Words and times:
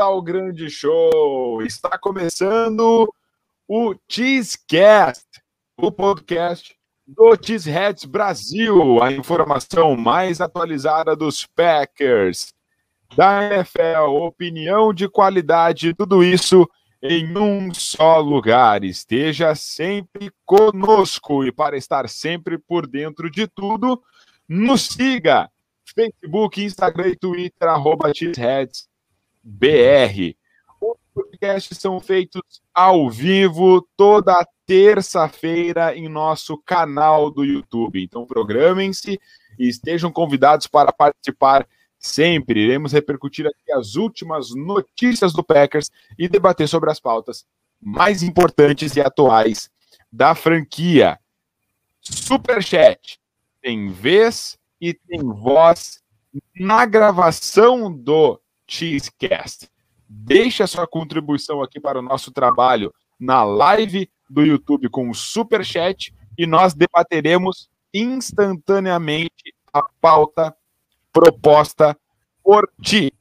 Ao 0.00 0.22
grande 0.22 0.70
show! 0.70 1.60
Está 1.60 1.98
começando 1.98 3.12
o 3.68 3.94
Cheesecast, 4.08 5.26
o 5.76 5.92
podcast 5.92 6.74
do 7.06 7.36
Cheeseheads 7.36 8.06
Brasil, 8.06 9.02
a 9.02 9.12
informação 9.12 9.94
mais 9.98 10.40
atualizada 10.40 11.14
dos 11.14 11.44
Packers, 11.44 12.54
da 13.14 13.44
NFL, 13.44 14.08
opinião 14.22 14.94
de 14.94 15.06
qualidade, 15.06 15.92
tudo 15.92 16.24
isso 16.24 16.66
em 17.02 17.36
um 17.36 17.74
só 17.74 18.20
lugar. 18.20 18.82
Esteja 18.84 19.54
sempre 19.54 20.32
conosco 20.46 21.44
e 21.44 21.52
para 21.52 21.76
estar 21.76 22.08
sempre 22.08 22.56
por 22.56 22.86
dentro 22.86 23.30
de 23.30 23.46
tudo, 23.46 24.02
nos 24.48 24.86
siga 24.86 25.50
Facebook, 25.84 26.64
Instagram 26.64 27.08
e 27.08 27.16
Twitter, 27.16 27.68
arroba 27.68 28.14
Cheeseheads 28.14 28.88
BR. 29.42 30.34
Os 30.80 30.96
podcasts 31.14 31.78
são 31.78 32.00
feitos 32.00 32.42
ao 32.74 33.10
vivo 33.10 33.86
toda 33.96 34.46
terça-feira 34.66 35.96
em 35.96 36.08
nosso 36.08 36.56
canal 36.58 37.30
do 37.30 37.44
YouTube. 37.44 38.02
Então, 38.02 38.26
programem-se 38.26 39.20
e 39.58 39.68
estejam 39.68 40.10
convidados 40.10 40.66
para 40.66 40.92
participar 40.92 41.66
sempre. 41.98 42.60
Iremos 42.60 42.92
repercutir 42.92 43.46
aqui 43.46 43.72
as 43.72 43.96
últimas 43.96 44.54
notícias 44.54 45.32
do 45.32 45.44
Packers 45.44 45.90
e 46.18 46.28
debater 46.28 46.68
sobre 46.68 46.90
as 46.90 46.98
pautas 46.98 47.44
mais 47.80 48.22
importantes 48.22 48.96
e 48.96 49.00
atuais 49.00 49.70
da 50.12 50.34
franquia. 50.34 51.18
Superchat 52.00 53.20
tem 53.62 53.90
vez 53.90 54.58
e 54.80 54.94
tem 54.94 55.20
voz 55.22 56.02
na 56.54 56.86
gravação 56.86 57.92
do 57.92 58.39
Cheesecast. 58.70 59.68
Deixe 60.08 60.62
a 60.62 60.66
sua 60.66 60.86
contribuição 60.86 61.60
aqui 61.62 61.80
para 61.80 61.98
o 61.98 62.02
nosso 62.02 62.30
trabalho 62.30 62.94
na 63.18 63.42
live 63.42 64.08
do 64.28 64.42
YouTube 64.42 64.88
com 64.88 65.10
o 65.10 65.14
Super 65.14 65.64
Chat 65.64 66.14
e 66.38 66.46
nós 66.46 66.72
debateremos 66.72 67.68
instantaneamente 67.92 69.54
a 69.72 69.82
pauta 70.00 70.56
proposta 71.12 71.96
por 72.42 72.70
ti. 72.80 73.12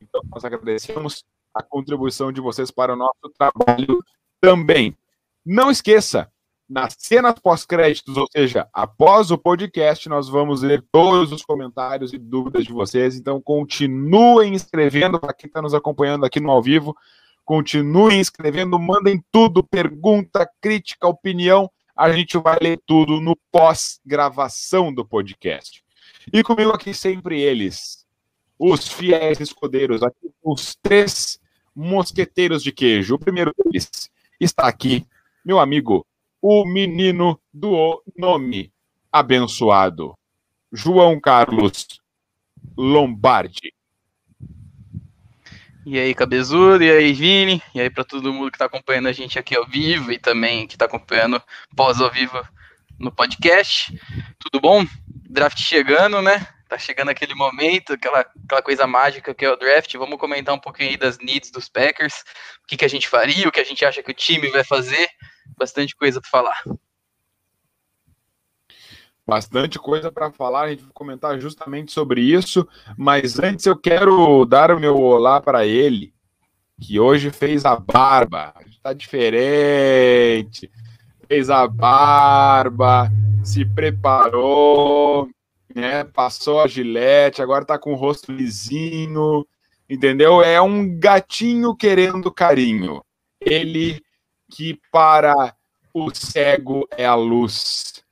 Então, 0.00 0.20
nós 0.30 0.44
agradecemos 0.44 1.24
a 1.54 1.62
contribuição 1.62 2.30
de 2.30 2.40
vocês 2.40 2.70
para 2.70 2.92
o 2.92 2.96
nosso 2.96 3.32
trabalho 3.36 3.98
também. 4.40 4.96
Não 5.44 5.70
esqueça, 5.70 6.30
nas 6.70 6.94
cenas 6.96 7.34
pós-créditos, 7.42 8.16
ou 8.16 8.28
seja, 8.30 8.68
após 8.72 9.32
o 9.32 9.36
podcast, 9.36 10.08
nós 10.08 10.28
vamos 10.28 10.62
ler 10.62 10.84
todos 10.92 11.32
os 11.32 11.42
comentários 11.42 12.12
e 12.12 12.18
dúvidas 12.18 12.64
de 12.64 12.72
vocês. 12.72 13.16
Então, 13.16 13.42
continuem 13.42 14.54
escrevendo 14.54 15.18
para 15.18 15.34
quem 15.34 15.48
está 15.48 15.60
nos 15.60 15.74
acompanhando 15.74 16.24
aqui 16.24 16.38
no 16.38 16.48
ao 16.48 16.62
vivo. 16.62 16.96
Continuem 17.44 18.20
escrevendo, 18.20 18.78
mandem 18.78 19.20
tudo, 19.32 19.64
pergunta, 19.64 20.48
crítica, 20.60 21.08
opinião. 21.08 21.68
A 21.96 22.12
gente 22.12 22.38
vai 22.38 22.56
ler 22.62 22.80
tudo 22.86 23.20
no 23.20 23.36
pós-gravação 23.50 24.94
do 24.94 25.04
podcast. 25.04 25.82
E 26.32 26.40
comigo 26.44 26.70
aqui 26.70 26.94
sempre 26.94 27.40
eles, 27.40 28.06
os 28.56 28.86
fiéis 28.86 29.40
escudeiros, 29.40 30.04
aqui, 30.04 30.30
os 30.40 30.76
três 30.80 31.40
mosqueteiros 31.74 32.62
de 32.62 32.70
queijo. 32.70 33.16
O 33.16 33.18
primeiro 33.18 33.52
deles 33.58 34.08
está 34.38 34.68
aqui, 34.68 35.04
meu 35.44 35.58
amigo 35.58 36.06
o 36.40 36.64
menino 36.64 37.38
do 37.52 38.02
nome 38.16 38.72
abençoado, 39.12 40.14
João 40.72 41.20
Carlos 41.20 41.86
Lombardi. 42.76 43.74
E 45.84 45.98
aí, 45.98 46.14
Cabezudo, 46.14 46.84
e 46.84 46.90
aí, 46.90 47.12
Vini, 47.12 47.62
e 47.74 47.80
aí 47.80 47.90
para 47.90 48.04
todo 48.04 48.32
mundo 48.32 48.50
que 48.50 48.56
está 48.56 48.66
acompanhando 48.66 49.08
a 49.08 49.12
gente 49.12 49.38
aqui 49.38 49.56
ao 49.56 49.66
vivo 49.66 50.12
e 50.12 50.18
também 50.18 50.66
que 50.66 50.74
está 50.74 50.84
acompanhando 50.84 51.42
pós 51.74 52.00
ao 52.00 52.10
vivo 52.10 52.40
no 52.98 53.10
podcast. 53.10 53.98
Tudo 54.38 54.60
bom? 54.60 54.84
Draft 55.28 55.58
chegando, 55.58 56.20
né? 56.20 56.46
Tá 56.68 56.78
chegando 56.78 57.08
aquele 57.08 57.34
momento, 57.34 57.94
aquela, 57.94 58.20
aquela 58.20 58.62
coisa 58.62 58.86
mágica 58.86 59.34
que 59.34 59.44
é 59.44 59.50
o 59.50 59.56
draft. 59.56 59.92
Vamos 59.96 60.18
comentar 60.18 60.54
um 60.54 60.60
pouquinho 60.60 60.90
aí 60.90 60.96
das 60.96 61.18
needs 61.18 61.50
dos 61.50 61.68
Packers, 61.68 62.24
o 62.62 62.66
que, 62.68 62.76
que 62.76 62.84
a 62.84 62.88
gente 62.88 63.08
faria, 63.08 63.48
o 63.48 63.52
que 63.52 63.58
a 63.58 63.64
gente 63.64 63.84
acha 63.84 64.02
que 64.02 64.10
o 64.10 64.14
time 64.14 64.48
vai 64.48 64.62
fazer 64.62 65.08
bastante 65.60 65.94
coisa 65.94 66.22
para 66.22 66.30
falar. 66.30 66.62
Bastante 69.26 69.78
coisa 69.78 70.10
para 70.10 70.32
falar, 70.32 70.62
a 70.62 70.70
gente 70.70 70.82
vai 70.82 70.92
comentar 70.94 71.38
justamente 71.38 71.92
sobre 71.92 72.22
isso, 72.22 72.66
mas 72.96 73.38
antes 73.38 73.66
eu 73.66 73.76
quero 73.76 74.44
dar 74.46 74.70
o 74.72 74.80
meu 74.80 74.96
olá 74.96 75.38
para 75.38 75.66
ele, 75.66 76.14
que 76.80 76.98
hoje 76.98 77.30
fez 77.30 77.66
a 77.66 77.76
barba, 77.76 78.54
está 78.70 78.94
diferente, 78.94 80.70
fez 81.28 81.50
a 81.50 81.68
barba, 81.68 83.12
se 83.44 83.64
preparou, 83.64 85.28
né, 85.74 86.02
passou 86.02 86.60
a 86.62 86.66
gilete, 86.66 87.42
agora 87.42 87.62
está 87.62 87.78
com 87.78 87.92
o 87.92 87.96
rosto 87.96 88.32
lisinho, 88.32 89.46
entendeu? 89.88 90.42
É 90.42 90.60
um 90.60 90.98
gatinho 90.98 91.76
querendo 91.76 92.32
carinho. 92.32 93.04
Ele 93.40 94.02
que 94.50 94.80
para 94.90 95.54
o 95.94 96.14
cego 96.14 96.88
é 96.96 97.06
a 97.06 97.14
luz. 97.14 98.02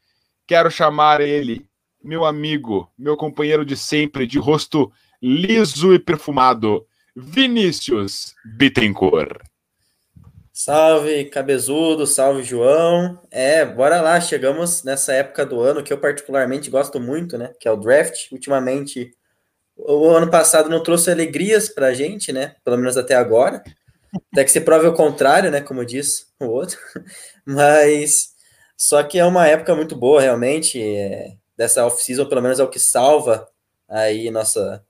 Quero 0.46 0.70
chamar 0.70 1.20
ele, 1.20 1.66
meu 2.02 2.24
amigo, 2.24 2.90
meu 2.96 3.16
companheiro 3.16 3.64
de 3.64 3.76
sempre, 3.76 4.26
de 4.26 4.38
rosto 4.38 4.90
liso 5.20 5.92
e 5.92 5.98
perfumado, 5.98 6.86
Vinícius 7.14 8.34
Bittencourt. 8.44 9.42
Salve, 10.52 11.24
cabezudo, 11.26 12.04
salve, 12.04 12.42
João. 12.42 13.20
É, 13.30 13.64
bora 13.64 14.00
lá, 14.00 14.20
chegamos 14.20 14.82
nessa 14.82 15.12
época 15.12 15.46
do 15.46 15.60
ano 15.60 15.84
que 15.84 15.92
eu 15.92 15.98
particularmente 15.98 16.68
gosto 16.68 16.98
muito, 16.98 17.38
né? 17.38 17.52
Que 17.60 17.68
é 17.68 17.70
o 17.70 17.76
draft. 17.76 18.32
Ultimamente, 18.32 19.12
o 19.76 20.08
ano 20.10 20.28
passado 20.28 20.68
não 20.68 20.82
trouxe 20.82 21.12
alegrias 21.12 21.68
pra 21.68 21.94
gente, 21.94 22.32
né? 22.32 22.56
Pelo 22.64 22.76
menos 22.76 22.96
até 22.96 23.14
agora. 23.14 23.62
Até 24.32 24.44
que 24.44 24.50
se 24.50 24.60
prove 24.60 24.86
o 24.86 24.94
contrário, 24.94 25.50
né? 25.50 25.60
Como 25.60 25.84
diz 25.84 26.26
o 26.40 26.46
outro. 26.46 26.78
Mas 27.44 28.34
só 28.76 29.02
que 29.02 29.18
é 29.18 29.24
uma 29.24 29.46
época 29.46 29.74
muito 29.74 29.96
boa, 29.96 30.20
realmente. 30.20 30.80
É, 30.80 31.36
dessa 31.56 31.84
off-season, 31.84 32.26
pelo 32.26 32.40
menos 32.40 32.60
é 32.60 32.64
o 32.64 32.70
que 32.70 32.78
salva 32.78 33.48
aí 33.88 34.30
nossa 34.30 34.84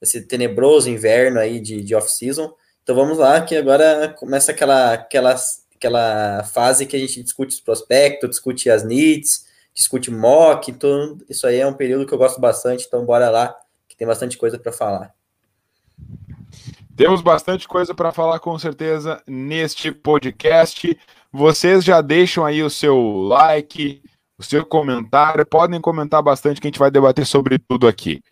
esse 0.00 0.22
tenebroso 0.22 0.88
inverno 0.88 1.38
aí 1.38 1.60
de, 1.60 1.82
de 1.82 1.94
off-season. 1.94 2.54
Então 2.82 2.94
vamos 2.94 3.18
lá, 3.18 3.40
que 3.40 3.56
agora 3.56 4.14
começa 4.18 4.52
aquela, 4.52 4.94
aquela, 4.94 5.36
aquela 5.74 6.44
fase 6.44 6.86
que 6.86 6.96
a 6.96 6.98
gente 6.98 7.22
discute 7.22 7.54
os 7.54 7.60
prospectos, 7.60 8.30
discute 8.30 8.70
as 8.70 8.82
needs, 8.82 9.46
discute 9.74 10.10
mock, 10.10 10.70
então 10.70 11.18
isso 11.28 11.46
aí 11.46 11.58
é 11.60 11.66
um 11.66 11.74
período 11.74 12.06
que 12.06 12.12
eu 12.12 12.18
gosto 12.18 12.40
bastante, 12.40 12.86
então 12.86 13.04
bora 13.04 13.30
lá, 13.30 13.54
que 13.88 13.96
tem 13.96 14.06
bastante 14.06 14.38
coisa 14.38 14.58
para 14.58 14.72
falar. 14.72 15.14
Temos 17.00 17.22
bastante 17.22 17.66
coisa 17.66 17.94
para 17.94 18.12
falar 18.12 18.38
com 18.40 18.58
certeza 18.58 19.22
neste 19.26 19.90
podcast. 19.90 20.98
Vocês 21.32 21.82
já 21.82 22.02
deixam 22.02 22.44
aí 22.44 22.62
o 22.62 22.68
seu 22.68 23.22
like, 23.22 24.02
o 24.36 24.42
seu 24.42 24.66
comentário, 24.66 25.46
podem 25.46 25.80
comentar 25.80 26.22
bastante 26.22 26.60
que 26.60 26.66
a 26.66 26.68
gente 26.68 26.78
vai 26.78 26.90
debater 26.90 27.24
sobre 27.24 27.58
tudo 27.58 27.88
aqui. 27.88 28.22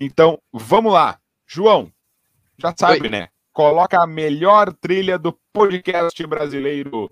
Então, 0.00 0.38
vamos 0.52 0.92
lá. 0.92 1.18
João, 1.44 1.90
já 2.56 2.72
sabe, 2.76 3.02
Oi. 3.02 3.08
né? 3.08 3.28
Coloca 3.52 4.00
a 4.00 4.06
melhor 4.06 4.72
trilha 4.72 5.18
do 5.18 5.36
podcast 5.52 6.24
brasileiro. 6.24 7.10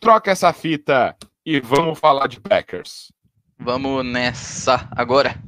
Troca 0.00 0.32
essa 0.32 0.52
fita 0.52 1.16
e 1.46 1.60
vamos 1.60 1.96
falar 1.96 2.26
de 2.26 2.40
Packers. 2.40 3.12
Vamos 3.56 4.04
nessa 4.04 4.88
agora. 4.96 5.40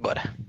Bora. 0.00 0.43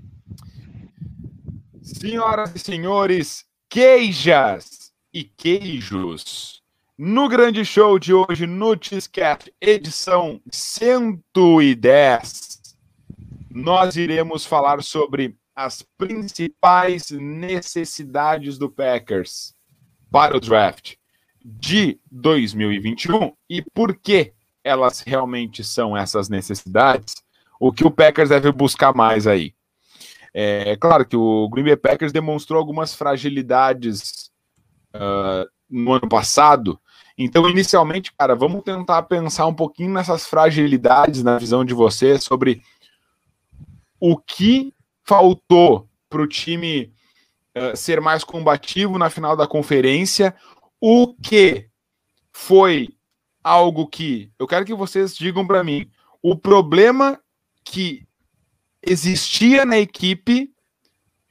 Senhoras 1.86 2.52
e 2.52 2.58
senhores, 2.58 3.46
queijas 3.68 4.92
e 5.14 5.22
queijos. 5.22 6.60
No 6.98 7.28
grande 7.28 7.64
show 7.64 7.96
de 7.96 8.12
hoje, 8.12 8.44
no 8.44 8.76
Cheesecast, 8.78 9.54
edição 9.60 10.40
110, 10.50 12.60
nós 13.48 13.94
iremos 13.94 14.44
falar 14.44 14.82
sobre 14.82 15.36
as 15.54 15.86
principais 15.96 17.12
necessidades 17.12 18.58
do 18.58 18.68
Packers 18.68 19.54
para 20.10 20.36
o 20.36 20.40
draft 20.40 20.96
de 21.40 22.00
2021 22.10 23.32
e 23.48 23.62
por 23.62 23.96
que 23.96 24.32
elas 24.64 25.04
realmente 25.06 25.62
são 25.62 25.96
essas 25.96 26.28
necessidades, 26.28 27.14
o 27.60 27.72
que 27.72 27.86
o 27.86 27.92
Packers 27.92 28.30
deve 28.30 28.50
buscar 28.50 28.92
mais 28.92 29.28
aí. 29.28 29.54
É 30.38 30.76
claro 30.76 31.06
que 31.06 31.16
o 31.16 31.48
Green 31.48 31.64
Bay 31.64 31.76
Packers 31.76 32.12
demonstrou 32.12 32.58
algumas 32.58 32.94
fragilidades 32.94 34.30
uh, 34.94 35.48
no 35.66 35.94
ano 35.94 36.06
passado. 36.10 36.78
Então, 37.16 37.48
inicialmente, 37.48 38.12
cara, 38.12 38.34
vamos 38.34 38.62
tentar 38.62 39.04
pensar 39.04 39.46
um 39.46 39.54
pouquinho 39.54 39.94
nessas 39.94 40.26
fragilidades 40.26 41.22
na 41.22 41.38
visão 41.38 41.64
de 41.64 41.72
você 41.72 42.18
sobre 42.18 42.60
o 43.98 44.18
que 44.18 44.74
faltou 45.02 45.88
para 46.10 46.20
o 46.20 46.28
time 46.28 46.92
uh, 47.56 47.74
ser 47.74 47.98
mais 48.02 48.22
combativo 48.22 48.98
na 48.98 49.08
final 49.08 49.34
da 49.34 49.46
conferência, 49.46 50.36
o 50.78 51.14
que 51.14 51.66
foi 52.30 52.90
algo 53.42 53.86
que 53.86 54.30
eu 54.38 54.46
quero 54.46 54.66
que 54.66 54.74
vocês 54.74 55.16
digam 55.16 55.46
para 55.46 55.64
mim. 55.64 55.90
O 56.22 56.36
problema 56.36 57.18
que 57.64 58.05
existia 58.86 59.64
na 59.64 59.78
equipe, 59.78 60.50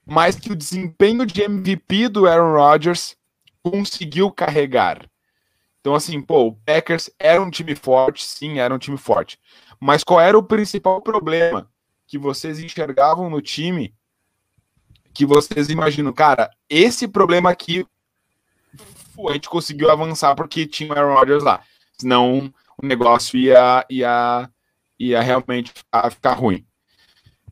mas 0.06 0.36
que 0.36 0.52
o 0.52 0.56
desempenho 0.56 1.25
de 1.25 1.42
MVP 1.42 2.10
do 2.10 2.28
Aaron 2.28 2.54
Rodgers 2.54 3.16
conseguiu 3.63 4.30
carregar. 4.30 5.10
Então, 5.80 5.96
assim, 5.96 6.22
pô, 6.22 6.48
o 6.48 6.54
Packers 6.54 7.10
era 7.18 7.42
um 7.42 7.50
time 7.50 7.75
forte, 7.75 8.25
sim, 8.25 8.60
era 8.60 8.74
um 8.74 8.78
time 8.78 8.98
forte. 8.98 9.40
Mas 9.80 10.04
qual 10.04 10.19
era 10.19 10.38
o 10.38 10.44
principal 10.44 11.02
problema 11.02 11.69
que 12.07 12.18
vocês 12.18 12.60
enxergavam 12.60 13.30
no 13.30 13.42
time 13.42 13.94
que 15.13 15.25
vocês 15.25 15.69
imaginam, 15.69 16.12
cara, 16.12 16.52
esse 16.69 17.07
problema 17.07 17.50
aqui 17.50 17.86
a 19.30 19.34
gente 19.34 19.48
conseguiu 19.48 19.90
avançar 19.90 20.36
porque 20.36 20.68
tinha 20.68 20.92
o 20.92 20.98
Aaron 20.98 21.13
Rodgers 21.13 21.44
lá. 21.44 21.62
Senão 21.98 22.54
o 22.81 22.86
negócio 22.86 23.40
ia, 23.40 23.86
ia, 23.90 24.50
ia 25.00 25.22
realmente 25.22 25.72
ficar 26.12 26.34
ruim. 26.34 26.66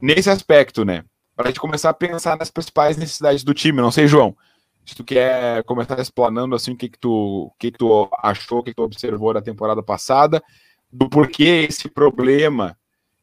Nesse 0.02 0.30
aspecto, 0.30 0.84
né? 0.84 1.04
Para 1.36 1.46
a 1.46 1.48
gente 1.50 1.60
começar 1.60 1.90
a 1.90 1.94
pensar 1.94 2.38
nas 2.38 2.52
principais 2.52 2.98
necessidades 2.98 3.44
do 3.44 3.54
time. 3.54 3.82
Não 3.82 3.92
sei, 3.92 4.08
João, 4.08 4.36
se 4.86 4.96
tu 4.96 5.04
quer 5.04 5.64
começar 5.64 6.00
explanando 6.00 6.56
assim 6.56 6.72
o 6.72 6.78
que, 6.78 6.90
que, 6.90 7.00
tu, 7.00 7.48
o 7.48 7.54
que, 7.58 7.72
que 7.72 7.78
tu 7.78 8.10
achou, 8.22 8.60
o 8.60 8.64
que, 8.64 8.72
que 8.72 8.76
tu 8.76 8.84
observou 8.84 9.34
da 9.34 9.42
temporada 9.42 9.82
passada, 9.82 10.44
do 10.92 11.10
porquê 11.10 11.66
esse 11.70 11.90
problema 11.90 12.78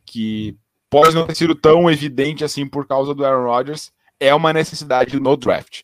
que 0.04 0.56
pode 0.88 1.14
não 1.14 1.26
ter 1.26 1.36
sido 1.36 1.54
tão 1.54 1.90
evidente 1.90 2.42
assim 2.42 2.66
por 2.66 2.86
causa 2.86 3.14
do 3.14 3.24
Aaron 3.24 3.44
Rodgers 3.44 3.92
é 4.18 4.34
uma 4.34 4.52
necessidade 4.52 5.18
no 5.20 5.36
draft. 5.36 5.82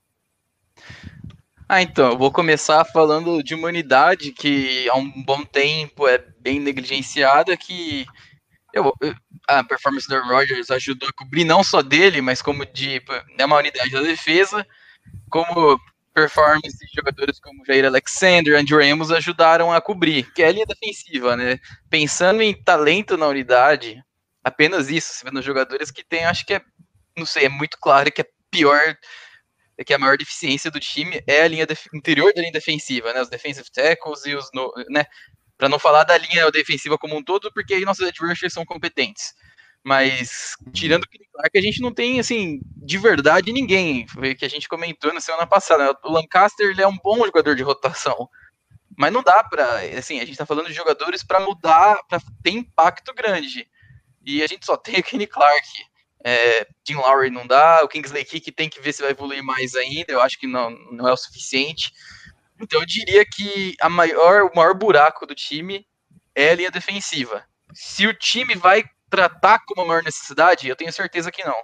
Ah, 1.68 1.82
então, 1.82 2.12
eu 2.12 2.18
vou 2.18 2.30
começar 2.30 2.84
falando 2.84 3.42
de 3.42 3.54
uma 3.54 3.68
unidade 3.68 4.30
que 4.30 4.88
há 4.88 4.96
um 4.96 5.10
bom 5.24 5.44
tempo 5.44 6.06
é 6.06 6.24
bem 6.40 6.60
negligenciada, 6.60 7.56
que 7.56 8.06
eu, 8.76 8.92
a 9.48 9.64
performance 9.64 10.06
do 10.06 10.20
Rodgers 10.22 10.70
ajudou 10.70 11.08
a 11.08 11.12
cobrir 11.12 11.44
não 11.44 11.64
só 11.64 11.82
dele, 11.82 12.20
mas 12.20 12.42
como 12.42 12.66
de 12.66 13.02
é 13.38 13.44
uma 13.44 13.56
unidade 13.56 13.90
da 13.90 14.02
defesa, 14.02 14.66
como 15.30 15.80
performance 16.12 16.78
de 16.78 16.92
jogadores 16.94 17.38
como 17.40 17.64
Jair 17.66 17.84
Alexander, 17.84 18.58
Andrew 18.58 18.82
Amos 18.82 19.10
ajudaram 19.10 19.72
a 19.72 19.80
cobrir, 19.80 20.30
que 20.32 20.42
é 20.42 20.48
a 20.48 20.52
linha 20.52 20.66
defensiva, 20.66 21.36
né? 21.36 21.58
Pensando 21.90 22.42
em 22.42 22.54
talento 22.54 23.16
na 23.16 23.26
unidade, 23.26 24.02
apenas 24.42 24.88
isso, 24.88 25.24
nos 25.32 25.44
jogadores 25.44 25.90
que 25.90 26.04
tem, 26.04 26.24
acho 26.24 26.44
que 26.46 26.54
é, 26.54 26.62
não 27.16 27.26
sei, 27.26 27.46
é 27.46 27.48
muito 27.48 27.78
claro 27.78 28.10
que 28.10 28.22
é 28.22 28.26
pior 28.50 28.96
é 29.78 29.84
que 29.84 29.92
a 29.92 29.98
maior 29.98 30.16
deficiência 30.16 30.70
do 30.70 30.80
time 30.80 31.22
é 31.26 31.42
a 31.42 31.48
linha 31.48 31.66
interior 31.94 32.32
da 32.34 32.40
linha 32.40 32.52
defensiva, 32.52 33.12
né? 33.12 33.20
Os 33.20 33.28
defensive 33.28 33.70
tackles 33.70 34.24
e 34.24 34.34
os, 34.34 34.48
no, 34.54 34.72
né? 34.88 35.04
Para 35.56 35.68
não 35.68 35.78
falar 35.78 36.04
da 36.04 36.18
linha 36.18 36.50
defensiva 36.50 36.98
como 36.98 37.16
um 37.16 37.22
todo, 37.22 37.50
porque 37.52 37.74
aí 37.74 37.84
nossos 37.84 38.10
rushers 38.18 38.52
são 38.52 38.64
competentes. 38.64 39.34
Mas 39.82 40.56
tirando 40.72 41.04
o 41.04 41.08
Clark, 41.32 41.56
a 41.56 41.62
gente 41.62 41.80
não 41.80 41.94
tem 41.94 42.18
assim 42.18 42.60
de 42.76 42.98
verdade 42.98 43.52
ninguém. 43.52 44.06
Foi 44.08 44.32
o 44.32 44.36
que 44.36 44.44
a 44.44 44.50
gente 44.50 44.68
comentou 44.68 45.14
na 45.14 45.20
semana 45.20 45.46
passada. 45.46 45.86
Né? 45.86 45.94
O 46.04 46.10
Lancaster 46.10 46.70
ele 46.70 46.82
é 46.82 46.88
um 46.88 46.96
bom 46.96 47.24
jogador 47.24 47.54
de 47.54 47.62
rotação, 47.62 48.28
mas 48.98 49.12
não 49.12 49.22
dá 49.22 49.44
para 49.44 49.80
assim. 49.96 50.16
A 50.16 50.22
gente 50.22 50.32
está 50.32 50.44
falando 50.44 50.66
de 50.66 50.72
jogadores 50.72 51.22
para 51.22 51.38
mudar, 51.38 52.02
para 52.08 52.20
ter 52.42 52.50
impacto 52.50 53.14
grande. 53.14 53.68
E 54.24 54.42
a 54.42 54.46
gente 54.48 54.66
só 54.66 54.76
tem 54.76 54.98
o 54.98 55.02
Kenny 55.04 55.26
Clark. 55.26 55.68
É, 56.24 56.66
Jim 56.84 56.96
Lowry 56.96 57.30
não 57.30 57.46
dá, 57.46 57.84
o 57.84 57.88
Kingsley 57.88 58.24
Kick 58.24 58.50
tem 58.50 58.68
que 58.68 58.80
ver 58.80 58.92
se 58.92 59.00
vai 59.00 59.12
evoluir 59.12 59.44
mais 59.44 59.76
ainda, 59.76 60.12
eu 60.12 60.20
acho 60.20 60.40
que 60.40 60.48
não, 60.48 60.70
não 60.90 61.06
é 61.06 61.12
o 61.12 61.16
suficiente. 61.16 61.92
Então 62.60 62.80
eu 62.80 62.86
diria 62.86 63.24
que 63.24 63.74
a 63.80 63.88
maior, 63.88 64.44
o 64.44 64.54
maior 64.54 64.74
buraco 64.74 65.26
do 65.26 65.34
time 65.34 65.86
é 66.34 66.50
a 66.50 66.54
linha 66.54 66.70
defensiva. 66.70 67.44
Se 67.72 68.06
o 68.06 68.14
time 68.14 68.54
vai 68.54 68.84
tratar 69.10 69.60
como 69.66 69.82
a 69.82 69.86
maior 69.86 70.02
necessidade, 70.02 70.68
eu 70.68 70.76
tenho 70.76 70.92
certeza 70.92 71.30
que 71.30 71.44
não. 71.44 71.56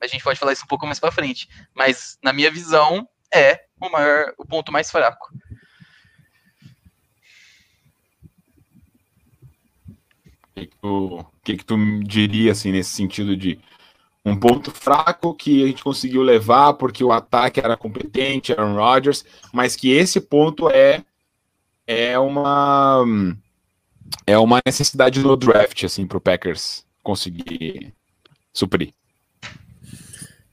A 0.00 0.06
gente 0.06 0.24
pode 0.24 0.38
falar 0.38 0.52
isso 0.52 0.64
um 0.64 0.68
pouco 0.68 0.86
mais 0.86 0.98
para 0.98 1.12
frente, 1.12 1.48
mas 1.74 2.18
na 2.22 2.32
minha 2.32 2.50
visão 2.50 3.06
é 3.32 3.60
o 3.80 3.88
maior, 3.90 4.32
o 4.38 4.46
ponto 4.46 4.72
mais 4.72 4.90
fraco. 4.90 5.28
O 10.82 11.24
que, 11.42 11.56
que, 11.56 11.64
tu, 11.64 11.76
diria 12.02 12.52
assim 12.52 12.72
nesse 12.72 12.90
sentido 12.90 13.36
de 13.36 13.58
um 14.24 14.36
ponto 14.36 14.70
fraco 14.70 15.34
que 15.34 15.64
a 15.64 15.66
gente 15.66 15.82
conseguiu 15.82 16.22
levar 16.22 16.74
porque 16.74 17.02
o 17.02 17.12
ataque 17.12 17.60
era 17.60 17.76
competente, 17.76 18.52
Aaron 18.52 18.74
Rodgers, 18.74 19.24
mas 19.52 19.76
que 19.76 19.90
esse 19.92 20.20
ponto 20.20 20.68
é 20.70 21.02
é 21.86 22.18
uma 22.18 23.04
é 24.26 24.38
uma 24.38 24.60
necessidade 24.64 25.20
no 25.20 25.36
draft 25.36 25.84
assim 25.84 26.06
para 26.06 26.18
o 26.18 26.20
Packers 26.20 26.84
conseguir 27.02 27.94
suprir. 28.52 28.92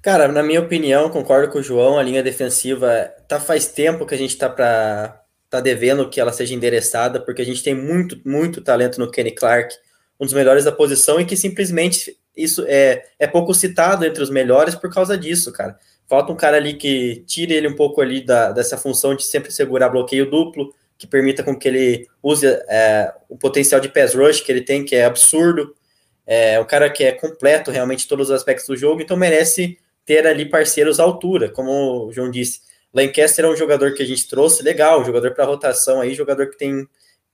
Cara, 0.02 0.30
na 0.30 0.42
minha 0.42 0.62
opinião, 0.62 1.10
concordo 1.10 1.52
com 1.52 1.60
o 1.60 1.64
João, 1.64 1.98
a 1.98 2.04
linha 2.04 2.24
defensiva 2.24 3.12
tá 3.28 3.40
faz 3.40 3.68
tempo 3.68 4.06
que 4.06 4.16
a 4.16 4.18
gente 4.18 4.38
tá 4.38 4.50
para 4.50 5.22
tá 5.50 5.60
devendo 5.62 6.10
que 6.10 6.20
ela 6.20 6.32
seja 6.32 6.54
endereçada, 6.54 7.20
porque 7.20 7.42
a 7.42 7.46
gente 7.46 7.64
tem 7.64 7.74
muito 7.74 8.20
muito 8.26 8.62
talento 8.62 9.00
no 9.00 9.12
Kenny 9.12 9.32
Clark, 9.32 9.76
um 10.20 10.26
dos 10.26 10.34
melhores 10.34 10.64
da 10.64 10.72
posição 10.72 11.20
e 11.20 11.26
que 11.26 11.36
simplesmente 11.36 12.18
isso 12.38 12.64
é, 12.68 13.04
é 13.18 13.26
pouco 13.28 13.54
citado 13.54 14.06
entre 14.06 14.22
os 14.22 14.30
melhores 14.30 14.76
por 14.76 14.94
causa 14.94 15.18
disso, 15.18 15.52
cara. 15.52 15.78
Falta 16.08 16.32
um 16.32 16.36
cara 16.36 16.56
ali 16.58 16.76
que 16.76 17.24
tire 17.28 17.54
ele 17.54 17.68
um 17.68 17.76
pouco 17.76 18.00
ali 18.00 18.24
da, 18.24 18.52
dessa 18.52 18.78
função 18.78 19.16
de 19.16 19.24
sempre 19.24 19.52
segurar 19.52 19.90
bloqueio 19.90 20.30
duplo, 20.30 20.74
que 20.98 21.06
permita 21.06 21.44
com 21.44 21.58
que 21.58 21.68
ele 21.68 22.08
use 22.24 22.48
é, 22.48 23.14
o 23.28 23.38
potencial 23.38 23.82
de 23.82 23.90
pass 23.90 24.14
rush 24.14 24.42
que 24.42 24.52
ele 24.52 24.62
tem, 24.62 24.86
que 24.86 24.96
é 24.96 25.06
absurdo. 25.06 25.76
É 26.26 26.60
um 26.60 26.66
cara 26.66 26.90
que 26.90 27.04
é 27.04 27.12
completo 27.12 27.72
realmente 27.72 28.06
em 28.06 28.08
todos 28.08 28.30
os 28.30 28.36
aspectos 28.36 28.68
do 28.68 28.78
jogo, 28.78 29.02
então 29.02 29.18
merece 29.18 29.78
ter 30.06 30.26
ali 30.26 30.46
parceiros 30.46 31.00
à 31.00 31.04
altura, 31.04 31.50
como 31.50 32.08
o 32.08 32.14
João 32.14 32.32
disse. 32.32 32.62
Lancaster 32.94 33.46
é 33.46 33.50
um 33.50 33.56
jogador 33.56 33.94
que 33.94 34.02
a 34.02 34.06
gente 34.06 34.28
trouxe, 34.28 34.64
legal, 34.64 35.04
jogador 35.04 35.32
para 35.32 35.46
rotação 35.46 36.00
aí, 36.00 36.14
jogador 36.14 36.50
que 36.50 36.58
tem 36.58 36.88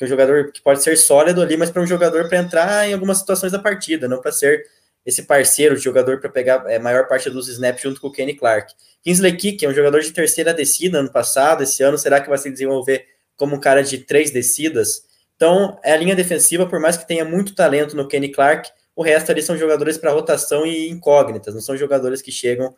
é 0.04 0.06
um 0.06 0.08
jogador 0.08 0.52
que 0.52 0.62
pode 0.62 0.84
ser 0.84 0.98
sólido 0.98 1.42
ali, 1.42 1.56
mas 1.56 1.72
para 1.72 1.82
um 1.82 1.88
jogador 1.88 2.28
para 2.28 2.38
entrar 2.38 2.88
em 2.88 2.94
algumas 2.94 3.20
situações 3.20 3.52
da 3.52 3.60
partida, 3.60 4.08
não 4.08 4.20
para 4.20 4.32
ser 4.32 4.66
esse 5.06 5.24
parceiro 5.24 5.76
de 5.76 5.82
jogador 5.82 6.20
para 6.20 6.30
pegar 6.30 6.66
a 6.66 6.72
é, 6.72 6.80
maior 6.80 7.08
parte 7.08 7.30
dos 7.30 7.48
snaps 7.48 7.82
junto 7.82 8.00
com 8.00 8.08
o 8.08 8.12
Kenny 8.12 8.36
Clark. 8.36 8.74
Kingsley 9.04 9.36
Kick 9.36 9.66
é 9.66 9.70
um 9.70 9.74
jogador 9.74 10.02
de 10.02 10.12
terceira 10.12 10.54
descida 10.54 11.00
ano 11.00 11.12
passado, 11.12 11.64
esse 11.64 11.84
ano 11.84 11.98
será 11.98 12.22
que 12.22 12.30
vai 12.30 12.38
se 12.38 12.50
desenvolver 12.50 13.06
como 13.36 13.56
um 13.56 13.60
cara 13.60 13.84
de 13.84 13.98
três 13.98 14.32
descidas? 14.32 15.04
Então, 15.36 15.78
é 15.84 15.92
a 15.92 15.98
linha 15.98 16.16
defensiva, 16.16 16.66
por 16.66 16.80
mais 16.80 16.96
que 16.96 17.08
tenha 17.08 17.26
muito 17.26 17.54
talento 17.54 17.98
no 17.98 18.08
Kenny 18.08 18.30
Clark, 18.30 18.70
o 18.96 19.04
resto 19.04 19.32
ali 19.32 19.42
são 19.42 19.58
jogadores 19.58 19.98
para 19.98 20.12
rotação 20.12 20.66
e 20.66 20.90
incógnitas, 20.90 21.54
não 21.54 21.62
são 21.62 21.76
jogadores 21.76 22.22
que 22.22 22.32
chegam 22.32 22.74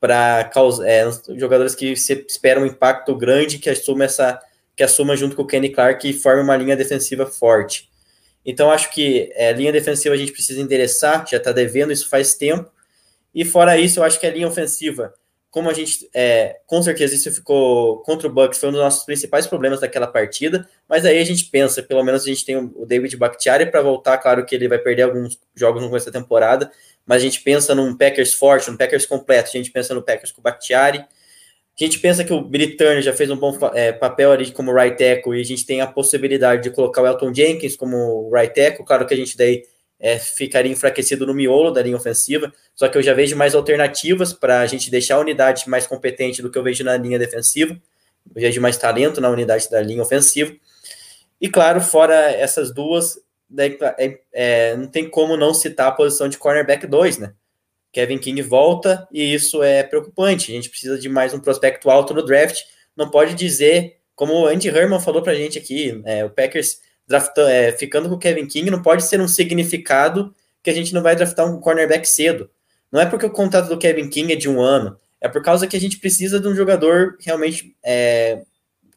para 0.00 0.44
causar, 0.44 0.86
é, 0.86 1.10
jogadores 1.36 1.74
que 1.74 1.92
esperam 1.92 2.62
um 2.62 2.66
impacto 2.66 3.14
grande 3.14 3.58
que 3.58 3.68
assuma 3.68 4.04
essa 4.04 4.40
que 4.74 4.82
assuma 4.82 5.16
junto 5.16 5.34
com 5.34 5.42
o 5.42 5.46
Kenny 5.46 5.70
Clark 5.70 6.06
e 6.06 6.12
forme 6.12 6.42
uma 6.42 6.54
linha 6.54 6.76
defensiva 6.76 7.24
forte. 7.24 7.88
Então, 8.46 8.70
acho 8.70 8.92
que 8.92 9.32
é, 9.34 9.52
linha 9.52 9.72
defensiva 9.72 10.14
a 10.14 10.18
gente 10.18 10.30
precisa 10.30 10.60
endereçar, 10.60 11.26
já 11.28 11.36
está 11.36 11.50
devendo, 11.50 11.92
isso 11.92 12.08
faz 12.08 12.34
tempo. 12.34 12.70
E 13.34 13.44
fora 13.44 13.76
isso, 13.76 13.98
eu 13.98 14.04
acho 14.04 14.20
que 14.20 14.26
a 14.26 14.30
linha 14.30 14.46
ofensiva, 14.46 15.12
como 15.50 15.68
a 15.68 15.72
gente, 15.74 16.08
é, 16.14 16.60
com 16.64 16.80
certeza 16.80 17.14
isso 17.14 17.30
ficou 17.32 17.98
contra 18.02 18.28
o 18.28 18.32
Bucks, 18.32 18.60
foi 18.60 18.68
um 18.68 18.72
dos 18.72 18.80
nossos 18.80 19.04
principais 19.04 19.48
problemas 19.48 19.80
daquela 19.80 20.06
partida, 20.06 20.66
mas 20.88 21.04
aí 21.04 21.18
a 21.18 21.24
gente 21.24 21.46
pensa, 21.46 21.82
pelo 21.82 22.04
menos 22.04 22.22
a 22.22 22.26
gente 22.26 22.44
tem 22.46 22.56
o 22.56 22.86
David 22.86 23.16
Bakhtiari 23.16 23.66
para 23.70 23.82
voltar, 23.82 24.18
claro 24.18 24.46
que 24.46 24.54
ele 24.54 24.68
vai 24.68 24.78
perder 24.78 25.02
alguns 25.02 25.38
jogos 25.54 25.82
no 25.82 25.88
começo 25.88 26.06
da 26.06 26.18
temporada, 26.18 26.70
mas 27.04 27.20
a 27.20 27.24
gente 27.24 27.42
pensa 27.42 27.74
num 27.74 27.96
Packers 27.96 28.32
forte, 28.32 28.70
num 28.70 28.76
Packers 28.76 29.06
completo, 29.06 29.48
a 29.48 29.56
gente 29.56 29.70
pensa 29.70 29.92
no 29.92 30.02
Packers 30.02 30.30
com 30.30 30.40
o 30.40 30.44
Bakhtiari, 30.44 31.04
a 31.78 31.84
gente 31.84 31.98
pensa 31.98 32.24
que 32.24 32.32
o 32.32 32.40
Britânia 32.40 33.02
já 33.02 33.12
fez 33.12 33.30
um 33.30 33.36
bom 33.36 33.56
é, 33.74 33.92
papel 33.92 34.32
ali 34.32 34.50
como 34.50 34.72
right 34.72 34.96
tackle 34.96 35.36
e 35.36 35.40
a 35.40 35.44
gente 35.44 35.66
tem 35.66 35.80
a 35.82 35.86
possibilidade 35.86 36.62
de 36.62 36.70
colocar 36.70 37.02
o 37.02 37.06
Elton 37.06 37.34
Jenkins 37.34 37.76
como 37.76 38.30
right 38.32 38.54
tackle, 38.54 38.84
claro 38.84 39.06
que 39.06 39.12
a 39.12 39.16
gente 39.16 39.36
daí 39.36 39.62
é, 40.00 40.18
ficaria 40.18 40.72
enfraquecido 40.72 41.26
no 41.26 41.34
miolo 41.34 41.70
da 41.70 41.82
linha 41.82 41.96
ofensiva, 41.96 42.52
só 42.74 42.88
que 42.88 42.96
eu 42.96 43.02
já 43.02 43.12
vejo 43.12 43.36
mais 43.36 43.54
alternativas 43.54 44.32
para 44.32 44.60
a 44.60 44.66
gente 44.66 44.90
deixar 44.90 45.16
a 45.16 45.20
unidade 45.20 45.68
mais 45.68 45.86
competente 45.86 46.40
do 46.40 46.50
que 46.50 46.58
eu 46.58 46.62
vejo 46.62 46.82
na 46.82 46.96
linha 46.96 47.18
defensiva, 47.18 47.78
eu 48.34 48.40
vejo 48.42 48.60
mais 48.60 48.78
talento 48.78 49.20
na 49.20 49.28
unidade 49.28 49.68
da 49.70 49.80
linha 49.80 50.02
ofensiva, 50.02 50.54
e 51.40 51.48
claro, 51.48 51.80
fora 51.80 52.14
essas 52.14 52.72
duas, 52.72 53.18
daí, 53.48 53.78
é, 53.98 54.18
é, 54.32 54.76
não 54.76 54.86
tem 54.86 55.08
como 55.08 55.36
não 55.36 55.52
citar 55.52 55.88
a 55.88 55.92
posição 55.92 56.28
de 56.28 56.38
cornerback 56.38 56.86
2, 56.86 57.18
né? 57.18 57.34
Kevin 57.96 58.18
King 58.18 58.42
volta 58.42 59.08
e 59.10 59.32
isso 59.32 59.62
é 59.62 59.82
preocupante. 59.82 60.52
A 60.52 60.54
gente 60.54 60.68
precisa 60.68 60.98
de 60.98 61.08
mais 61.08 61.32
um 61.32 61.40
prospecto 61.40 61.88
alto 61.88 62.12
no 62.12 62.22
draft. 62.22 62.60
Não 62.94 63.10
pode 63.10 63.32
dizer, 63.32 63.96
como 64.14 64.34
o 64.34 64.46
Andy 64.46 64.68
Herman 64.68 65.00
falou 65.00 65.22
para 65.22 65.32
a 65.32 65.34
gente 65.34 65.58
aqui, 65.58 66.02
é, 66.04 66.22
o 66.22 66.28
Packers 66.28 66.82
draftando, 67.08 67.48
é, 67.48 67.72
ficando 67.72 68.10
com 68.10 68.16
o 68.16 68.18
Kevin 68.18 68.46
King 68.46 68.70
não 68.70 68.82
pode 68.82 69.02
ser 69.02 69.18
um 69.18 69.26
significado 69.26 70.34
que 70.62 70.68
a 70.68 70.74
gente 70.74 70.92
não 70.92 71.02
vai 71.02 71.16
draftar 71.16 71.50
um 71.50 71.58
cornerback 71.58 72.06
cedo. 72.06 72.50
Não 72.92 73.00
é 73.00 73.06
porque 73.06 73.24
o 73.24 73.30
contrato 73.30 73.70
do 73.70 73.78
Kevin 73.78 74.10
King 74.10 74.34
é 74.34 74.36
de 74.36 74.46
um 74.46 74.60
ano, 74.60 74.98
é 75.18 75.26
por 75.26 75.42
causa 75.42 75.66
que 75.66 75.74
a 75.74 75.80
gente 75.80 75.98
precisa 75.98 76.38
de 76.38 76.46
um 76.46 76.54
jogador 76.54 77.16
realmente 77.24 77.74
é, 77.82 78.42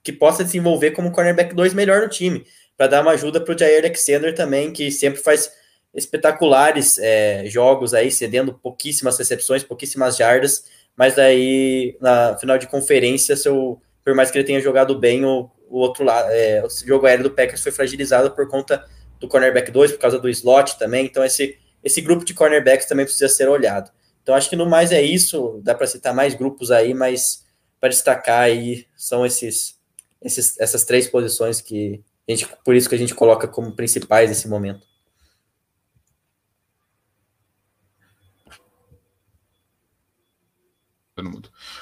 que 0.03 0.11
possa 0.11 0.43
desenvolver 0.43 0.91
como 0.91 1.13
cornerback 1.13 1.55
2 1.55 1.73
melhor 1.73 2.01
no 2.01 2.09
time, 2.09 2.45
para 2.75 2.87
dar 2.87 3.01
uma 3.01 3.11
ajuda 3.11 3.39
para 3.39 3.55
o 3.55 3.57
Jair 3.57 3.79
Alexander 3.79 4.35
também, 4.35 4.73
que 4.73 4.91
sempre 4.91 5.21
faz 5.21 5.49
espetaculares 5.93 6.97
é, 6.97 7.45
jogos 7.47 7.93
aí, 7.93 8.11
cedendo 8.11 8.53
pouquíssimas 8.53 9.17
recepções, 9.17 9.63
pouquíssimas 9.63 10.15
jardas, 10.17 10.65
mas 10.95 11.17
aí 11.17 11.97
na 11.99 12.37
final 12.37 12.57
de 12.57 12.67
conferência, 12.67 13.35
seu, 13.35 13.81
por 14.03 14.13
mais 14.13 14.29
que 14.29 14.37
ele 14.37 14.45
tenha 14.45 14.61
jogado 14.61 14.97
bem, 14.97 15.25
o, 15.25 15.49
o 15.67 15.79
outro 15.79 16.03
lado, 16.03 16.29
é, 16.31 16.63
o 16.63 16.69
jogo 16.69 17.05
aéreo 17.05 17.23
do 17.23 17.31
Packers 17.31 17.63
foi 17.63 17.71
fragilizado 17.71 18.31
por 18.31 18.47
conta 18.47 18.85
do 19.19 19.27
cornerback 19.27 19.71
2, 19.71 19.93
por 19.93 19.99
causa 19.99 20.19
do 20.19 20.29
slot 20.29 20.77
também, 20.77 21.05
então 21.05 21.23
esse, 21.23 21.57
esse 21.83 22.01
grupo 22.01 22.23
de 22.23 22.33
cornerbacks 22.33 22.87
também 22.87 23.05
precisa 23.05 23.27
ser 23.27 23.49
olhado. 23.49 23.91
Então 24.21 24.35
acho 24.35 24.49
que 24.49 24.55
no 24.55 24.65
mais 24.65 24.91
é 24.91 25.01
isso, 25.01 25.59
dá 25.63 25.73
para 25.73 25.87
citar 25.87 26.13
mais 26.13 26.35
grupos 26.35 26.71
aí, 26.71 26.93
mas 26.93 27.45
para 27.79 27.89
destacar 27.89 28.41
aí 28.41 28.85
são 28.95 29.25
esses, 29.25 29.79
esses, 30.21 30.59
essas 30.59 30.83
três 30.83 31.07
posições 31.07 31.61
que 31.61 32.03
a 32.27 32.31
gente, 32.31 32.47
por 32.63 32.75
isso 32.75 32.87
que 32.87 32.95
a 32.95 32.97
gente 32.97 33.15
coloca 33.15 33.47
como 33.47 33.75
principais 33.75 34.29
nesse 34.29 34.47
momento. 34.47 34.88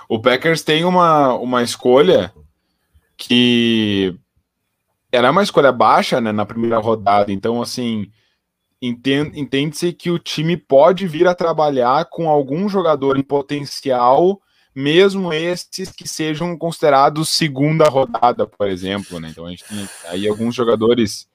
O 0.07 0.19
Packers 0.19 0.61
tem 0.61 0.83
uma, 0.83 1.33
uma 1.33 1.63
escolha 1.63 2.33
que 3.15 4.15
era 5.11 5.31
uma 5.31 5.43
escolha 5.43 5.71
baixa 5.71 6.21
né, 6.21 6.31
na 6.31 6.45
primeira 6.45 6.77
rodada, 6.77 7.31
então 7.31 7.61
assim 7.61 8.11
entende-se 8.81 9.91
que 9.91 10.11
o 10.11 10.19
time 10.19 10.55
pode 10.55 11.07
vir 11.07 11.27
a 11.27 11.33
trabalhar 11.33 12.05
com 12.05 12.29
algum 12.29 12.69
jogador 12.69 13.17
em 13.17 13.23
potencial, 13.23 14.39
mesmo 14.75 15.33
esses 15.33 15.91
que 15.91 16.07
sejam 16.07 16.55
considerados 16.55 17.29
segunda 17.29 17.85
rodada, 17.89 18.45
por 18.45 18.67
exemplo. 18.67 19.19
Né? 19.19 19.29
Então 19.31 19.45
a 19.45 19.49
gente 19.49 19.63
tem 19.63 19.89
aí 20.07 20.27
alguns 20.27 20.53
jogadores 20.53 21.27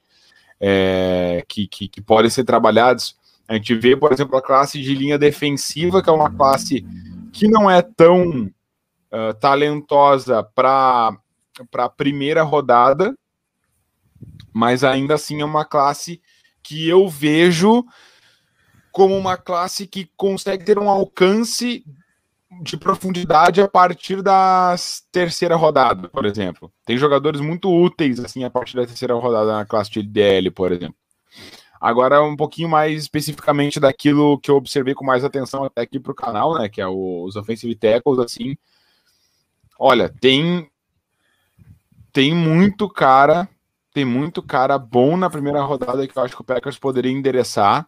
é, 0.59 1.43
que, 1.47 1.67
que, 1.67 1.89
que 1.89 2.01
podem 2.01 2.31
ser 2.31 2.45
trabalhados. 2.45 3.17
A 3.45 3.55
gente 3.55 3.75
vê, 3.75 3.97
por 3.97 4.13
exemplo, 4.13 4.37
a 4.37 4.41
classe 4.41 4.81
de 4.81 4.95
linha 4.95 5.17
defensiva, 5.17 6.01
que 6.01 6.09
é 6.09 6.13
uma 6.13 6.31
classe 6.31 6.85
que 7.33 7.47
não 7.47 7.69
é 7.69 7.81
tão 7.81 8.45
uh, 8.45 9.33
talentosa 9.41 10.43
para 10.43 11.17
a 11.73 11.89
primeira 11.89 12.43
rodada, 12.43 13.17
mas 14.53 14.83
ainda 14.83 15.15
assim 15.15 15.41
é 15.41 15.45
uma 15.45 15.65
classe 15.65 16.21
que 16.61 16.87
eu 16.87 17.09
vejo 17.09 17.83
como 18.91 19.17
uma 19.17 19.35
classe 19.35 19.87
que 19.87 20.07
consegue 20.15 20.63
ter 20.63 20.77
um 20.77 20.87
alcance 20.87 21.83
de 22.61 22.77
profundidade 22.77 23.59
a 23.59 23.67
partir 23.67 24.21
da 24.21 24.75
terceira 25.11 25.55
rodada, 25.55 26.07
por 26.09 26.25
exemplo. 26.25 26.71
Tem 26.85 26.95
jogadores 26.95 27.41
muito 27.41 27.67
úteis 27.73 28.19
assim 28.19 28.43
a 28.43 28.49
partir 28.51 28.75
da 28.75 28.85
terceira 28.85 29.15
rodada 29.15 29.53
na 29.53 29.65
classe 29.65 29.89
de 29.89 30.03
DL, 30.03 30.51
por 30.51 30.71
exemplo. 30.71 30.95
Agora, 31.83 32.23
um 32.23 32.33
pouquinho 32.33 32.69
mais 32.69 33.01
especificamente 33.01 33.77
daquilo 33.77 34.39
que 34.39 34.49
eu 34.49 34.55
observei 34.55 34.93
com 34.93 35.03
mais 35.03 35.25
atenção 35.25 35.65
até 35.65 35.81
aqui 35.81 35.99
para 35.99 36.13
o 36.13 36.15
canal, 36.15 36.57
né? 36.57 36.69
Que 36.69 36.79
é 36.79 36.87
os 36.87 37.35
offensive 37.35 37.75
tackles, 37.75 38.19
assim. 38.19 38.55
Olha, 39.77 40.07
tem 40.07 40.71
tem 42.13 42.33
muito 42.33 42.87
cara, 42.87 43.49
tem 43.93 44.05
muito 44.05 44.41
cara 44.41 44.77
bom 44.77 45.17
na 45.17 45.29
primeira 45.29 45.61
rodada 45.61 46.07
que 46.07 46.17
eu 46.17 46.23
acho 46.23 46.33
que 46.33 46.41
o 46.41 46.45
Packers 46.45 46.79
poderia 46.79 47.11
endereçar 47.11 47.85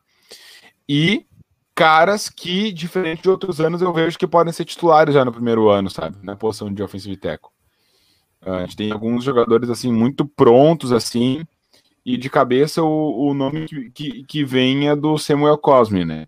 e 0.89 1.25
caras 1.73 2.27
que, 2.27 2.73
diferente 2.73 3.21
de 3.21 3.29
outros 3.29 3.61
anos, 3.61 3.81
eu 3.81 3.93
vejo 3.93 4.17
que 4.17 4.27
podem 4.27 4.51
ser 4.51 4.65
titulares 4.65 5.13
já 5.13 5.23
no 5.23 5.31
primeiro 5.31 5.69
ano, 5.69 5.89
sabe? 5.89 6.17
Na 6.21 6.35
posição 6.35 6.73
de 6.73 6.83
offensive 6.83 7.15
tackle. 7.15 7.49
A 8.41 8.59
gente 8.59 8.75
tem 8.75 8.91
alguns 8.91 9.23
jogadores 9.23 9.69
assim 9.69 9.89
muito 9.89 10.25
prontos 10.25 10.91
assim 10.91 11.47
e 12.05 12.17
de 12.17 12.29
cabeça 12.29 12.83
o, 12.83 13.29
o 13.29 13.33
nome 13.33 13.65
que, 13.65 13.89
que, 13.89 14.23
que 14.23 14.45
é 14.85 14.95
do 14.95 15.17
Samuel 15.17 15.57
Cosme, 15.57 16.05
né? 16.05 16.27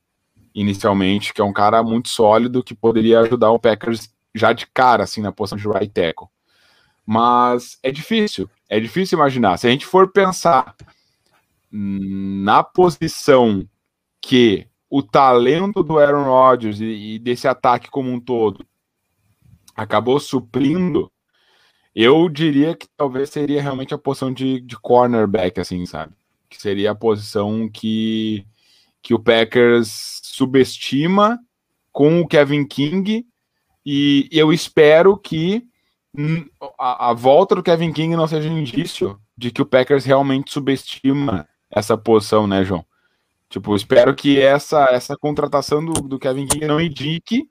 Inicialmente, 0.55 1.33
que 1.33 1.39
é 1.39 1.43
um 1.43 1.53
cara 1.53 1.83
muito 1.83 2.09
sólido 2.09 2.63
que 2.63 2.73
poderia 2.73 3.19
ajudar 3.19 3.51
o 3.51 3.59
Packers 3.59 4.11
já 4.33 4.53
de 4.53 4.65
cara, 4.67 5.03
assim, 5.03 5.21
na 5.21 5.31
posição 5.31 5.57
de 5.57 5.67
right 5.67 5.93
tackle. 5.93 6.27
Mas 7.05 7.77
é 7.83 7.91
difícil, 7.91 8.49
é 8.67 8.79
difícil 8.79 9.17
imaginar. 9.17 9.57
Se 9.57 9.67
a 9.67 9.69
gente 9.69 9.85
for 9.85 10.11
pensar 10.11 10.75
na 11.71 12.63
posição 12.63 13.67
que 14.19 14.65
o 14.89 15.03
talento 15.03 15.83
do 15.83 15.99
Aaron 15.99 16.23
Rodgers 16.23 16.79
e, 16.79 17.15
e 17.15 17.19
desse 17.19 17.47
ataque 17.47 17.89
como 17.89 18.11
um 18.11 18.19
todo 18.19 18.65
acabou 19.75 20.19
suprindo, 20.19 21.11
eu 21.99 22.29
diria 22.29 22.75
que 22.75 22.87
talvez 22.95 23.31
seria 23.31 23.59
realmente 23.59 23.91
a 23.91 23.97
posição 23.97 24.31
de, 24.31 24.61
de 24.61 24.77
cornerback, 24.79 25.59
assim, 25.59 25.83
sabe? 25.87 26.13
Que 26.47 26.61
seria 26.61 26.91
a 26.91 26.95
posição 26.95 27.67
que, 27.67 28.45
que 29.01 29.15
o 29.15 29.19
Packers 29.19 30.21
subestima 30.23 31.39
com 31.91 32.21
o 32.21 32.27
Kevin 32.27 32.67
King. 32.67 33.25
E 33.83 34.29
eu 34.31 34.53
espero 34.53 35.17
que 35.17 35.65
a, 36.77 37.09
a 37.09 37.13
volta 37.13 37.55
do 37.55 37.63
Kevin 37.63 37.91
King 37.91 38.15
não 38.15 38.27
seja 38.27 38.47
indício 38.47 39.19
de 39.35 39.49
que 39.49 39.63
o 39.63 39.65
Packers 39.65 40.05
realmente 40.05 40.53
subestima 40.53 41.49
essa 41.67 41.97
posição, 41.97 42.45
né, 42.45 42.63
João? 42.63 42.85
Tipo, 43.49 43.75
espero 43.75 44.13
que 44.13 44.39
essa, 44.39 44.83
essa 44.91 45.17
contratação 45.17 45.83
do, 45.83 45.93
do 45.93 46.19
Kevin 46.19 46.45
King 46.45 46.67
não 46.67 46.79
indique 46.79 47.49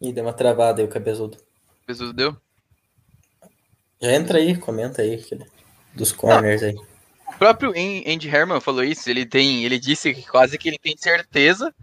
Ih, 0.00 0.12
deu 0.12 0.24
uma 0.24 0.32
travada 0.32 0.82
aí 0.82 0.86
o 0.86 0.90
cabezudo. 0.90 1.38
Cabezudo 1.86 2.12
deu? 2.12 2.36
Já 4.00 4.12
entra 4.12 4.38
aí, 4.38 4.56
comenta 4.56 5.02
aí, 5.02 5.24
dos 5.94 6.12
corners 6.12 6.62
Não. 6.62 6.68
aí. 6.68 6.76
O 7.26 7.38
próprio 7.38 7.70
Andy 7.70 8.28
Herman 8.28 8.60
falou 8.60 8.84
isso, 8.84 9.10
ele 9.10 9.26
tem, 9.26 9.64
ele 9.64 9.78
disse 9.78 10.14
que 10.14 10.22
quase 10.22 10.56
que 10.56 10.68
ele 10.68 10.78
tem 10.78 10.96
certeza 10.96 11.74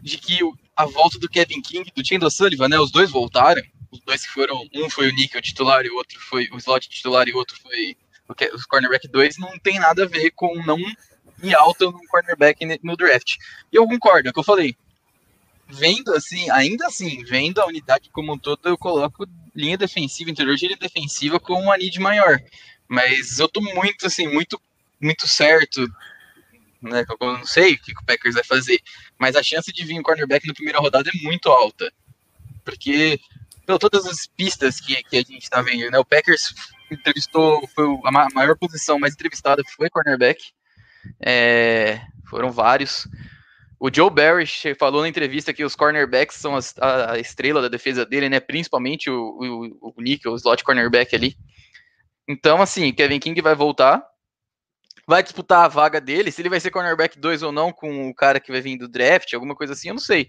de 0.00 0.18
que 0.18 0.40
a 0.76 0.84
volta 0.86 1.18
do 1.18 1.28
Kevin 1.28 1.62
King 1.62 1.88
e 1.88 2.02
do 2.02 2.06
Chandler 2.06 2.30
Sullivan, 2.30 2.68
né, 2.68 2.78
os 2.78 2.90
dois 2.90 3.10
voltaram, 3.10 3.62
os 3.90 4.00
dois 4.00 4.26
que 4.26 4.32
foram, 4.32 4.66
um 4.74 4.90
foi 4.90 5.08
o 5.08 5.14
Nickel 5.14 5.40
titular 5.40 5.84
e 5.84 5.90
o 5.90 5.96
outro 5.96 6.18
foi 6.20 6.48
o 6.50 6.56
slot 6.56 6.88
titular 6.88 7.28
e 7.28 7.32
o 7.32 7.36
outro 7.36 7.56
foi 7.60 7.96
o, 8.28 8.56
os 8.56 8.64
cornerback 8.64 9.06
2, 9.06 9.38
não 9.38 9.58
tem 9.58 9.78
nada 9.78 10.04
a 10.04 10.08
ver 10.08 10.30
com 10.32 10.54
não 10.64 10.78
ir 11.42 11.54
alta 11.54 11.84
no 11.84 12.00
cornerback 12.08 12.80
no 12.82 12.96
draft. 12.96 13.36
E 13.70 13.76
eu 13.76 13.86
concordo, 13.86 14.28
é 14.28 14.30
o 14.30 14.32
que 14.34 14.40
eu 14.40 14.44
falei, 14.44 14.76
vendo 15.72 16.12
assim, 16.14 16.50
ainda 16.50 16.86
assim, 16.86 17.24
vendo 17.24 17.60
a 17.60 17.66
unidade 17.66 18.10
como 18.10 18.34
um 18.34 18.38
todo, 18.38 18.60
eu 18.68 18.76
coloco 18.76 19.26
linha 19.54 19.76
defensiva, 19.76 20.30
interior 20.30 20.56
de 20.56 20.66
linha 20.66 20.78
defensiva 20.78 21.40
com 21.40 21.54
uma 21.54 21.76
need 21.76 21.98
maior. 21.98 22.38
Mas 22.86 23.38
eu 23.38 23.48
tô 23.48 23.60
muito, 23.60 24.06
assim, 24.06 24.28
muito, 24.28 24.60
muito 25.00 25.26
certo, 25.26 25.80
né? 26.80 27.04
Eu 27.08 27.32
não 27.32 27.46
sei 27.46 27.74
o 27.74 27.78
que 27.78 27.92
o 27.92 28.04
Packers 28.04 28.34
vai 28.34 28.44
fazer, 28.44 28.80
mas 29.18 29.34
a 29.34 29.42
chance 29.42 29.72
de 29.72 29.84
vir 29.84 29.98
um 29.98 30.02
cornerback 30.02 30.46
na 30.46 30.54
primeira 30.54 30.78
rodada 30.78 31.08
é 31.08 31.22
muito 31.22 31.48
alta. 31.48 31.90
Porque, 32.64 33.18
pelo 33.64 33.78
todas 33.78 34.06
as 34.06 34.26
pistas 34.26 34.78
que, 34.80 35.02
que 35.04 35.16
a 35.16 35.22
gente 35.22 35.48
tá 35.48 35.62
vendo, 35.62 35.90
né? 35.90 35.98
O 35.98 36.04
Packers 36.04 36.54
entrevistou, 36.90 37.66
foi 37.68 37.86
a 38.04 38.28
maior 38.34 38.56
posição 38.56 38.98
mais 38.98 39.14
entrevistada 39.14 39.62
foi 39.74 39.88
cornerback. 39.88 40.52
É, 41.20 42.00
foram 42.28 42.50
vários. 42.50 43.08
O 43.84 43.90
Joe 43.92 44.08
Barry 44.08 44.46
falou 44.78 45.02
na 45.02 45.08
entrevista 45.08 45.52
que 45.52 45.64
os 45.64 45.74
cornerbacks 45.74 46.36
são 46.36 46.56
a, 46.80 47.18
estrela 47.18 47.60
da 47.60 47.66
defesa 47.66 48.06
dele, 48.06 48.28
né? 48.28 48.38
Principalmente 48.38 49.10
o, 49.10 49.72
o, 49.82 49.92
o 49.98 50.00
Nick, 50.00 50.28
o 50.28 50.36
slot 50.36 50.62
cornerback 50.62 51.16
ali. 51.16 51.36
Então, 52.28 52.62
assim, 52.62 52.92
Kevin 52.92 53.18
King 53.18 53.42
vai 53.42 53.56
voltar, 53.56 54.00
vai 55.04 55.20
disputar 55.20 55.64
a 55.64 55.68
vaga 55.68 56.00
dele. 56.00 56.30
Se 56.30 56.40
ele 56.40 56.48
vai 56.48 56.60
ser 56.60 56.70
cornerback 56.70 57.18
2 57.18 57.42
ou 57.42 57.50
não 57.50 57.72
com 57.72 58.08
o 58.08 58.14
cara 58.14 58.38
que 58.38 58.52
vai 58.52 58.60
vir 58.60 58.78
do 58.78 58.86
draft, 58.86 59.34
alguma 59.34 59.56
coisa 59.56 59.72
assim, 59.72 59.88
eu 59.88 59.94
não 59.94 60.00
sei. 60.00 60.28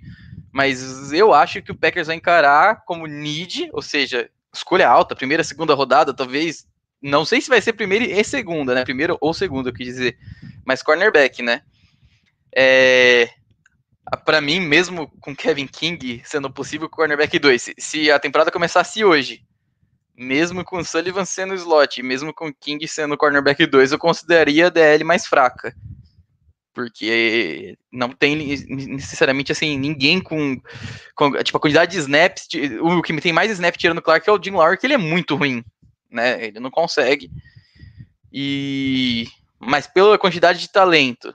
Mas 0.51 1.13
eu 1.13 1.31
acho 1.31 1.61
que 1.61 1.71
o 1.71 1.77
Packers 1.77 2.07
vai 2.07 2.15
encarar 2.15 2.83
como 2.85 3.05
need, 3.05 3.69
ou 3.71 3.83
seja, 3.83 4.31
escolha 4.51 4.89
alta, 4.89 5.15
primeira, 5.15 5.43
segunda 5.43 5.75
rodada, 5.75 6.11
talvez. 6.11 6.67
Não 6.99 7.23
sei 7.23 7.39
se 7.39 7.49
vai 7.49 7.61
ser 7.61 7.73
primeira 7.73 8.03
e 8.03 8.23
segunda, 8.23 8.73
né? 8.73 8.83
Primeiro 8.83 9.15
ou 9.21 9.31
segunda, 9.31 9.69
eu 9.69 9.73
quis 9.75 9.85
dizer. 9.85 10.17
Mas 10.65 10.81
cornerback, 10.81 11.43
né? 11.43 11.61
É, 12.55 13.29
para 14.17 14.41
mim, 14.41 14.59
mesmo 14.59 15.07
com 15.19 15.35
Kevin 15.35 15.67
King 15.67 16.21
sendo 16.25 16.51
possível 16.51 16.89
cornerback 16.89 17.37
2, 17.39 17.73
se 17.77 18.11
a 18.11 18.19
temporada 18.19 18.51
começasse 18.51 19.03
hoje, 19.03 19.43
mesmo 20.15 20.63
com 20.63 20.83
Sullivan 20.83 21.25
sendo 21.25 21.55
slot, 21.55 22.01
mesmo 22.03 22.33
com 22.33 22.53
King 22.53 22.87
sendo 22.87 23.17
cornerback 23.17 23.65
2, 23.65 23.91
eu 23.91 23.99
consideraria 23.99 24.67
a 24.67 24.69
DL 24.69 25.03
mais 25.03 25.25
fraca. 25.25 25.75
Porque 26.73 27.77
não 27.91 28.09
tem 28.09 28.35
necessariamente 28.67 29.51
assim 29.51 29.77
ninguém 29.77 30.19
com, 30.19 30.59
com 31.15 31.31
tipo 31.43 31.57
a 31.57 31.61
quantidade 31.61 31.91
de 31.91 31.99
snaps, 31.99 32.47
o 32.81 33.01
que 33.01 33.21
tem 33.21 33.31
mais 33.31 33.51
snap 33.51 33.75
tirando 33.77 34.01
Clark 34.01 34.27
é 34.27 34.33
o 34.33 34.41
Jim 34.41 34.51
Lowry, 34.51 34.77
que 34.77 34.87
ele 34.87 34.95
é 34.95 34.97
muito 34.97 35.35
ruim, 35.35 35.63
né? 36.09 36.43
Ele 36.43 36.59
não 36.59 36.71
consegue. 36.71 37.29
E 38.31 39.27
mas 39.59 39.85
pela 39.85 40.17
quantidade 40.17 40.59
de 40.59 40.69
talento 40.69 41.33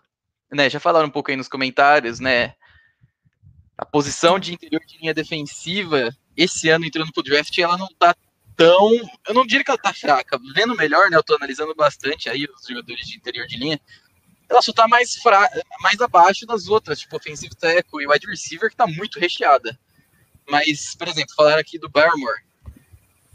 né, 0.52 0.68
já 0.68 0.80
falaram 0.80 1.06
um 1.06 1.10
pouco 1.10 1.30
aí 1.30 1.36
nos 1.36 1.48
comentários, 1.48 2.20
né? 2.20 2.54
A 3.78 3.86
posição 3.86 4.38
de 4.38 4.52
interior 4.52 4.82
de 4.84 4.98
linha 4.98 5.14
defensiva 5.14 6.14
esse 6.36 6.68
ano 6.68 6.84
entrando 6.84 7.12
pro 7.12 7.22
draft, 7.22 7.56
ela 7.58 7.78
não 7.78 7.88
tá 7.98 8.14
tão. 8.56 8.90
Eu 9.26 9.34
não 9.34 9.46
diria 9.46 9.64
que 9.64 9.70
ela 9.70 9.80
tá 9.80 9.94
fraca. 9.94 10.38
Vendo 10.52 10.76
melhor, 10.76 11.08
né? 11.08 11.16
Eu 11.16 11.22
tô 11.22 11.36
analisando 11.36 11.74
bastante 11.74 12.28
aí 12.28 12.44
os 12.44 12.66
jogadores 12.66 13.06
de 13.06 13.16
interior 13.16 13.46
de 13.46 13.56
linha. 13.56 13.80
Ela 14.48 14.60
só 14.60 14.72
tá 14.72 14.88
mais, 14.88 15.14
fra... 15.16 15.48
mais 15.80 16.00
abaixo 16.00 16.44
das 16.44 16.68
outras, 16.68 16.98
tipo 16.98 17.16
offensive 17.16 17.54
tackle 17.54 18.02
e 18.02 18.06
wide 18.08 18.26
receiver, 18.26 18.68
que 18.68 18.76
tá 18.76 18.86
muito 18.86 19.20
recheada. 19.20 19.78
Mas, 20.48 20.94
por 20.96 21.06
exemplo, 21.06 21.34
falaram 21.36 21.60
aqui 21.60 21.78
do 21.78 21.88
Barrymore. 21.88 22.42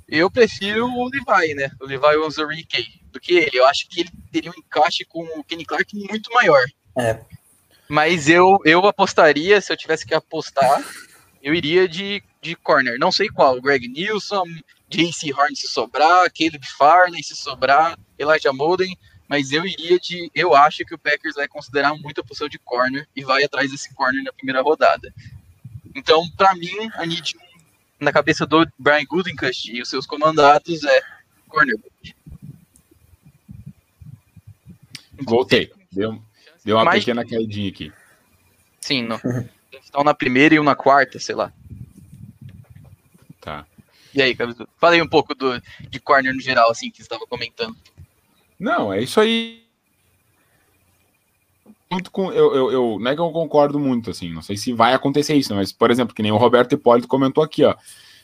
Eu 0.08 0.30
prefiro 0.30 0.88
o 0.88 1.10
Levi, 1.10 1.54
né? 1.54 1.72
O 1.80 1.86
Levi 1.86 2.18
Onzurike 2.18 3.02
do 3.12 3.20
que 3.20 3.34
ele. 3.34 3.58
Eu 3.58 3.66
acho 3.68 3.88
que 3.88 4.02
ele 4.02 4.10
teria 4.32 4.52
um 4.52 4.60
encaixe 4.60 5.06
com 5.06 5.24
o 5.40 5.44
Kenny 5.44 5.66
Clark 5.66 5.96
muito 6.10 6.32
maior. 6.34 6.66
É. 6.98 7.24
Mas 7.94 8.28
eu, 8.28 8.60
eu 8.66 8.84
apostaria, 8.88 9.62
se 9.62 9.72
eu 9.72 9.78
tivesse 9.78 10.04
que 10.04 10.16
apostar, 10.16 10.84
eu 11.44 11.54
iria 11.54 11.88
de, 11.88 12.24
de 12.42 12.56
corner. 12.56 12.98
Não 12.98 13.12
sei 13.12 13.30
qual. 13.30 13.62
Greg 13.62 13.88
Nilsson, 13.88 14.46
JC 14.90 15.32
Horn 15.32 15.56
se 15.56 15.68
sobrar, 15.68 16.24
Caleb 16.34 16.66
Farley 16.76 17.22
se 17.22 17.36
sobrar, 17.36 17.96
Elijah 18.18 18.52
Molden. 18.52 18.98
Mas 19.28 19.52
eu 19.52 19.64
iria 19.64 20.00
de. 20.00 20.32
Eu 20.34 20.56
acho 20.56 20.84
que 20.86 20.96
o 20.96 20.98
Packers 20.98 21.36
vai 21.36 21.48
considerar 21.48 21.94
muito 21.94 22.20
a 22.20 22.24
posição 22.24 22.50
de 22.50 22.58
corner 22.58 23.08
e 23.16 23.24
vai 23.24 23.44
atrás 23.44 23.70
desse 23.70 23.94
corner 23.94 24.24
na 24.24 24.34
primeira 24.34 24.64
rodada. 24.64 25.14
Então, 25.94 26.28
para 26.32 26.56
mim, 26.56 26.90
a 26.96 27.06
need 27.06 27.38
na 28.00 28.12
cabeça 28.12 28.44
do 28.44 28.68
Brian 28.76 29.06
Gutenkust 29.06 29.72
e 29.72 29.84
os 29.84 29.90
seus 29.90 30.08
comandados 30.08 30.84
é 30.84 31.02
cornerback. 31.48 32.16
Voltei. 35.28 35.72
Deu, 35.92 36.20
deu 36.64 36.78
uma 36.78 36.86
Mais... 36.86 37.00
pequena 37.00 37.26
caidinha 37.26 37.70
aqui. 37.70 37.92
Sim, 38.80 39.04
no, 39.04 39.20
estão 39.82 40.04
na 40.04 40.14
primeira 40.14 40.56
e 40.56 40.60
um 40.60 40.64
na 40.64 40.76
quarta, 40.76 41.20
sei 41.20 41.36
lá. 41.36 41.52
Tá. 43.40 43.66
E 44.14 44.22
aí? 44.22 44.36
Fala 44.78 44.94
aí 44.94 45.02
um 45.02 45.08
pouco 45.08 45.34
do, 45.34 45.62
de 45.90 46.00
corner 46.00 46.34
no 46.34 46.42
geral, 46.42 46.70
assim, 46.70 46.90
que 46.90 46.98
você 46.98 47.04
estava 47.04 47.26
comentando. 47.28 47.76
Não, 48.60 48.94
é 48.94 49.02
isso 49.02 49.20
aí. 49.20 49.64
Muito 51.92 52.10
com, 52.10 52.32
eu, 52.32 52.56
eu, 52.56 52.72
eu, 52.72 52.98
não 53.00 53.12
é 53.12 53.14
que 53.14 53.22
eu 53.22 53.32
concordo 53.32 53.80
muito, 53.80 54.10
assim, 54.10 54.32
não 54.32 54.42
sei 54.42 54.58
se 54.58 54.74
vai 54.74 54.94
acontecer 54.94 55.36
isso, 55.36 55.54
mas, 55.54 55.72
por 55.72 55.92
exemplo, 55.92 56.16
que 56.16 56.24
nem 56.24 56.32
o 56.32 56.38
Roberto 56.38 56.74
Hipólito 56.74 57.08
comentou 57.08 57.44
aqui, 57.44 57.64
ó. 57.64 57.76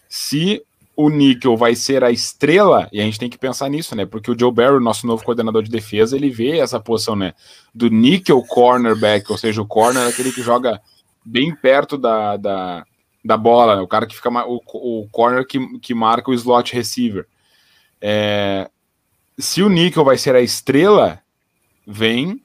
Se 0.07 0.65
o 1.01 1.09
Níquel 1.09 1.55
vai 1.55 1.75
ser 1.75 2.03
a 2.03 2.11
estrela, 2.11 2.89
e 2.91 2.99
a 2.99 3.05
gente 3.05 3.17
tem 3.17 3.29
que 3.29 3.37
pensar 3.37 3.69
nisso, 3.69 3.95
né? 3.95 4.05
Porque 4.05 4.29
o 4.29 4.37
Joe 4.37 4.51
Barry, 4.51 4.83
nosso 4.83 5.07
novo 5.07 5.23
coordenador 5.23 5.63
de 5.63 5.71
defesa, 5.71 6.13
ele 6.13 6.29
vê 6.29 6.57
essa 6.59 6.77
posição, 6.77 7.15
né? 7.15 7.33
Do 7.73 7.89
níquel 7.89 8.43
cornerback, 8.43 9.31
ou 9.31 9.37
seja, 9.37 9.61
o 9.61 9.65
corner 9.65 10.03
é 10.03 10.09
aquele 10.09 10.29
que 10.33 10.41
joga 10.41 10.81
bem 11.23 11.55
perto 11.55 11.97
da, 11.97 12.35
da, 12.35 12.85
da 13.23 13.37
bola, 13.37 13.77
né? 13.77 13.81
o 13.81 13.87
cara 13.87 14.05
que 14.05 14.13
fica 14.13 14.29
o, 14.45 14.59
o 14.73 15.07
corner 15.09 15.47
que, 15.47 15.79
que 15.79 15.93
marca 15.93 16.31
o 16.31 16.33
slot 16.33 16.75
receiver. 16.75 17.25
É, 18.01 18.69
se 19.37 19.63
o 19.63 19.69
níquel 19.69 20.03
vai 20.03 20.17
ser 20.17 20.35
a 20.35 20.41
estrela, 20.41 21.21
vem 21.87 22.41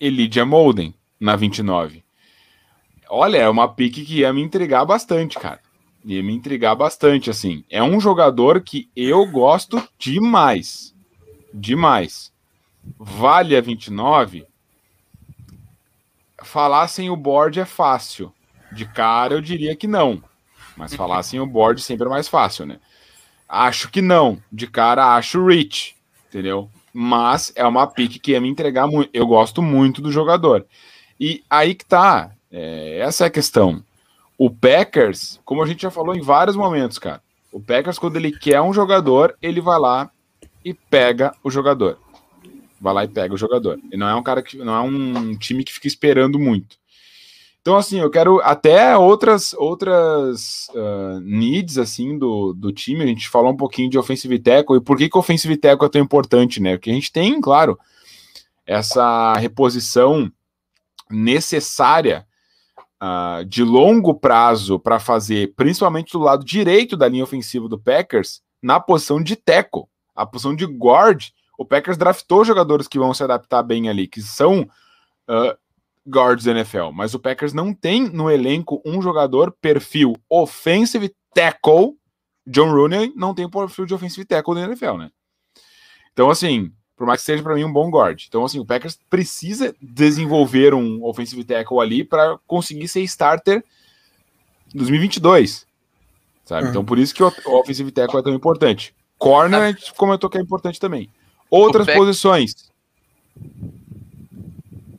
Elijah 0.00 0.44
Molden 0.44 0.92
na 1.20 1.36
29. 1.36 2.02
Olha, 3.08 3.38
é 3.38 3.48
uma 3.48 3.68
pique 3.68 4.04
que 4.04 4.18
ia 4.18 4.32
me 4.32 4.42
intrigar 4.42 4.84
bastante, 4.84 5.38
cara 5.38 5.60
ia 6.04 6.22
me 6.22 6.34
intrigar 6.34 6.76
bastante, 6.76 7.30
assim. 7.30 7.64
É 7.70 7.82
um 7.82 7.98
jogador 7.98 8.60
que 8.60 8.88
eu 8.94 9.26
gosto 9.26 9.82
demais. 9.98 10.94
Demais. 11.52 12.30
Vale 12.98 13.56
a 13.56 13.60
29? 13.60 14.46
Falar 16.42 16.88
sem 16.88 17.08
o 17.08 17.16
board 17.16 17.58
é 17.58 17.64
fácil. 17.64 18.32
De 18.70 18.84
cara 18.84 19.34
eu 19.34 19.40
diria 19.40 19.74
que 19.74 19.86
não. 19.86 20.22
Mas 20.76 20.94
falar 20.94 21.22
sem 21.22 21.40
o 21.40 21.46
board 21.46 21.80
sempre 21.80 22.06
é 22.06 22.10
mais 22.10 22.28
fácil, 22.28 22.66
né? 22.66 22.78
Acho 23.48 23.90
que 23.90 24.02
não. 24.02 24.42
De 24.52 24.66
cara 24.66 25.14
acho 25.14 25.46
rich. 25.46 25.96
Entendeu? 26.28 26.68
Mas 26.92 27.52
é 27.56 27.64
uma 27.64 27.86
pick 27.86 28.20
que 28.20 28.32
ia 28.32 28.40
me 28.40 28.48
entregar 28.48 28.86
muito. 28.86 29.08
Eu 29.14 29.26
gosto 29.26 29.62
muito 29.62 30.02
do 30.02 30.12
jogador. 30.12 30.66
E 31.18 31.42
aí 31.48 31.74
que 31.74 31.84
tá. 31.84 32.32
É, 32.50 32.98
essa 32.98 33.24
é 33.24 33.26
a 33.28 33.30
questão 33.30 33.82
o 34.36 34.50
Packers, 34.50 35.40
como 35.44 35.62
a 35.62 35.66
gente 35.66 35.82
já 35.82 35.90
falou 35.90 36.14
em 36.14 36.20
vários 36.20 36.56
momentos, 36.56 36.98
cara, 36.98 37.22
o 37.52 37.60
Packers, 37.60 37.98
quando 37.98 38.16
ele 38.16 38.32
quer 38.32 38.60
um 38.60 38.72
jogador, 38.72 39.36
ele 39.40 39.60
vai 39.60 39.78
lá 39.78 40.10
e 40.64 40.74
pega 40.74 41.32
o 41.42 41.50
jogador. 41.50 41.98
Vai 42.80 42.92
lá 42.92 43.04
e 43.04 43.08
pega 43.08 43.32
o 43.32 43.38
jogador. 43.38 43.78
E 43.92 43.96
não 43.96 44.08
é 44.08 44.14
um 44.14 44.22
cara 44.22 44.42
que 44.42 44.56
não 44.58 44.74
é 44.74 44.80
um 44.80 45.36
time 45.36 45.62
que 45.62 45.72
fica 45.72 45.86
esperando 45.86 46.38
muito. 46.38 46.76
Então, 47.64 47.76
assim, 47.76 47.98
eu 47.98 48.10
quero 48.10 48.40
até 48.42 48.94
outras 48.94 49.54
outras 49.54 50.68
uh, 50.74 51.18
needs 51.20 51.78
assim 51.78 52.18
do, 52.18 52.52
do 52.52 52.72
time. 52.72 53.02
A 53.02 53.06
gente 53.06 53.28
falou 53.28 53.52
um 53.52 53.56
pouquinho 53.56 53.88
de 53.88 53.96
offensive 53.96 54.38
tackle 54.38 54.76
e 54.76 54.80
por 54.82 54.98
que, 54.98 55.08
que 55.08 55.16
offensive 55.16 55.56
tackle 55.56 55.86
é 55.86 55.90
tão 55.90 56.02
importante, 56.02 56.60
né? 56.60 56.76
Porque 56.76 56.90
a 56.90 56.94
gente 56.94 57.10
tem, 57.10 57.40
claro, 57.40 57.78
essa 58.66 59.32
reposição 59.34 60.30
necessária 61.10 62.26
uh, 63.04 63.44
de 63.44 63.62
longo 63.62 64.14
prazo 64.14 64.78
para 64.78 64.98
fazer, 64.98 65.54
principalmente 65.54 66.12
do 66.12 66.18
lado 66.18 66.44
direito 66.44 66.96
da 66.96 67.08
linha 67.08 67.24
ofensiva 67.24 67.68
do 67.68 67.78
Packers, 67.78 68.40
na 68.62 68.80
posição 68.80 69.22
de 69.22 69.36
tackle, 69.36 69.84
a 70.14 70.24
posição 70.24 70.56
de 70.56 70.64
guard. 70.64 71.28
O 71.58 71.64
Packers 71.64 71.98
draftou 71.98 72.44
jogadores 72.44 72.88
que 72.88 72.98
vão 72.98 73.12
se 73.12 73.22
adaptar 73.22 73.62
bem 73.62 73.88
ali, 73.88 74.08
que 74.08 74.22
são 74.22 74.62
uh, 74.62 75.56
guards 76.08 76.46
NFL, 76.46 76.90
mas 76.92 77.14
o 77.14 77.20
Packers 77.20 77.52
não 77.52 77.74
tem 77.74 78.08
no 78.08 78.30
elenco 78.30 78.82
um 78.84 79.02
jogador 79.02 79.54
perfil 79.60 80.14
offensive 80.28 81.14
tackle. 81.34 81.92
John 82.46 82.72
Rooney 82.72 83.12
não 83.14 83.34
tem 83.34 83.48
perfil 83.48 83.86
de 83.86 83.94
offensive 83.94 84.24
tackle 84.24 84.54
da 84.54 84.62
NFL, 84.62 84.96
né? 84.96 85.10
Então, 86.12 86.30
assim, 86.30 86.72
por 86.96 87.06
mais 87.06 87.20
que 87.20 87.26
seja 87.26 87.42
para 87.42 87.54
mim 87.54 87.64
um 87.64 87.72
bom 87.72 87.90
guard. 87.90 88.24
Então, 88.28 88.44
assim, 88.44 88.58
o 88.58 88.64
Packers 88.64 88.98
precisa 89.10 89.74
desenvolver 89.80 90.74
um 90.74 91.04
offensive 91.04 91.44
tackle 91.44 91.80
ali 91.80 92.04
para 92.04 92.38
conseguir 92.46 92.88
ser 92.88 93.02
starter 93.02 93.64
em 94.72 94.78
2022. 94.78 95.66
Sabe? 96.44 96.64
Uhum. 96.64 96.70
Então, 96.70 96.84
por 96.84 96.98
isso 96.98 97.14
que 97.14 97.22
o 97.22 97.32
offensive 97.58 97.90
tackle 97.90 98.20
é 98.20 98.22
tão 98.22 98.34
importante. 98.34 98.94
Corner, 99.18 99.60
a 99.60 99.72
gente 99.72 99.92
comentou 99.94 100.28
que 100.28 100.38
é 100.38 100.40
importante 100.40 100.78
também. 100.78 101.08
Outras 101.50 101.86
posições. 101.86 102.70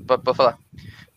Pode 0.07 0.37
falar. 0.37 0.57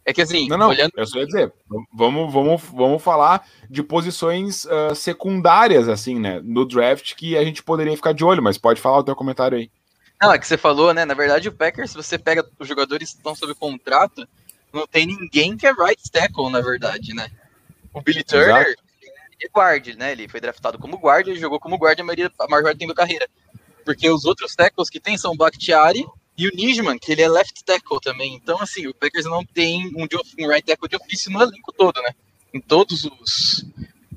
É 0.05 0.13
que 0.13 0.23
assim, 0.23 0.49
não, 0.49 0.57
não, 0.57 0.69
olhando... 0.71 0.91
eu 0.97 1.07
só 1.07 1.19
ia 1.19 1.27
dizer, 1.27 1.53
vamos, 1.93 2.33
vamos, 2.33 2.63
vamos 2.73 3.03
falar 3.03 3.47
de 3.69 3.83
posições 3.83 4.65
uh, 4.65 4.95
secundárias, 4.95 5.87
assim, 5.87 6.19
né, 6.19 6.41
no 6.43 6.65
draft 6.65 7.15
que 7.15 7.37
a 7.37 7.45
gente 7.45 7.63
poderia 7.63 7.95
ficar 7.95 8.13
de 8.13 8.25
olho, 8.25 8.43
mas 8.43 8.57
pode 8.57 8.81
falar 8.81 9.01
o 9.01 9.05
teu 9.05 9.15
comentário 9.15 9.59
aí. 9.59 9.71
Não, 10.21 10.33
é 10.33 10.39
que 10.39 10.47
você 10.47 10.59
falou, 10.59 10.93
né? 10.93 11.05
Na 11.05 11.15
verdade, 11.15 11.49
o 11.49 11.53
Packers, 11.53 11.91
se 11.91 11.97
você 11.97 12.19
pega 12.19 12.45
os 12.59 12.67
jogadores 12.67 13.11
que 13.11 13.17
estão 13.17 13.35
sob 13.35 13.55
contrato, 13.55 14.29
não 14.73 14.87
tem 14.87 15.07
ninguém 15.07 15.57
que 15.57 15.67
é 15.67 15.73
right 15.73 16.03
tackle, 16.11 16.51
na 16.51 16.61
verdade, 16.61 17.15
né? 17.15 17.31
O 17.95 18.03
Billy 18.03 18.25
Turner 18.25 18.67
Exato. 18.67 18.83
é 19.43 19.49
guard, 19.49 19.87
né? 19.97 20.13
Ele 20.13 20.29
foi 20.29 20.41
draftado 20.41 20.79
como 20.79 20.97
guard 20.99 21.29
e 21.29 21.37
jogou 21.37 21.61
como 21.61 21.77
guard 21.77 21.99
a, 22.01 22.05
maioria, 22.05 22.33
a 22.39 22.49
maior 22.49 22.65
parte 22.65 22.87
da 22.87 22.95
carreira. 22.95 23.29
Porque 23.85 24.11
os 24.11 24.25
outros 24.25 24.55
tackles 24.55 24.91
que 24.91 25.01
tem 25.01 25.17
são 25.17 25.33
o 25.33 25.37
Bakhtiari 25.37 26.05
e 26.37 26.47
o 26.47 26.55
Nijman, 26.55 26.99
que 26.99 27.13
ele 27.13 27.23
é 27.23 27.29
left 27.29 27.65
tackle 27.65 28.01
também. 28.01 28.35
Então, 28.35 28.61
assim, 28.61 28.87
o 28.87 28.95
Packers 28.95 29.25
não 29.25 29.45
tem 29.45 29.87
um, 29.97 30.07
um 30.39 30.49
right 30.49 30.65
tackle 30.65 30.89
de 30.89 30.97
ofício 30.97 31.31
no 31.33 31.43
elenco 31.43 31.73
todo, 31.73 32.01
né? 32.03 32.11
Em 32.53 32.61
todos 32.61 33.05
os 33.05 33.65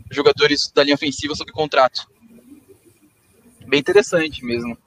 jogadores 0.10 0.72
da 0.74 0.84
linha 0.84 0.96
ofensiva 0.96 1.34
sob 1.36 1.52
contrato. 1.52 2.10
Bem 3.68 3.80
interessante 3.80 4.44
mesmo. 4.44 4.78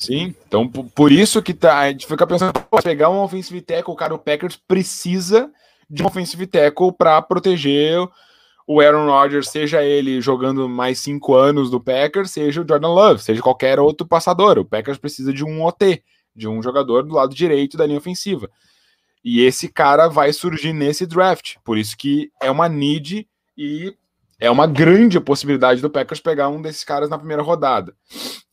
Sim, 0.00 0.34
então 0.48 0.66
por 0.66 1.12
isso 1.12 1.42
que 1.42 1.52
tá, 1.52 1.80
a 1.80 1.90
gente 1.90 2.06
fica 2.06 2.26
pensando, 2.26 2.54
pegar 2.82 3.10
um 3.10 3.20
offensive 3.20 3.60
tackle, 3.60 3.94
cara, 3.94 4.14
o 4.14 4.18
Packers 4.18 4.56
precisa 4.56 5.52
de 5.90 6.02
um 6.02 6.06
offensive 6.06 6.46
tackle 6.46 6.90
para 6.90 7.20
proteger 7.20 8.08
o 8.66 8.80
Aaron 8.80 9.06
Rodgers, 9.10 9.50
seja 9.50 9.82
ele 9.82 10.18
jogando 10.22 10.66
mais 10.66 11.00
cinco 11.00 11.34
anos 11.34 11.70
do 11.70 11.78
Packers, 11.78 12.30
seja 12.30 12.62
o 12.62 12.66
Jordan 12.66 12.88
Love, 12.88 13.22
seja 13.22 13.42
qualquer 13.42 13.78
outro 13.78 14.06
passador. 14.06 14.58
O 14.58 14.64
Packers 14.64 14.96
precisa 14.96 15.34
de 15.34 15.44
um 15.44 15.62
OT, 15.62 16.02
de 16.34 16.48
um 16.48 16.62
jogador 16.62 17.02
do 17.02 17.14
lado 17.14 17.34
direito 17.34 17.76
da 17.76 17.84
linha 17.84 17.98
ofensiva. 17.98 18.48
E 19.22 19.42
esse 19.42 19.68
cara 19.68 20.08
vai 20.08 20.32
surgir 20.32 20.72
nesse 20.72 21.04
draft. 21.04 21.56
Por 21.62 21.76
isso 21.76 21.94
que 21.94 22.30
é 22.40 22.50
uma 22.50 22.70
need 22.70 23.28
e 23.54 23.94
é 24.40 24.50
uma 24.50 24.66
grande 24.66 25.20
possibilidade 25.20 25.82
do 25.82 25.90
Packers 25.90 26.20
pegar 26.20 26.48
um 26.48 26.62
desses 26.62 26.82
caras 26.82 27.10
na 27.10 27.18
primeira 27.18 27.42
rodada. 27.42 27.94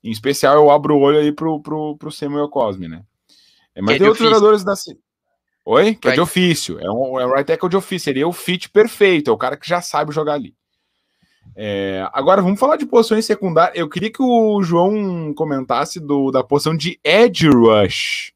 Em 0.03 0.11
especial, 0.11 0.55
eu 0.55 0.69
abro 0.69 0.95
o 0.95 0.99
olho 0.99 1.19
aí 1.19 1.31
pro, 1.31 1.61
pro, 1.61 1.97
pro 1.97 2.11
Samuel 2.11 2.49
Cosme, 2.49 2.87
né? 2.87 3.03
É, 3.73 3.81
mas 3.81 3.93
que 3.93 3.99
tem 3.99 4.07
outros 4.07 4.27
jogadores 4.27 4.63
da. 4.63 4.73
Oi? 5.65 5.95
Que 5.95 6.07
right. 6.07 6.09
é 6.09 6.13
de 6.13 6.21
ofício. 6.21 6.79
É 6.79 6.91
um, 6.91 7.19
é 7.19 7.25
um 7.25 7.29
right 7.29 7.45
tackle 7.45 7.69
de 7.69 7.77
ofício. 7.77 8.09
Ele 8.09 8.21
é 8.21 8.25
o 8.25 8.33
fit 8.33 8.69
perfeito. 8.69 9.29
É 9.29 9.33
o 9.33 9.37
cara 9.37 9.55
que 9.55 9.67
já 9.67 9.81
sabe 9.81 10.13
jogar 10.13 10.33
ali. 10.33 10.53
É, 11.55 12.07
agora 12.13 12.41
vamos 12.41 12.59
falar 12.59 12.75
de 12.75 12.85
posições 12.85 13.25
secundárias. 13.25 13.77
Eu 13.77 13.89
queria 13.89 14.11
que 14.11 14.21
o 14.21 14.61
João 14.61 15.33
comentasse 15.33 15.99
do, 15.99 16.31
da 16.31 16.43
posição 16.43 16.75
de 16.75 16.99
edge 17.03 17.47
rush. 17.47 18.33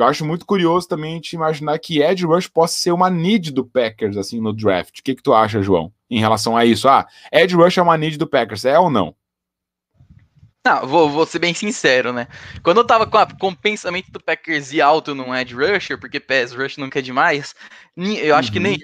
Eu 0.00 0.06
acho 0.06 0.24
muito 0.24 0.46
curioso 0.46 0.88
também 0.88 1.12
a 1.12 1.14
gente 1.16 1.32
imaginar 1.32 1.78
que 1.78 2.02
Edge 2.02 2.24
Rush 2.24 2.48
possa 2.48 2.78
ser 2.78 2.92
uma 2.92 3.10
need 3.10 3.50
do 3.50 3.64
Packers, 3.64 4.16
assim, 4.16 4.40
no 4.40 4.52
draft. 4.52 4.98
O 4.98 5.02
que, 5.02 5.14
que 5.14 5.22
tu 5.22 5.32
acha, 5.32 5.62
João, 5.62 5.92
em 6.08 6.18
relação 6.18 6.56
a 6.56 6.64
isso? 6.64 6.88
Ah, 6.88 7.06
Edge 7.32 7.54
Rush 7.54 7.78
é 7.78 7.82
uma 7.82 7.96
need 7.96 8.16
do 8.16 8.26
Packers, 8.26 8.64
é 8.64 8.78
ou 8.78 8.90
não? 8.90 9.14
Não, 10.64 10.86
vou, 10.86 11.08
vou 11.08 11.24
ser 11.24 11.38
bem 11.38 11.54
sincero, 11.54 12.12
né? 12.12 12.28
Quando 12.62 12.78
eu 12.78 12.86
tava 12.86 13.06
com, 13.06 13.16
a, 13.16 13.26
com 13.26 13.48
o 13.48 13.56
pensamento 13.56 14.10
do 14.10 14.22
Packers 14.22 14.72
ir 14.72 14.82
alto 14.82 15.14
num 15.14 15.34
Edge 15.34 15.54
Rusher, 15.54 15.98
porque 15.98 16.20
pass 16.20 16.52
rush 16.52 16.76
nunca 16.76 16.98
é 16.98 17.02
demais, 17.02 17.54
eu 17.96 18.36
acho 18.36 18.48
uhum. 18.48 18.52
que 18.52 18.60
nem, 18.60 18.78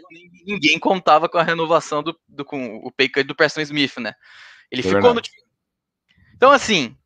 ninguém 0.46 0.79
contava 0.79 1.29
com 1.29 1.37
a 1.37 1.42
renovação 1.42 2.02
do, 2.02 2.18
do 2.26 2.44
com 2.44 2.76
o 2.76 2.90
pay 2.90 3.09
do 3.24 3.35
Preston 3.35 3.61
Smith, 3.61 3.98
né? 3.98 4.14
Ele 4.70 4.81
é 4.81 4.85
ficou 4.85 5.02
verdade. 5.02 5.31
no 5.31 6.35
Então, 6.35 6.50
assim, 6.50 6.96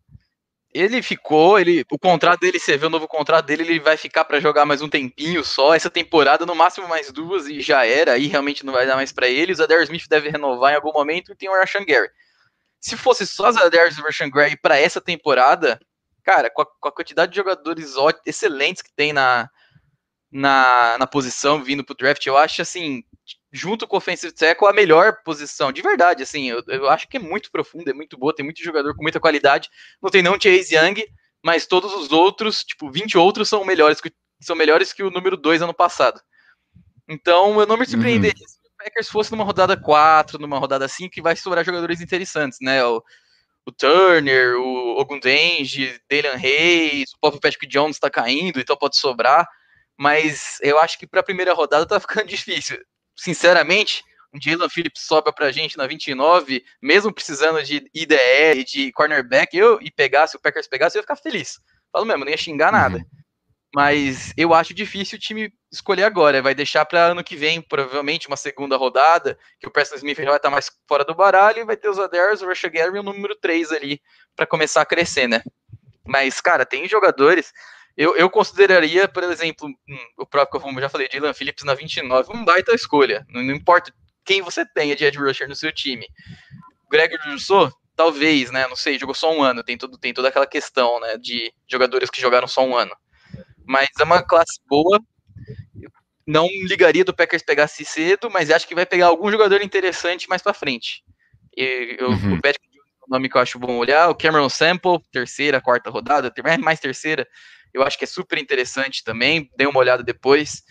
ele 0.73 1.03
ficou, 1.03 1.59
ele, 1.59 1.85
o 1.91 1.99
contrato 1.99 2.41
dele, 2.41 2.59
você 2.59 2.77
vê 2.77 2.87
o 2.87 2.91
novo 2.91 3.09
contrato 3.09 3.47
dele, 3.47 3.63
ele 3.63 3.81
vai 3.81 3.97
ficar 3.97 4.25
para 4.25 4.39
jogar 4.39 4.65
mais 4.65 4.81
um 4.81 4.89
tempinho 4.89 5.45
só, 5.45 5.75
essa 5.75 5.91
temporada, 5.91 6.47
no 6.47 6.55
máximo 6.55 6.87
mais 6.87 7.11
duas, 7.11 7.49
e 7.49 7.61
já 7.61 7.85
era, 7.85 8.13
aí 8.13 8.27
realmente 8.27 8.65
não 8.65 8.73
vai 8.73 8.87
dar 8.87 8.95
mais 8.95 9.13
para 9.13 9.29
ele. 9.29 9.53
O 9.53 9.55
Zadar 9.57 9.83
Smith 9.83 10.07
deve 10.09 10.29
renovar 10.29 10.73
em 10.73 10.77
algum 10.77 10.93
momento 10.93 11.33
e 11.33 11.35
tem 11.35 11.49
o 11.49 11.59
Rashan 11.59 11.85
Gary. 11.85 12.09
Se 12.81 12.97
fosse 12.97 13.27
só 13.27 13.51
Zadarius 13.53 13.97
Vershan 13.97 14.31
Gray 14.31 14.57
para 14.57 14.79
essa 14.79 15.01
temporada, 15.01 15.79
cara, 16.25 16.49
com 16.51 16.63
a, 16.63 16.67
com 16.67 16.89
a, 16.89 16.93
quantidade 16.93 17.33
de 17.33 17.37
jogadores 17.37 17.95
excelentes 18.25 18.81
que 18.81 18.93
tem 18.95 19.13
na, 19.13 19.51
na, 20.31 20.97
na 20.99 21.07
posição 21.07 21.63
vindo 21.63 21.85
pro 21.85 21.95
draft, 21.95 22.25
eu 22.25 22.39
acho 22.39 22.63
assim, 22.63 23.03
junto 23.53 23.87
com 23.87 23.97
o 23.97 23.99
offensive 23.99 24.33
tackle, 24.33 24.69
a 24.69 24.73
melhor 24.73 25.23
posição, 25.25 25.73
de 25.73 25.83
verdade, 25.83 26.23
assim, 26.23 26.49
eu, 26.49 26.63
eu 26.69 26.89
acho 26.89 27.09
que 27.09 27.17
é 27.17 27.21
muito 27.21 27.51
profunda, 27.51 27.91
é 27.91 27.95
muito 27.95 28.17
boa, 28.17 28.35
tem 28.35 28.45
muito 28.45 28.63
jogador 28.63 28.95
com 28.95 29.03
muita 29.03 29.19
qualidade, 29.19 29.69
não 30.01 30.11
tem 30.11 30.23
não 30.23 30.41
Chase 30.41 30.75
Young, 30.75 31.05
mas 31.43 31.67
todos 31.67 31.93
os 31.93 32.13
outros, 32.13 32.63
tipo, 32.63 32.91
20 32.91 33.19
outros 33.19 33.49
são 33.49 33.65
melhores 33.65 34.01
que, 34.01 34.13
são 34.41 34.55
melhores 34.55 34.93
que 34.93 35.03
o 35.03 35.11
número 35.11 35.37
2 35.37 35.63
ano 35.63 35.75
passado. 35.75 36.21
Então, 37.09 37.59
eu 37.59 37.67
não 37.67 37.77
me 37.77 37.87
surpreenderia 37.87 38.35
uhum. 38.41 38.61
Packers 38.81 39.09
fosse 39.09 39.31
numa 39.31 39.45
rodada 39.45 39.77
4, 39.77 40.39
numa 40.39 40.59
rodada 40.59 40.89
5, 40.89 41.11
que 41.11 41.21
vai 41.21 41.37
sobrar 41.37 41.65
jogadores 41.65 42.01
interessantes, 42.01 42.59
né? 42.63 42.85
O, 42.85 43.03
o 43.67 43.73
Turner, 43.73 44.57
o 44.57 44.99
Ogundenge, 44.99 46.01
Dalian 46.11 46.37
Reis, 46.37 47.13
o 47.13 47.21
próprio 47.21 47.41
Patrick 47.41 47.67
Jones 47.67 47.97
está 47.97 48.09
caindo, 48.09 48.59
então 48.59 48.77
pode 48.77 48.97
sobrar. 48.97 49.47
Mas 49.99 50.59
eu 50.63 50.79
acho 50.79 50.99
que 50.99 51.07
para 51.07 51.21
a 51.21 51.25
primeira 51.25 51.53
rodada 51.53 51.87
tá 51.87 52.01
ficando 52.01 52.27
difícil. 52.29 52.79
Sinceramente, 53.21 54.03
um 54.33 54.41
Jalen 54.41 54.71
Phillips 54.71 55.03
sobra 55.03 55.31
pra 55.31 55.53
gente 55.53 55.77
na 55.77 55.87
29, 55.87 56.65
mesmo 56.81 57.13
precisando 57.13 57.63
de 57.63 57.85
IDE, 57.93 58.65
de 58.65 58.91
cornerback, 58.93 59.55
eu 59.55 59.79
e 59.83 59.91
pegasse, 59.91 60.39
o 60.39 60.41
Packers 60.41 60.67
pegasse, 60.67 60.97
eu 60.97 61.01
ia 61.01 61.03
ficar 61.03 61.17
feliz. 61.17 61.61
Falo 61.93 62.07
mesmo, 62.07 62.25
não 62.25 62.31
ia 62.31 62.37
xingar 62.39 62.73
nada. 62.73 62.97
Uhum. 62.97 63.05
Mas 63.75 64.33
eu 64.39 64.55
acho 64.55 64.73
difícil 64.73 65.19
o 65.19 65.21
time 65.21 65.53
escolher 65.71 66.05
agora. 66.05 66.41
Vai 66.41 66.55
deixar 66.55 66.87
para 66.87 67.09
ano 67.09 67.23
que 67.23 67.37
vem, 67.37 67.61
provavelmente, 67.61 68.27
uma 68.27 68.39
segunda 68.39 68.75
rodada, 68.75 69.39
que 69.61 69.69
o 69.69 69.71
Preston 69.71 69.97
Smith 69.97 70.17
já 70.17 70.25
vai 70.25 70.37
estar 70.37 70.51
mais 70.51 70.71
fora 70.89 71.05
do 71.05 71.15
baralho 71.15 71.59
e 71.59 71.65
vai 71.65 71.77
ter 71.77 71.91
os 71.91 71.99
Adair, 71.99 72.43
o 72.43 72.47
Rusha 72.47 72.71
Gary 72.71 72.97
e 72.97 73.01
o 73.01 73.03
número 73.03 73.37
3 73.37 73.71
ali 73.71 74.01
para 74.35 74.47
começar 74.47 74.81
a 74.81 74.87
crescer, 74.87 75.29
né? 75.29 75.43
Mas, 76.07 76.41
cara, 76.41 76.65
tem 76.65 76.89
jogadores. 76.89 77.53
Eu, 78.01 78.17
eu 78.17 78.31
consideraria, 78.31 79.07
por 79.09 79.23
exemplo, 79.25 79.69
hum, 79.69 79.99
o 80.17 80.25
próprio, 80.25 80.61
como 80.61 80.79
eu 80.79 80.83
já 80.83 80.89
falei, 80.89 81.09
Dylan 81.09 81.35
Phillips 81.35 81.65
na 81.65 81.75
29, 81.75 82.33
um 82.35 82.45
baita 82.45 82.75
escolha. 82.75 83.27
Não, 83.29 83.43
não 83.43 83.55
importa 83.55 83.93
quem 84.25 84.41
você 84.41 84.65
tenha 84.65 84.97
de 84.97 85.05
Ed 85.05 85.19
Rusher 85.19 85.49
no 85.49 85.57
seu 85.57 85.73
time. 85.73 86.07
Gregory 86.91 87.31
Rousseau, 87.31 87.71
talvez, 87.95 88.51
né? 88.51 88.67
Não 88.69 88.77
sei, 88.77 88.99
jogou 88.99 89.15
só 89.15 89.33
um 89.33 89.43
ano, 89.43 89.63
tem, 89.63 89.77
tudo, 89.77 89.99
tem 89.99 90.15
toda 90.15 90.29
aquela 90.29 90.47
questão, 90.47 90.99
né? 91.01 91.19
De 91.19 91.53
jogadores 91.69 92.09
que 92.09 92.21
jogaram 92.21 92.49
só 92.49 92.65
um 92.65 92.77
ano 92.77 92.97
mas 93.71 93.89
é 94.01 94.03
uma 94.03 94.21
classe 94.21 94.61
boa. 94.69 95.01
Não 96.27 96.49
ligaria 96.65 97.05
do 97.05 97.15
Packers 97.15 97.43
pegasse 97.43 97.85
cedo, 97.85 98.29
mas 98.29 98.51
acho 98.51 98.67
que 98.67 98.75
vai 98.75 98.85
pegar 98.85 99.07
algum 99.07 99.31
jogador 99.31 99.63
interessante 99.63 100.29
mais 100.29 100.43
para 100.43 100.53
frente. 100.53 101.05
E, 101.57 101.97
eu, 102.01 102.09
uhum. 102.09 102.35
O 102.35 102.43
Patrick 102.43 102.67
é 102.67 103.05
um 103.07 103.11
nome 103.15 103.29
que 103.29 103.37
eu 103.37 103.41
acho 103.41 103.61
bom 103.61 103.77
olhar. 103.77 104.09
O 104.09 104.15
Cameron 104.15 104.49
Sample, 104.49 104.99
terceira, 105.13 105.61
quarta 105.61 105.89
rodada, 105.89 106.33
mais 106.61 106.81
terceira, 106.81 107.27
eu 107.73 107.83
acho 107.83 107.99
que 107.99 108.05
é 108.05 108.07
super 108.07 108.39
interessante 108.39 109.05
também. 109.05 109.51
Dei 109.57 109.67
uma 109.67 109.79
olhada 109.79 110.03
depois. 110.03 110.63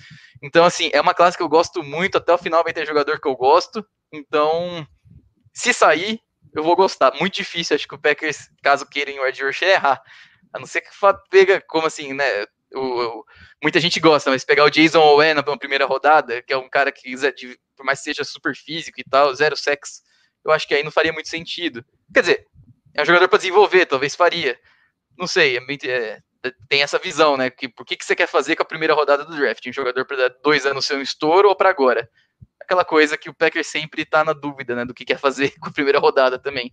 Então, 0.41 0.63
assim, 0.65 0.89
é 0.93 1.01
uma 1.01 1.13
classe 1.13 1.37
que 1.37 1.43
eu 1.43 1.49
gosto 1.49 1.83
muito. 1.83 2.17
Até 2.17 2.33
o 2.33 2.37
final 2.37 2.63
vai 2.63 2.73
ter 2.73 2.85
jogador 2.85 3.19
que 3.19 3.27
eu 3.27 3.35
gosto. 3.35 3.85
Então, 4.11 4.87
se 5.53 5.73
sair, 5.73 6.19
eu 6.55 6.63
vou 6.63 6.75
gostar. 6.75 7.13
Muito 7.19 7.35
difícil, 7.35 7.75
acho 7.75 7.87
que 7.87 7.95
o 7.95 7.99
Packers, 7.99 8.49
caso 8.63 8.87
queiram 8.87 9.21
o 9.21 9.27
Ed 9.27 9.43
Rusher, 9.43 9.69
errar. 9.69 10.01
A 10.53 10.59
não 10.59 10.65
ser 10.65 10.81
que 10.81 10.89
pega, 11.29 11.61
como 11.61 11.87
assim, 11.87 12.13
né? 12.13 12.45
o, 12.73 12.79
o, 12.79 13.25
muita 13.61 13.79
gente 13.79 13.99
gosta, 13.99 14.29
mas 14.29 14.43
pegar 14.43 14.63
o 14.63 14.69
Jason 14.69 14.99
Owen 14.99 15.33
na 15.33 15.43
primeira 15.43 15.85
rodada, 15.85 16.41
que 16.41 16.53
é 16.53 16.57
um 16.57 16.69
cara 16.69 16.91
que, 16.91 17.15
por 17.75 17.85
mais 17.85 17.99
que 17.99 18.05
seja 18.05 18.23
super 18.23 18.55
físico 18.55 18.99
e 18.99 19.03
tal, 19.03 19.33
zero 19.33 19.55
sex, 19.55 20.01
eu 20.45 20.51
acho 20.51 20.67
que 20.67 20.73
aí 20.73 20.83
não 20.83 20.91
faria 20.91 21.13
muito 21.13 21.29
sentido. 21.29 21.83
Quer 22.13 22.21
dizer, 22.21 22.47
é 22.95 23.01
um 23.01 23.05
jogador 23.05 23.27
para 23.27 23.37
desenvolver, 23.37 23.85
talvez 23.85 24.15
faria. 24.15 24.59
Não 25.17 25.27
sei, 25.27 25.57
é, 25.57 25.61
é, 25.87 26.19
tem 26.67 26.81
essa 26.81 26.99
visão, 26.99 27.35
né? 27.35 27.49
Que, 27.49 27.67
por 27.67 27.85
que, 27.85 27.95
que 27.95 28.05
você 28.05 28.15
quer 28.15 28.27
fazer 28.27 28.55
com 28.55 28.63
a 28.63 28.65
primeira 28.65 28.93
rodada 28.93 29.25
do 29.25 29.35
draft? 29.35 29.65
Um 29.67 29.73
jogador 29.73 30.05
para 30.05 30.29
dois 30.43 30.65
anos 30.65 30.85
ser 30.85 30.95
um 30.95 31.01
estouro 31.01 31.49
ou 31.49 31.55
para 31.55 31.69
agora? 31.69 32.09
Aquela 32.61 32.85
coisa 32.85 33.17
que 33.17 33.29
o 33.29 33.33
Packers 33.33 33.67
sempre 33.67 34.03
está 34.03 34.23
na 34.23 34.33
dúvida, 34.33 34.75
né? 34.75 34.85
Do 34.85 34.93
que 34.93 35.05
quer 35.05 35.17
fazer 35.17 35.53
com 35.59 35.69
a 35.69 35.73
primeira 35.73 35.99
rodada 35.99 36.39
também. 36.39 36.71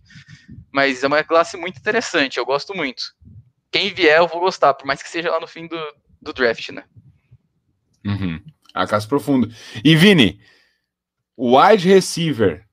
Mas 0.71 1.03
é 1.03 1.07
uma 1.07 1.23
classe 1.23 1.57
muito 1.57 1.79
interessante, 1.79 2.37
eu 2.37 2.45
gosto 2.45 2.75
muito 2.75 3.03
quem 3.71 3.93
vier 3.93 4.17
eu 4.17 4.27
vou 4.27 4.39
gostar, 4.39 4.73
por 4.73 4.85
mais 4.85 5.01
que 5.01 5.09
seja 5.09 5.31
lá 5.31 5.39
no 5.39 5.47
fim 5.47 5.67
do, 5.67 5.77
do 6.21 6.33
draft, 6.33 6.69
né? 6.69 6.83
Uhum. 8.05 8.41
A 8.73 8.85
profunda. 9.07 9.47
E 9.83 9.95
Vini, 9.95 10.39
wide 11.37 11.87
receiver. 11.87 12.66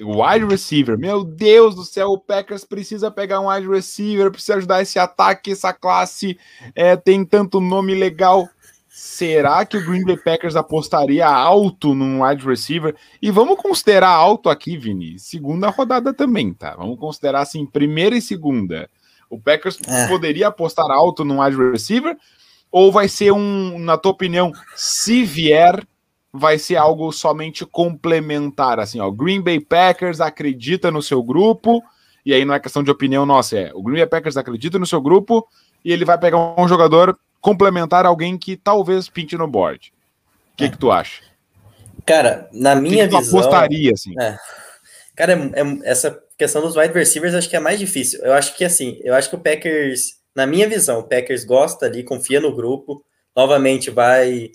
Wide 0.00 0.44
receiver, 0.44 0.98
meu 0.98 1.24
Deus 1.24 1.74
do 1.74 1.84
céu, 1.84 2.08
o 2.08 2.18
Packers 2.18 2.64
precisa 2.64 3.10
pegar 3.10 3.40
um 3.40 3.48
wide 3.48 3.66
receiver, 3.66 4.30
precisa 4.30 4.56
ajudar 4.56 4.82
esse 4.82 4.98
ataque, 4.98 5.52
essa 5.52 5.72
classe 5.72 6.38
é, 6.74 6.94
tem 6.96 7.24
tanto 7.24 7.60
nome 7.60 7.94
legal. 7.94 8.46
Será 8.88 9.64
que 9.64 9.76
o 9.76 9.84
Green 9.84 10.04
Bay 10.04 10.16
Packers 10.16 10.56
apostaria 10.56 11.26
alto 11.26 11.94
num 11.94 12.22
wide 12.22 12.46
receiver? 12.46 12.94
E 13.20 13.30
vamos 13.30 13.56
considerar 13.60 14.08
alto 14.08 14.48
aqui, 14.48 14.76
Vini, 14.76 15.18
segunda 15.18 15.68
rodada 15.68 16.12
também, 16.12 16.52
tá? 16.52 16.74
Vamos 16.76 16.98
considerar 16.98 17.40
assim, 17.40 17.64
primeira 17.66 18.16
e 18.16 18.22
segunda. 18.22 18.88
O 19.28 19.38
Packers 19.40 19.78
é. 19.86 20.08
poderia 20.08 20.48
apostar 20.48 20.90
alto 20.90 21.24
no 21.24 21.42
wide 21.42 21.56
receiver? 21.70 22.16
Ou 22.70 22.92
vai 22.92 23.08
ser 23.08 23.32
um, 23.32 23.78
na 23.78 23.96
tua 23.96 24.12
opinião, 24.12 24.52
se 24.74 25.24
vier, 25.24 25.86
vai 26.36 26.58
ser 26.58 26.76
algo 26.76 27.10
somente 27.12 27.64
complementar? 27.64 28.78
Assim, 28.78 29.00
ó, 29.00 29.10
Green 29.10 29.40
Bay 29.40 29.60
Packers 29.60 30.20
acredita 30.20 30.90
no 30.90 31.02
seu 31.02 31.22
grupo, 31.22 31.82
e 32.24 32.34
aí 32.34 32.44
não 32.44 32.54
é 32.54 32.60
questão 32.60 32.82
de 32.82 32.90
opinião 32.90 33.24
nossa, 33.24 33.58
é 33.58 33.70
o 33.74 33.82
Green 33.82 33.96
Bay 33.98 34.06
Packers 34.06 34.36
acredita 34.36 34.78
no 34.78 34.86
seu 34.86 35.00
grupo 35.00 35.46
e 35.84 35.92
ele 35.92 36.04
vai 36.04 36.18
pegar 36.18 36.38
um 36.60 36.68
jogador 36.68 37.18
complementar, 37.40 38.04
alguém 38.04 38.36
que 38.36 38.56
talvez 38.56 39.08
pinte 39.08 39.36
no 39.36 39.46
board. 39.46 39.92
O 40.52 40.56
que, 40.56 40.64
é. 40.64 40.68
que 40.68 40.78
tu 40.78 40.90
acha? 40.90 41.22
Cara, 42.04 42.48
na 42.52 42.74
minha 42.74 43.08
que 43.08 43.16
visão. 43.16 43.38
apostaria, 43.38 43.92
assim. 43.92 44.12
É. 44.20 44.36
Cara, 45.14 45.32
é, 45.32 45.60
é, 45.60 45.90
essa 45.90 46.20
questão 46.36 46.60
dos 46.60 46.76
wide 46.76 46.92
receivers 46.92 47.34
acho 47.34 47.48
que 47.48 47.56
é 47.56 47.60
mais 47.60 47.78
difícil. 47.78 48.20
Eu 48.22 48.32
acho 48.32 48.56
que 48.56 48.64
assim, 48.64 48.98
eu 49.02 49.14
acho 49.14 49.30
que 49.30 49.36
o 49.36 49.40
Packers, 49.40 50.16
na 50.34 50.46
minha 50.46 50.68
visão, 50.68 50.98
o 50.98 51.04
Packers 51.04 51.44
gosta 51.44 51.86
ali, 51.86 52.02
confia 52.02 52.40
no 52.40 52.54
grupo. 52.54 53.04
Novamente 53.34 53.90
vai 53.90 54.50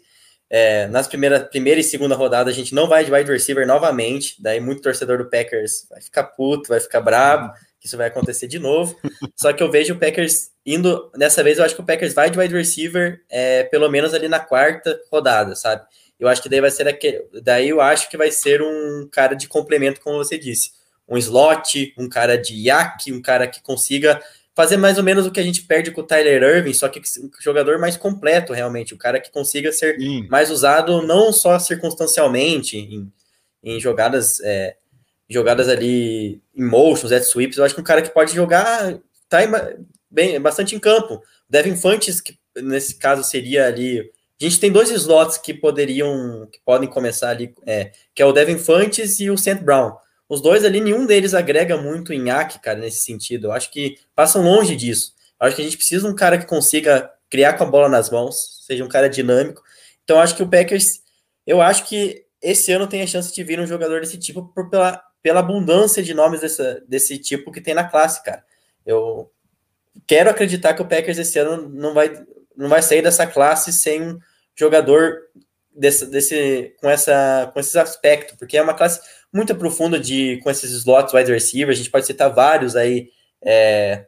é, 0.54 0.86
nas 0.88 1.08
primeiras 1.08 1.48
primeira 1.48 1.80
e 1.80 1.84
segunda 1.84 2.14
rodada 2.14 2.50
a 2.50 2.54
gente 2.54 2.76
não 2.76 2.86
vai 2.86 3.06
de 3.06 3.12
wide 3.12 3.32
receiver 3.32 3.66
novamente. 3.66 4.36
Daí 4.38 4.60
muito 4.60 4.82
torcedor 4.82 5.18
do 5.18 5.30
Packers 5.30 5.88
vai 5.90 6.02
ficar 6.02 6.26
puto, 6.26 6.68
vai 6.68 6.82
ficar 6.82 7.00
bravo, 7.00 7.54
que 7.80 7.88
isso 7.88 7.96
vai 7.96 8.08
acontecer 8.08 8.48
de 8.48 8.60
novo. 8.60 9.00
Só 9.34 9.54
que 9.54 9.64
eu 9.64 9.72
vejo 9.72 9.94
o 9.94 9.98
Packers 9.98 10.52
indo 10.66 11.10
dessa 11.16 11.42
vez. 11.42 11.58
Eu 11.58 11.64
acho 11.64 11.74
que 11.74 11.82
o 11.82 11.86
Packers 11.86 12.14
vai 12.14 12.30
de 12.30 12.38
wide 12.38 12.54
receiver 12.54 13.22
é, 13.30 13.64
pelo 13.64 13.90
menos 13.90 14.14
ali 14.14 14.28
na 14.28 14.42
quarta 14.42 15.00
rodada, 15.10 15.56
sabe? 15.56 15.84
Eu 16.20 16.28
acho 16.28 16.44
que 16.44 16.50
daí 16.50 16.60
vai 16.60 16.70
ser 16.70 16.86
aquele, 16.86 17.26
daí 17.42 17.70
eu 17.70 17.80
acho 17.80 18.10
que 18.10 18.18
vai 18.18 18.30
ser 18.30 18.62
um 18.62 19.08
cara 19.10 19.36
de 19.36 19.48
complemento, 19.48 20.02
como 20.02 20.18
você 20.18 20.38
disse 20.38 20.72
um 21.08 21.18
slot, 21.18 21.94
um 21.98 22.08
cara 22.08 22.38
de 22.38 22.68
yak, 22.68 23.12
um 23.12 23.22
cara 23.22 23.48
que 23.48 23.62
consiga 23.62 24.22
fazer 24.56 24.78
mais 24.78 24.98
ou 24.98 25.04
menos 25.04 25.26
o 25.26 25.32
que 25.32 25.40
a 25.40 25.44
gente 25.44 25.64
perde 25.64 25.92
com 25.92 26.02
o 26.02 26.06
Tyler 26.06 26.44
Irving, 26.44 26.74
só 26.74 26.90
que 26.90 27.00
um 27.00 27.30
jogador 27.40 27.80
mais 27.80 27.96
completo 27.96 28.54
realmente, 28.54 28.94
o 28.94 28.98
cara 28.98 29.20
que 29.20 29.32
consiga 29.32 29.72
ser 29.72 30.00
Sim. 30.00 30.28
mais 30.30 30.52
usado 30.52 31.02
não 31.02 31.32
só 31.32 31.58
circunstancialmente 31.58 32.78
em, 32.78 33.12
em 33.64 33.80
jogadas 33.80 34.40
é, 34.42 34.76
jogadas 35.30 35.70
ali 35.70 36.42
em 36.56 36.66
motions, 36.66 37.10
jet 37.10 37.26
sweeps, 37.26 37.58
eu 37.58 37.64
acho 37.64 37.74
que 37.74 37.82
um 37.82 37.86
cara 37.86 38.02
que 38.02 38.14
pode 38.14 38.36
jogar 38.36 39.00
tá 39.30 39.40
bem 40.10 40.40
bastante 40.42 40.76
em 40.76 40.80
campo. 40.80 41.22
Devin 41.50 41.78
Fantes, 41.78 42.20
que 42.20 42.38
nesse 42.58 42.96
caso 42.96 43.24
seria 43.24 43.68
ali 43.68 44.12
a 44.42 44.44
gente 44.44 44.60
tem 44.60 44.72
dois 44.72 44.90
slots 44.90 45.38
que 45.38 45.54
poderiam, 45.54 46.48
que 46.52 46.60
podem 46.66 46.90
começar 46.90 47.30
ali, 47.30 47.54
é, 47.64 47.92
que 48.14 48.24
é 48.24 48.26
o 48.26 48.34
Devin 48.34 48.58
Fantes 48.58 49.20
e 49.20 49.30
o 49.30 49.38
Saint 49.38 49.62
Brown. 49.62 49.92
Os 50.32 50.40
dois 50.40 50.64
ali, 50.64 50.80
nenhum 50.80 51.06
deles 51.06 51.34
agrega 51.34 51.76
muito 51.76 52.14
em 52.14 52.30
hack, 52.30 52.62
cara, 52.62 52.80
nesse 52.80 53.04
sentido. 53.04 53.48
Eu 53.48 53.52
acho 53.52 53.70
que 53.70 53.98
passam 54.16 54.42
longe 54.42 54.78
disso. 54.78 55.14
Eu 55.38 55.46
acho 55.46 55.58
que 55.58 55.62
a 55.62 55.66
gente 55.66 55.76
precisa 55.76 56.08
de 56.08 56.14
um 56.14 56.16
cara 56.16 56.38
que 56.38 56.46
consiga 56.46 57.12
criar 57.30 57.58
com 57.58 57.66
a 57.66 57.70
bola 57.70 57.90
nas 57.90 58.10
mãos, 58.10 58.64
seja 58.66 58.82
um 58.82 58.88
cara 58.88 59.10
dinâmico. 59.10 59.62
Então 60.06 60.22
acho 60.22 60.34
que 60.38 60.42
o 60.42 60.48
Packers, 60.48 61.02
eu 61.46 61.62
acho 61.62 61.86
que 61.86 62.24
esse 62.42 62.72
ano 62.72 62.88
tem 62.88 63.02
a 63.02 63.08
chance 63.08 63.36
de 63.36 63.44
vir 63.44 63.60
um 63.60 63.68
jogador 63.68 64.00
desse 64.00 64.18
tipo 64.18 64.48
por, 64.56 64.70
pela, 64.70 65.04
pela 65.22 65.42
abundância 65.42 66.02
de 66.02 66.14
nomes 66.14 66.40
dessa, 66.40 66.82
desse 66.88 67.18
tipo 67.18 67.52
que 67.52 67.60
tem 67.60 67.74
na 67.74 67.84
classe, 67.84 68.24
cara. 68.24 68.42
Eu 68.86 69.30
quero 70.08 70.30
acreditar 70.30 70.74
que 70.74 70.82
o 70.82 70.88
Packers 70.88 71.18
esse 71.18 71.38
ano 71.40 71.68
não 71.68 71.94
vai, 71.94 72.10
não 72.56 72.70
vai 72.70 72.82
sair 72.82 73.02
dessa 73.02 73.28
classe 73.28 73.74
sem 73.74 74.02
um 74.02 74.18
jogador 74.56 75.24
desse, 75.76 76.06
desse, 76.06 76.76
com, 76.80 76.90
essa, 76.90 77.50
com 77.54 77.60
esses 77.60 77.76
aspectos, 77.76 78.38
porque 78.38 78.58
é 78.58 78.62
uma 78.62 78.74
classe 78.74 79.00
muito 79.32 79.56
profunda 79.56 80.00
de, 80.00 80.40
com 80.44 80.50
esses 80.50 80.72
slots 80.72 81.14
wide 81.14 81.32
receiver, 81.32 81.74
a 81.74 81.78
gente 81.78 81.90
pode 81.90 82.06
citar 82.06 82.34
vários 82.34 82.76
aí, 82.76 83.10
é, 83.42 84.06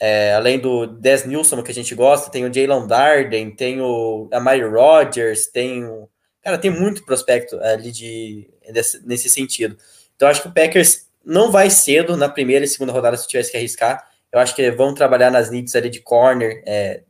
é, 0.00 0.34
além 0.34 0.58
do 0.58 0.86
Des 0.86 1.24
Nilsson, 1.24 1.62
que 1.62 1.70
a 1.70 1.74
gente 1.74 1.94
gosta, 1.94 2.30
tem 2.30 2.44
o 2.44 2.52
Jalen 2.52 2.86
Darden, 2.86 3.50
tem 3.54 3.80
o 3.80 4.28
Amari 4.32 4.62
Rodgers, 4.62 5.46
tem 5.46 5.84
o... 5.84 6.08
Cara, 6.42 6.56
tem 6.56 6.70
muito 6.70 7.04
prospecto 7.04 7.58
ali 7.60 7.90
de, 7.90 8.48
nesse, 8.72 9.06
nesse 9.06 9.28
sentido. 9.28 9.76
Então, 10.14 10.28
acho 10.28 10.42
que 10.42 10.48
o 10.48 10.54
Packers 10.54 11.08
não 11.24 11.50
vai 11.50 11.68
cedo 11.68 12.16
na 12.16 12.28
primeira 12.28 12.64
e 12.64 12.68
segunda 12.68 12.92
rodada 12.92 13.16
se 13.16 13.28
tivesse 13.28 13.50
que 13.50 13.56
arriscar. 13.56 14.08
Eu 14.32 14.38
acho 14.38 14.54
que 14.54 14.70
vão 14.70 14.94
trabalhar 14.94 15.30
nas 15.30 15.50
needs 15.50 15.74
ali 15.74 15.90
de 15.90 16.00
corner, 16.00 16.62
é, 16.64 17.02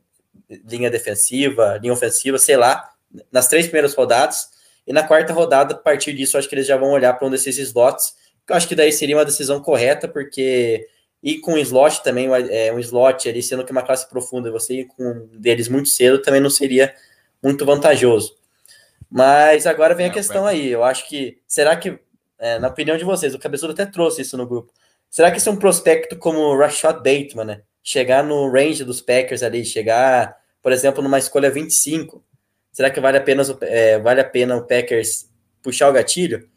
linha 0.67 0.89
defensiva, 0.89 1.77
linha 1.81 1.93
ofensiva, 1.93 2.37
sei 2.37 2.57
lá, 2.57 2.89
nas 3.31 3.47
três 3.47 3.65
primeiras 3.65 3.93
rodadas. 3.93 4.49
E 4.85 4.93
na 4.93 5.03
quarta 5.03 5.33
rodada, 5.33 5.75
a 5.75 5.77
partir 5.77 6.13
disso, 6.13 6.37
acho 6.37 6.49
que 6.49 6.55
eles 6.55 6.67
já 6.67 6.77
vão 6.77 6.91
olhar 6.91 7.13
para 7.13 7.27
um 7.27 7.31
desses 7.31 7.57
slots. 7.57 8.13
Eu 8.47 8.55
acho 8.55 8.67
que 8.67 8.75
daí 8.75 8.91
seria 8.91 9.17
uma 9.17 9.25
decisão 9.25 9.61
correta, 9.61 10.07
porque 10.07 10.87
ir 11.21 11.39
com 11.39 11.53
um 11.53 11.57
slot 11.57 12.01
também, 12.03 12.27
é, 12.49 12.73
um 12.73 12.79
slot 12.79 13.29
ali, 13.29 13.43
sendo 13.43 13.63
que 13.63 13.71
é 13.71 13.73
uma 13.73 13.83
classe 13.83 14.09
profunda, 14.09 14.51
você 14.51 14.81
ir 14.81 14.85
com 14.85 15.03
um 15.03 15.27
deles 15.39 15.67
muito 15.67 15.89
cedo 15.89 16.21
também 16.21 16.41
não 16.41 16.49
seria 16.49 16.93
muito 17.43 17.65
vantajoso. 17.65 18.35
Mas 19.09 19.65
agora 19.65 19.95
vem 19.95 20.05
a 20.05 20.11
questão 20.11 20.45
aí. 20.45 20.69
Eu 20.69 20.83
acho 20.83 21.07
que. 21.07 21.39
Será 21.47 21.75
que, 21.75 21.99
é, 22.37 22.59
na 22.59 22.67
opinião 22.67 22.97
de 22.97 23.03
vocês, 23.03 23.33
o 23.33 23.39
Cabeçudo 23.39 23.73
até 23.73 23.85
trouxe 23.85 24.21
isso 24.21 24.37
no 24.37 24.47
grupo. 24.47 24.71
Será 25.09 25.31
que 25.31 25.37
esse 25.37 25.49
é 25.49 25.51
um 25.51 25.57
prospecto 25.57 26.15
como 26.17 26.39
o 26.39 26.57
Rashad 26.57 26.97
Bateman, 26.97 27.45
né? 27.45 27.61
Chegar 27.81 28.23
no 28.23 28.51
range 28.51 28.83
dos 28.83 29.01
Packers 29.01 29.41
ali, 29.41 29.65
chegar, 29.65 30.37
por 30.61 30.71
exemplo, 30.71 31.01
numa 31.01 31.17
escolha 31.17 31.49
25, 31.49 32.23
Será 32.71 32.89
que 32.89 32.99
vale 32.99 33.17
a 33.17 33.21
pena, 33.21 33.43
é, 33.61 33.99
vale 33.99 34.21
a 34.21 34.25
pena 34.25 34.55
o 34.55 34.65
Packers 34.65 35.29
puxar 35.61 35.89
o 35.89 35.93
gatilho? 35.93 36.47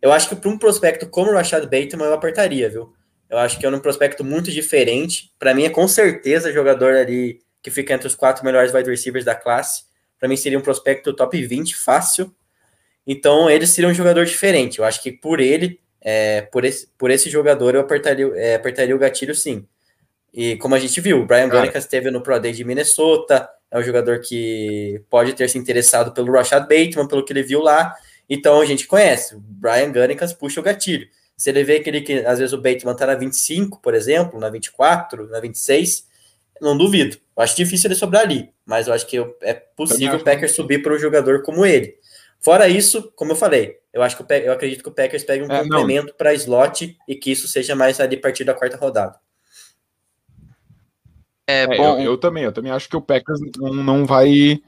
Eu 0.00 0.12
acho 0.12 0.28
que 0.28 0.36
para 0.36 0.50
um 0.50 0.58
prospecto 0.58 1.06
como 1.08 1.30
o 1.30 1.34
Rashad 1.34 1.62
Bateman 1.64 2.06
eu 2.06 2.14
apertaria, 2.14 2.68
viu? 2.68 2.92
Eu 3.30 3.38
acho 3.38 3.58
que 3.58 3.64
é 3.64 3.68
um 3.68 3.80
prospecto 3.80 4.22
muito 4.22 4.50
diferente. 4.50 5.32
Para 5.38 5.54
mim 5.54 5.64
é 5.64 5.70
com 5.70 5.88
certeza 5.88 6.52
jogador 6.52 6.94
ali 6.94 7.40
que 7.62 7.70
fica 7.70 7.94
entre 7.94 8.06
os 8.06 8.14
quatro 8.14 8.44
melhores 8.44 8.74
wide 8.74 8.90
receivers 8.90 9.24
da 9.24 9.34
classe. 9.34 9.84
Para 10.18 10.28
mim 10.28 10.36
seria 10.36 10.58
um 10.58 10.62
prospecto 10.62 11.14
top 11.14 11.40
20 11.40 11.76
fácil. 11.76 12.34
Então 13.06 13.48
ele 13.48 13.66
seria 13.66 13.88
um 13.88 13.94
jogador 13.94 14.26
diferente. 14.26 14.80
Eu 14.80 14.84
acho 14.84 15.02
que 15.02 15.12
por 15.12 15.40
ele, 15.40 15.80
é, 16.00 16.42
por, 16.42 16.64
esse, 16.64 16.88
por 16.98 17.10
esse 17.10 17.30
jogador, 17.30 17.74
eu 17.74 17.80
apertaria, 17.80 18.30
é, 18.34 18.54
apertaria 18.54 18.94
o 18.94 18.98
gatilho 18.98 19.34
sim. 19.34 19.66
E 20.34 20.56
como 20.56 20.74
a 20.74 20.78
gente 20.78 21.00
viu, 21.00 21.20
o 21.20 21.26
Brian 21.26 21.48
Gunnecas 21.48 21.84
esteve 21.84 22.10
no 22.10 22.22
Pro 22.22 22.40
Day 22.40 22.52
de 22.52 22.64
Minnesota, 22.64 23.48
é 23.72 23.78
um 23.78 23.82
jogador 23.82 24.20
que 24.20 25.02
pode 25.08 25.32
ter 25.32 25.48
se 25.48 25.56
interessado 25.56 26.12
pelo 26.12 26.30
Rashad 26.30 26.62
Bateman, 26.64 27.08
pelo 27.08 27.24
que 27.24 27.32
ele 27.32 27.42
viu 27.42 27.60
lá. 27.60 27.94
Então 28.28 28.60
a 28.60 28.66
gente 28.66 28.86
conhece. 28.86 29.34
O 29.34 29.40
Brian 29.40 29.90
Gunnicas 29.90 30.34
puxa 30.34 30.60
o 30.60 30.62
gatilho. 30.62 31.08
Se 31.34 31.48
ele 31.48 31.64
vê 31.64 31.76
aquele 31.76 32.02
que 32.02 32.18
às 32.18 32.38
vezes 32.38 32.52
o 32.52 32.60
Bateman 32.60 32.94
tá 32.94 33.06
na 33.06 33.14
25, 33.14 33.80
por 33.80 33.94
exemplo, 33.94 34.38
na 34.38 34.50
24, 34.50 35.26
na 35.28 35.40
26, 35.40 36.06
não 36.60 36.76
duvido. 36.76 37.16
Eu 37.34 37.42
acho 37.42 37.56
difícil 37.56 37.88
ele 37.88 37.94
sobrar 37.94 38.22
ali, 38.22 38.50
mas 38.66 38.88
eu 38.88 38.92
acho 38.92 39.06
que 39.06 39.16
é 39.40 39.54
possível 39.54 40.18
o 40.18 40.22
Packers 40.22 40.54
subir 40.54 40.82
para 40.82 40.92
um 40.92 40.98
jogador 40.98 41.42
como 41.42 41.64
ele. 41.64 41.96
Fora 42.38 42.68
isso, 42.68 43.10
como 43.16 43.32
eu 43.32 43.36
falei, 43.36 43.78
eu 43.90 44.02
acho 44.02 44.16
que 44.16 44.32
eu 44.32 44.52
acredito 44.52 44.82
que 44.82 44.88
o 44.88 44.92
Packers 44.92 45.24
pegue 45.24 45.44
um 45.44 45.50
é, 45.50 45.62
complemento 45.62 46.14
para 46.14 46.34
slot 46.34 46.94
e 47.08 47.14
que 47.14 47.30
isso 47.32 47.48
seja 47.48 47.74
mais 47.74 47.98
ali 48.00 48.16
a 48.16 48.20
partir 48.20 48.44
da 48.44 48.52
quarta 48.52 48.76
rodada. 48.76 49.18
É, 51.52 51.62
é 51.64 51.76
bom. 51.76 51.98
Eu, 51.98 52.04
eu, 52.12 52.18
também, 52.18 52.44
eu 52.44 52.52
também 52.52 52.72
acho 52.72 52.88
que 52.88 52.96
o 52.96 53.02
Packers 53.02 53.38
não, 53.56 53.74
não 53.74 54.06
vai. 54.06 54.60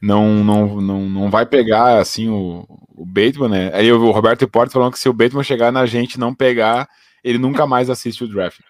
Não, 0.00 0.44
não, 0.44 0.80
não, 0.80 1.08
não 1.08 1.30
vai 1.30 1.44
pegar 1.44 1.98
assim 1.98 2.28
o, 2.28 2.64
o 2.94 3.04
Bateman, 3.04 3.48
né? 3.48 3.70
Aí 3.74 3.90
o 3.92 4.10
Roberto 4.10 4.46
Porto 4.46 4.72
falando 4.72 4.92
que 4.92 4.98
se 4.98 5.08
o 5.08 5.12
Bateman 5.12 5.42
chegar 5.42 5.72
na 5.72 5.86
gente 5.86 6.20
não 6.20 6.34
pegar, 6.34 6.88
ele 7.24 7.38
nunca 7.38 7.66
mais 7.66 7.90
assiste 7.90 8.22
o 8.22 8.28
draft. 8.28 8.60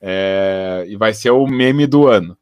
É, 0.00 0.84
e 0.88 0.96
vai 0.96 1.12
ser 1.12 1.30
o 1.30 1.46
meme 1.46 1.86
do 1.86 2.08
ano. 2.08 2.36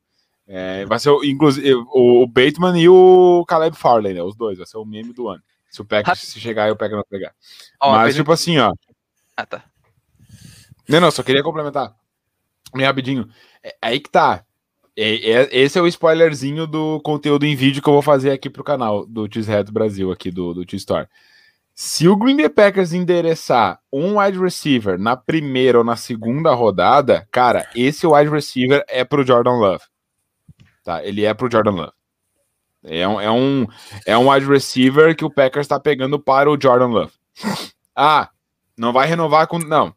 É, 0.47 0.85
vai 0.87 0.99
ser, 0.99 1.11
inclusive, 1.25 1.75
o, 1.93 2.27
Bateman 2.27 2.77
e 2.81 2.89
o 2.89 3.45
Caleb 3.47 3.77
Farley, 3.77 4.15
né? 4.15 4.23
Os 4.23 4.35
dois, 4.35 4.59
vai 4.59 4.67
ser 4.67 4.79
o 4.79 4.85
meme 4.85 5.13
do 5.13 5.29
ano. 5.29 5.43
Se 5.69 5.81
o 5.81 5.85
Packers 5.85 6.19
se 6.21 6.41
chegar 6.41 6.69
e 6.69 6.73
o 6.73 6.77
Packers 6.77 6.97
não 6.97 7.05
pegar. 7.09 7.33
Oh, 7.81 7.93
Mas, 7.93 8.17
tipo 8.17 8.33
assim, 8.33 8.59
ó. 8.59 8.73
Ah, 9.37 9.47
tá. 9.47 9.65
Não, 10.89 11.01
não, 11.01 11.11
só 11.11 11.23
queria 11.23 11.43
complementar. 11.43 11.95
Meio 12.75 12.89
rapidinho. 12.89 13.29
É, 13.63 13.77
aí 13.81 14.01
que 14.01 14.11
tá. 14.11 14.45
É, 15.03 15.15
é, 15.31 15.49
esse 15.51 15.79
é 15.79 15.83
o 15.83 15.87
spoilerzinho 15.87 16.67
do 16.67 17.01
conteúdo 17.01 17.47
em 17.47 17.57
vídeo 17.57 17.83
que 17.83 17.89
eu 17.89 17.95
vou 17.95 18.03
fazer 18.03 18.33
aqui 18.33 18.51
pro 18.51 18.63
canal 18.63 19.07
do 19.07 19.27
Cheesehead 19.33 19.73
Brasil, 19.73 20.13
aqui 20.13 20.31
do, 20.31 20.53
do 20.53 20.67
T-Store. 20.67 21.09
Se 21.75 22.07
o 22.07 22.15
Green 22.15 22.37
Bay 22.37 22.51
Packers 22.51 22.93
endereçar 22.93 23.81
um 23.91 24.21
wide 24.21 24.39
receiver 24.39 24.99
na 24.99 25.17
primeira 25.17 25.79
ou 25.79 25.85
na 25.85 25.97
segunda 25.97 26.53
rodada, 26.53 27.27
cara, 27.31 27.67
esse 27.75 28.07
wide 28.07 28.31
receiver 28.31 28.85
é 28.89 29.03
pro 29.03 29.27
Jordan 29.27 29.55
Love. 29.55 29.85
Tá? 30.85 31.03
Ele 31.03 31.25
é 31.25 31.33
pro 31.33 31.51
Jordan 31.51 31.71
Love. 31.71 31.93
É 32.85 33.09
um, 33.09 33.19
é 33.19 33.31
um, 33.31 33.67
é 34.05 34.19
um 34.19 34.31
wide 34.31 34.47
receiver 34.47 35.17
que 35.17 35.25
o 35.25 35.31
Packers 35.31 35.65
está 35.65 35.81
pegando 35.81 36.19
para 36.19 36.51
o 36.51 36.61
Jordan 36.61 36.89
Love. 36.89 37.13
Ah, 37.97 38.29
não 38.77 38.93
vai 38.93 39.07
renovar 39.07 39.47
com. 39.47 39.59
Não. 39.59 39.95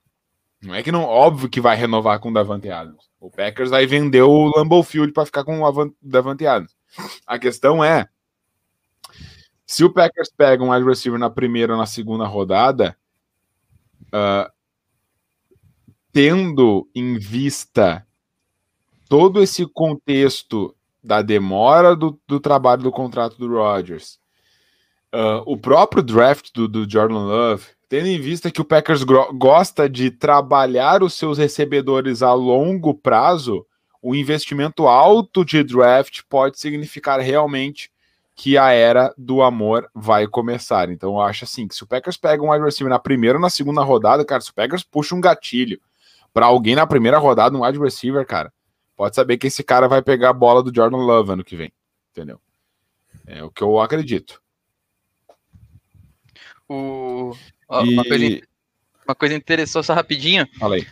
Não 0.62 0.74
é 0.74 0.82
que 0.82 0.94
não. 0.94 1.04
Óbvio 1.04 1.50
que 1.50 1.60
vai 1.60 1.76
renovar 1.76 2.20
com 2.20 2.30
o 2.30 2.34
Davante 2.34 2.70
Adams. 2.70 3.04
O 3.24 3.32
Packers 3.32 3.70
vai 3.70 3.86
vender 3.86 4.22
o 4.22 4.52
Lambeau 4.54 4.84
Field 4.84 5.14
para 5.14 5.26
ficar 5.26 5.46
com 5.46 5.62
o 5.62 5.96
Davante 6.02 6.46
Adams. 6.46 6.76
A 7.26 7.40
questão 7.40 7.82
é, 7.82 8.10
se 9.66 9.86
o 9.86 9.90
Packers 9.90 10.30
pega 10.36 10.62
um 10.62 10.74
wide 10.74 10.86
receiver 10.86 11.18
na 11.18 11.30
primeira 11.30 11.72
ou 11.72 11.80
na 11.80 11.86
segunda 11.86 12.26
rodada, 12.28 12.98
uh, 14.08 14.52
tendo 16.12 16.86
em 16.94 17.18
vista 17.18 18.06
todo 19.08 19.42
esse 19.42 19.66
contexto 19.68 20.76
da 21.02 21.22
demora 21.22 21.96
do, 21.96 22.20
do 22.28 22.42
trabalho 22.42 22.84
do 22.84 22.92
contrato 22.92 23.38
do 23.38 23.48
Rodgers, 23.48 24.20
uh, 25.16 25.42
o 25.46 25.56
próprio 25.58 26.04
draft 26.04 26.50
do, 26.54 26.68
do 26.68 26.90
Jordan 26.90 27.20
Love, 27.20 27.68
tendo 27.94 28.08
em 28.08 28.20
vista 28.20 28.50
que 28.50 28.60
o 28.60 28.66
Packers 28.66 29.04
gosta 29.04 29.88
de 29.88 30.10
trabalhar 30.10 31.04
os 31.04 31.14
seus 31.14 31.38
recebedores 31.38 32.24
a 32.24 32.34
longo 32.34 32.92
prazo, 32.92 33.68
o 34.02 34.16
investimento 34.16 34.88
alto 34.88 35.46
de 35.46 35.64
draft 35.64 36.22
pode 36.28 36.60
significar 36.60 37.20
realmente 37.20 37.92
que 38.36 38.58
a 38.58 38.72
era 38.72 39.14
do 39.16 39.44
amor 39.44 39.88
vai 39.94 40.26
começar. 40.26 40.90
Então 40.90 41.12
eu 41.12 41.22
acho 41.22 41.44
assim 41.44 41.68
que 41.68 41.76
se 41.76 41.84
o 41.84 41.86
Packers 41.86 42.18
pega 42.18 42.42
um 42.42 42.50
wide 42.50 42.66
receiver 42.66 42.90
na 42.90 42.98
primeira 42.98 43.38
ou 43.38 43.42
na 43.44 43.52
segunda 43.52 43.84
rodada, 43.84 44.26
cara, 44.26 44.42
se 44.42 44.50
o 44.50 44.56
Packers 44.56 44.82
puxa 44.82 45.14
um 45.14 45.22
gatilho 45.22 45.80
para 46.34 46.48
alguém 46.48 46.74
na 46.74 46.88
primeira 46.88 47.20
rodada, 47.20 47.56
um 47.56 47.64
wide 47.64 47.78
receiver, 47.78 48.26
cara, 48.26 48.52
pode 48.98 49.16
saber 49.16 49.38
que 49.38 49.46
esse 49.46 49.64
cara 49.64 49.88
vai 49.88 50.02
pegar 50.02 50.32
a 50.32 50.34
bola 50.34 50.64
do 50.64 50.74
Jordan 50.76 50.98
Love 50.98 51.34
ano 51.34 51.44
que 51.44 51.56
vem, 51.56 51.72
entendeu? 52.10 52.42
É 53.28 53.44
o 53.44 53.52
que 53.52 53.62
eu 53.62 53.80
acredito. 53.80 54.42
O 56.68 57.36
uma, 57.70 58.04
coisa, 58.04 58.42
uma 59.06 59.16
coisa 59.16 59.36
interessante, 59.36 59.86
só 59.86 59.94
rapidinho. 59.94 60.48
Falei. 60.60 60.88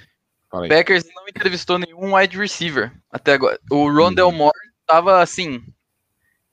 Falei. 0.50 0.70
Packers 0.70 1.06
não 1.16 1.28
entrevistou 1.28 1.80
nenhum 1.80 2.16
wide 2.16 2.38
receiver 2.38 2.92
até 3.10 3.34
agora. 3.34 3.60
O 3.70 3.90
Rondell 3.90 4.28
uhum. 4.28 4.36
Moore 4.36 4.60
tava 4.86 5.22
assim. 5.22 5.64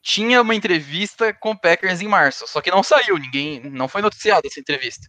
Tinha 0.00 0.40
uma 0.40 0.54
entrevista 0.54 1.34
com 1.34 1.50
o 1.50 1.60
Packers 1.60 2.00
em 2.00 2.08
março, 2.08 2.46
só 2.46 2.60
que 2.60 2.70
não 2.70 2.82
saiu, 2.82 3.18
ninguém. 3.18 3.60
Não 3.68 3.88
foi 3.88 4.00
noticiado 4.00 4.46
essa 4.46 4.60
entrevista. 4.60 5.08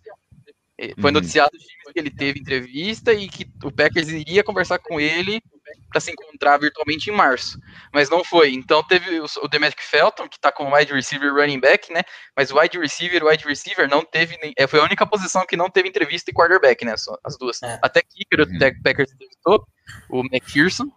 Foi 0.99 1.11
uhum. 1.11 1.15
noticiado 1.15 1.51
que 1.93 1.99
ele 1.99 2.09
teve 2.09 2.39
entrevista 2.39 3.13
e 3.13 3.27
que 3.27 3.45
o 3.63 3.71
Packers 3.71 4.09
iria 4.09 4.43
conversar 4.43 4.79
com 4.79 4.99
ele 4.99 5.41
para 5.89 6.01
se 6.01 6.11
encontrar 6.11 6.57
virtualmente 6.57 7.09
em 7.09 7.13
março, 7.13 7.59
mas 7.93 8.09
não 8.09 8.23
foi. 8.23 8.53
Então 8.53 8.83
teve 8.83 9.19
o, 9.19 9.25
o 9.41 9.47
Demetric 9.47 9.83
Felton, 9.83 10.27
que 10.27 10.37
está 10.37 10.51
como 10.51 10.75
wide 10.75 10.93
receiver 10.93 11.33
running 11.33 11.59
back, 11.59 11.91
né? 11.91 12.01
Mas 12.35 12.51
o 12.51 12.59
wide 12.59 12.77
receiver, 12.77 13.23
wide 13.23 13.45
receiver 13.45 13.89
não 13.89 14.03
teve, 14.03 14.37
nem, 14.41 14.53
é, 14.57 14.67
foi 14.67 14.79
a 14.79 14.83
única 14.83 15.05
posição 15.05 15.45
que 15.45 15.57
não 15.57 15.69
teve 15.69 15.89
entrevista 15.89 16.29
e 16.29 16.33
quarterback, 16.33 16.83
né? 16.85 16.95
Só, 16.97 17.17
as 17.23 17.37
duas. 17.37 17.61
É. 17.63 17.79
Até 17.81 18.01
kicker 18.01 18.41
uhum. 18.41 18.55
o 18.55 18.83
Packers 18.83 19.11
entrevistou, 19.11 19.65
o 20.09 20.19
McPherson, 20.21 20.91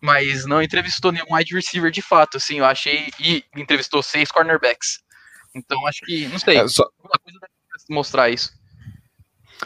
mas 0.00 0.44
não 0.44 0.60
entrevistou 0.60 1.12
nenhum 1.12 1.26
wide 1.30 1.54
receiver 1.54 1.90
de 1.90 2.02
fato, 2.02 2.36
assim, 2.36 2.58
eu 2.58 2.64
achei, 2.64 3.08
e 3.20 3.44
entrevistou 3.56 4.02
seis 4.02 4.30
cornerbacks. 4.30 4.98
Então 5.54 5.86
acho 5.86 6.00
que, 6.04 6.26
não 6.28 6.38
sei, 6.38 6.58
é, 6.58 6.66
só... 6.66 6.82
alguma 6.84 7.18
coisa 7.22 7.38
deve 7.40 7.94
mostrar 7.94 8.30
isso. 8.30 8.52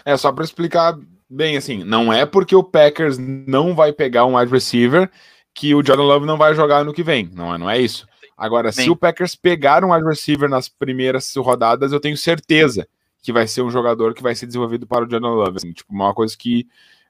É, 0.05 0.17
só 0.17 0.31
para 0.31 0.45
explicar 0.45 0.95
bem, 1.29 1.57
assim, 1.57 1.85
não 1.85 2.13
é 2.13 2.25
porque 2.25 2.55
o 2.55 2.65
Packers 2.65 3.19
não 3.19 3.75
vai 3.75 3.93
pegar 3.93 4.27
um 4.27 4.37
wide 4.37 4.53
receiver 4.53 5.11
que 5.55 5.75
o 5.75 5.85
Jordan 5.85 6.05
Love 6.05 6.27
não 6.27 6.37
vai 6.37 6.55
jogar 6.55 6.85
no 6.85 6.93
que 6.93 7.03
vem. 7.03 7.31
Não, 7.33 7.55
é, 7.55 7.59
não 7.59 7.69
é 7.69 7.79
isso. 7.81 8.07
Agora, 8.37 8.71
Bem. 8.71 8.85
se 8.85 8.91
o 8.91 8.97
Packers 8.97 9.35
pegar 9.35 9.83
um 9.83 9.93
wide 9.93 10.07
receiver 10.07 10.49
nas 10.49 10.69
primeiras 10.69 11.35
rodadas, 11.37 11.93
eu 11.93 12.01
tenho 12.01 12.17
certeza 12.17 12.87
que 13.23 13.33
vai 13.33 13.47
ser 13.47 13.63
um 13.63 13.71
jogador 13.71 14.15
que 14.15 14.23
vai 14.23 14.35
ser 14.35 14.47
desenvolvido 14.47 14.87
para 14.87 15.07
o 15.07 15.11
Jordan 15.11 15.31
Love. 15.31 15.57
Assim, 15.57 15.73
tipo, 15.73 15.93
uma 15.93 16.13
coisa 16.13 16.37
que 16.37 16.67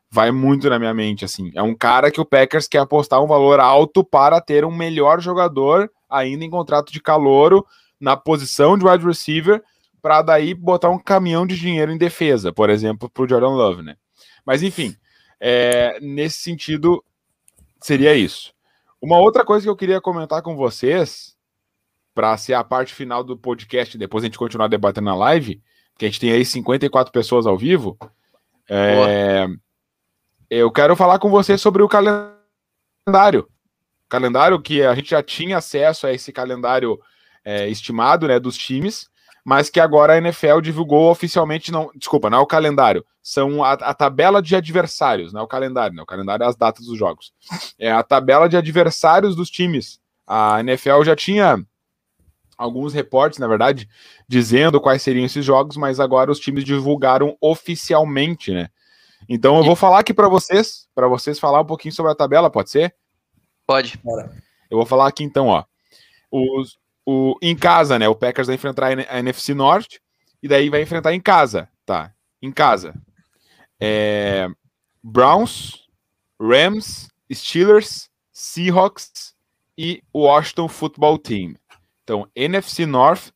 vai 0.09 0.31
muito 0.31 0.71
na 0.71 0.79
minha 0.79 0.95
mente. 0.95 1.25
assim. 1.25 1.51
É 1.55 1.63
um 1.63 1.75
cara 1.75 2.11
que 2.11 2.21
o 2.21 2.25
Packers 2.25 2.69
quer 2.69 2.79
apostar 2.79 3.23
um 3.23 3.27
valor 3.27 3.59
alto 3.59 4.05
para 4.05 4.41
ter 4.41 4.65
um 4.65 4.75
melhor 4.75 5.21
jogador 5.21 5.91
ainda 6.09 6.45
em 6.45 6.51
contrato 6.51 6.93
de 6.93 7.01
calouro 7.01 7.67
na 8.01 8.17
posição 8.17 8.79
de 8.79 8.87
wide 8.87 9.05
receiver 9.05 9.63
para 10.01 10.23
daí 10.23 10.55
botar 10.55 10.89
um 10.89 10.99
caminhão 10.99 11.45
de 11.45 11.59
dinheiro 11.59 11.91
em 11.91 11.99
defesa, 11.99 12.53
por 12.53 12.71
exemplo, 12.71 13.11
para 13.11 13.25
o 13.25 13.29
Jordan 13.29 13.49
Love, 13.49 13.83
né? 13.83 13.97
Mas 14.47 14.63
enfim, 14.63 14.97
é, 15.41 15.99
nesse 16.01 16.39
sentido, 16.39 17.05
seria 17.81 18.15
isso. 18.15 18.55
Uma 19.03 19.19
outra 19.19 19.45
coisa 19.45 19.65
que 19.65 19.71
eu 19.71 19.77
queria 19.77 20.01
comentar 20.01 20.41
com 20.41 20.57
vocês, 20.57 21.37
para 22.15 22.37
ser 22.39 22.55
a 22.55 22.65
parte 22.65 22.95
final 22.95 23.23
do 23.23 23.37
podcast, 23.37 23.99
depois 23.99 24.25
a 24.25 24.27
gente 24.27 24.39
continuar 24.39 24.69
debatendo 24.69 25.07
na 25.07 25.15
live, 25.15 25.61
que 25.99 26.07
a 26.07 26.09
gente 26.09 26.21
tem 26.21 26.33
aí 26.33 26.45
54 26.45 27.13
pessoas 27.13 27.47
ao 27.47 27.59
vivo. 27.59 27.99
É, 28.69 29.47
eu 30.49 30.71
quero 30.71 30.97
falar 30.97 31.19
com 31.19 31.29
vocês 31.29 31.61
sobre 31.61 31.83
o 31.83 31.89
calendário. 31.89 33.49
Calendário 34.09 34.63
que 34.63 34.83
a 34.83 34.95
gente 34.95 35.11
já 35.11 35.23
tinha 35.23 35.59
acesso 35.59 36.07
a 36.07 36.13
esse 36.13 36.33
calendário 36.33 36.99
é, 37.45 37.69
estimado 37.69 38.29
né, 38.29 38.39
dos 38.39 38.57
times 38.57 39.11
mas 39.47 39.71
que 39.71 39.79
agora 39.79 40.15
a 40.15 40.19
NFL 40.19 40.61
divulgou 40.61 41.09
oficialmente, 41.09 41.71
não, 41.71 41.89
desculpa, 41.95 42.29
não 42.29 42.39
é 42.39 42.41
o 42.41 42.47
calendário, 42.47 43.07
são 43.23 43.63
a, 43.63 43.75
a 43.75 43.95
tabela 43.95 44.43
de 44.43 44.57
adversários, 44.57 45.33
não 45.33 45.43
é 45.43 45.45
o 45.45 45.47
calendário, 45.47 45.95
não, 45.95 46.03
o 46.03 46.07
calendário 46.07 46.43
é 46.43 46.49
as 46.49 46.57
datas 46.57 46.87
dos 46.87 46.99
jogos. 46.99 47.33
É 47.79 47.93
a 47.93 48.03
tabela 48.03 48.49
de 48.49 48.57
adversários 48.57 49.37
dos 49.37 49.49
times. 49.49 50.01
A 50.27 50.59
NFL 50.59 51.05
já 51.05 51.15
tinha 51.15 51.65
alguns 52.59 52.93
reportes, 52.93 53.39
na 53.39 53.47
verdade, 53.47 53.89
dizendo 54.27 54.81
quais 54.81 55.01
seriam 55.01 55.25
esses 55.25 55.45
jogos, 55.45 55.77
mas 55.77 56.01
agora 56.01 56.33
os 56.33 56.41
times 56.41 56.65
divulgaram 56.65 57.37
oficialmente, 57.41 58.51
né? 58.53 58.69
Então 59.29 59.59
eu 59.59 59.63
vou 59.63 59.77
falar 59.77 60.01
aqui 60.01 60.13
para 60.13 60.29
vocês, 60.29 60.89
para 60.93 61.07
vocês 61.07 61.39
falar 61.39 61.61
um 61.61 61.67
pouquinho 61.67 61.95
sobre 61.95 62.11
a 62.11 62.17
tabela, 62.17 62.51
pode 62.51 62.71
ser? 62.71 62.97
Pode. 63.65 63.97
Eu 64.69 64.77
vou 64.77 64.87
falar 64.87 65.07
aqui 65.07 65.23
então, 65.23 65.47
ó. 65.47 65.63
Os, 66.33 66.77
o, 67.07 67.39
em 67.41 67.57
casa, 67.57 67.99
né? 67.99 68.09
O 68.09 68.15
Packers 68.17 68.49
vai 68.49 68.57
enfrentar 68.57 68.89
a 68.89 69.19
NFC 69.21 69.55
Norte 69.55 70.01
e 70.43 70.49
daí 70.49 70.69
vai 70.69 70.83
enfrentar 70.83 71.15
em 71.15 71.21
casa, 71.21 71.69
tá? 71.87 72.13
Em 72.43 72.51
casa. 72.51 72.95
É, 73.81 74.49
Browns, 75.03 75.87
Rams, 76.41 77.09
Steelers, 77.33 78.11
Seahawks 78.33 79.35
e 79.79 80.03
Washington 80.15 80.69
Football 80.69 81.19
Team. 81.19 81.55
Então, 82.03 82.29
NFC 82.35 82.85
North, 82.85 83.31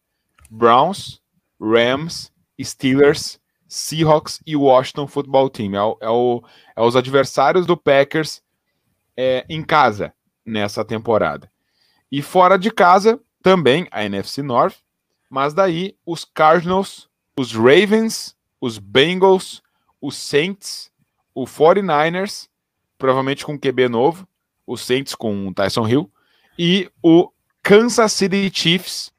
Browns, 0.50 1.20
Rams, 1.60 2.32
Steelers, 2.60 3.40
Seahawks 3.68 4.40
e 4.44 4.56
Washington 4.56 5.06
Football 5.06 5.48
Team. 5.48 5.74
É, 5.74 5.82
o, 5.82 5.98
é, 6.00 6.08
o, 6.10 6.42
é 6.76 6.82
os 6.82 6.96
adversários 6.96 7.66
do 7.66 7.76
Packers 7.76 8.42
é, 9.16 9.44
em 9.48 9.62
casa 9.62 10.12
nessa 10.44 10.84
temporada. 10.84 11.50
E 12.10 12.20
fora 12.20 12.58
de 12.58 12.70
casa, 12.70 13.20
também 13.42 13.86
a 13.90 14.04
NFC 14.04 14.42
North, 14.42 14.76
mas 15.28 15.54
daí 15.54 15.96
os 16.04 16.24
Cardinals, 16.24 17.08
os 17.36 17.52
Ravens, 17.52 18.36
os 18.60 18.78
Bengals, 18.78 19.62
os 20.00 20.16
Saints, 20.16 20.90
o 21.34 21.44
49ers, 21.44 22.48
provavelmente 22.98 23.44
com 23.44 23.58
QB 23.58 23.88
novo, 23.88 24.28
os 24.66 24.82
Saints 24.82 25.14
com 25.14 25.48
o 25.48 25.54
Tyson 25.54 25.86
Hill, 25.86 26.10
e 26.58 26.90
o 27.02 27.30
Kansas 27.62 28.12
City 28.12 28.50
Chiefs. 28.52 29.12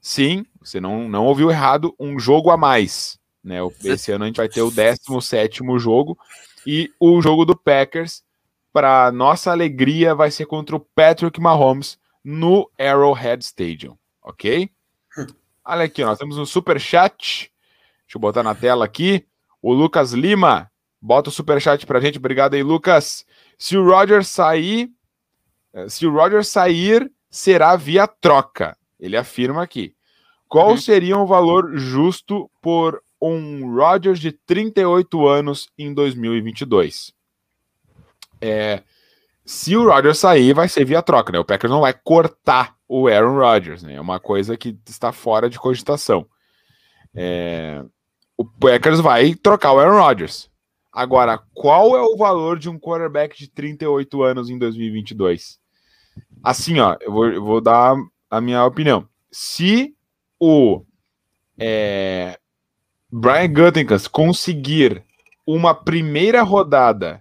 Sim, 0.00 0.44
você 0.60 0.80
não, 0.80 1.08
não 1.08 1.26
ouviu 1.26 1.50
errado, 1.50 1.94
um 1.98 2.18
jogo 2.18 2.50
a 2.50 2.56
mais. 2.56 3.18
Né? 3.42 3.58
Esse 3.84 4.12
ano 4.12 4.24
a 4.24 4.26
gente 4.26 4.36
vai 4.36 4.48
ter 4.48 4.62
o 4.62 4.70
17 4.70 5.60
jogo, 5.78 6.18
e 6.66 6.90
o 6.98 7.20
jogo 7.22 7.44
do 7.44 7.56
Packers, 7.56 8.22
para 8.72 9.10
nossa 9.12 9.50
alegria, 9.50 10.14
vai 10.14 10.30
ser 10.30 10.46
contra 10.46 10.76
o 10.76 10.80
Patrick 10.80 11.40
Mahomes, 11.40 11.98
no 12.24 12.70
Arrowhead 12.78 13.44
Stadium, 13.44 13.96
ok? 14.22 14.70
Olha 15.64 15.84
aqui, 15.84 16.04
nós 16.04 16.18
temos 16.18 16.38
um 16.38 16.46
super 16.46 16.80
chat. 16.80 17.52
Deixa 18.04 18.16
eu 18.16 18.20
botar 18.20 18.42
na 18.42 18.54
tela 18.54 18.84
aqui. 18.84 19.26
O 19.62 19.72
Lucas 19.72 20.12
Lima 20.12 20.70
bota 21.00 21.28
o 21.28 21.32
super 21.32 21.60
chat 21.60 21.86
pra 21.86 22.00
gente. 22.00 22.18
Obrigado 22.18 22.54
aí, 22.54 22.62
Lucas. 22.62 23.24
Se 23.58 23.76
o 23.76 23.84
Roger 23.84 24.24
sair, 24.24 24.90
eh, 25.72 25.88
se 25.88 26.06
o 26.06 26.12
Roger 26.12 26.44
sair, 26.44 27.10
será 27.30 27.76
via 27.76 28.06
troca. 28.06 28.76
Ele 28.98 29.16
afirma 29.16 29.62
aqui. 29.62 29.94
Qual 30.48 30.70
uhum. 30.70 30.76
seria 30.76 31.16
o 31.16 31.22
um 31.22 31.26
valor 31.26 31.76
justo 31.76 32.50
por 32.60 33.00
um 33.20 33.72
Rodgers 33.72 34.18
de 34.18 34.32
38 34.32 35.28
anos 35.28 35.68
em 35.78 35.94
2022? 35.94 37.12
É, 38.40 38.82
se 39.50 39.76
o 39.76 39.84
Rodgers 39.84 40.16
sair, 40.16 40.54
vai 40.54 40.68
ser 40.68 40.84
via 40.84 41.02
troca, 41.02 41.32
né? 41.32 41.38
O 41.40 41.44
Packers 41.44 41.72
não 41.72 41.80
vai 41.80 41.92
cortar 41.92 42.76
o 42.86 43.08
Aaron 43.08 43.34
Rodgers, 43.34 43.82
né? 43.82 43.94
É 43.94 44.00
uma 44.00 44.20
coisa 44.20 44.56
que 44.56 44.78
está 44.86 45.10
fora 45.10 45.50
de 45.50 45.58
cogitação. 45.58 46.24
É... 47.12 47.84
O 48.36 48.44
Packers 48.44 49.00
vai 49.00 49.34
trocar 49.34 49.72
o 49.72 49.80
Aaron 49.80 50.00
Rodgers. 50.00 50.48
Agora, 50.92 51.36
qual 51.52 51.96
é 51.96 52.00
o 52.00 52.16
valor 52.16 52.60
de 52.60 52.70
um 52.70 52.78
quarterback 52.78 53.36
de 53.36 53.48
38 53.50 54.22
anos 54.22 54.50
em 54.50 54.56
2022? 54.56 55.58
Assim, 56.44 56.78
ó, 56.78 56.96
eu 57.00 57.10
vou, 57.10 57.26
eu 57.26 57.44
vou 57.44 57.60
dar 57.60 57.96
a 58.30 58.40
minha 58.40 58.64
opinião. 58.64 59.08
Se 59.32 59.96
o 60.38 60.84
é, 61.58 62.38
Brian 63.10 63.52
Gutekunst 63.52 64.08
conseguir 64.10 65.02
uma 65.44 65.74
primeira 65.74 66.42
rodada 66.42 67.20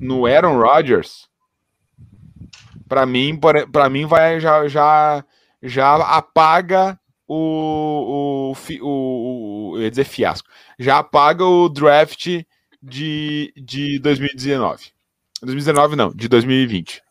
no 0.00 0.26
Aaron 0.26 0.58
Rodgers, 0.60 1.28
para 2.88 3.04
mim, 3.04 3.38
para 3.72 3.90
mim 3.90 4.06
vai 4.06 4.40
já 4.40 4.66
já 4.68 5.24
já 5.62 5.96
apaga 5.96 6.98
o, 7.26 8.52
o, 8.52 8.82
o, 8.82 9.72
o 9.72 9.76
eu 9.76 9.82
ia 9.82 9.90
dizer 9.90 10.04
fiasco, 10.04 10.48
já 10.78 10.98
apaga 10.98 11.44
o 11.44 11.68
draft 11.68 12.42
de, 12.82 13.52
de 13.56 13.98
2019. 13.98 14.92
2019 15.42 15.96
não, 15.96 16.10
de 16.10 16.28
2020. 16.28 17.02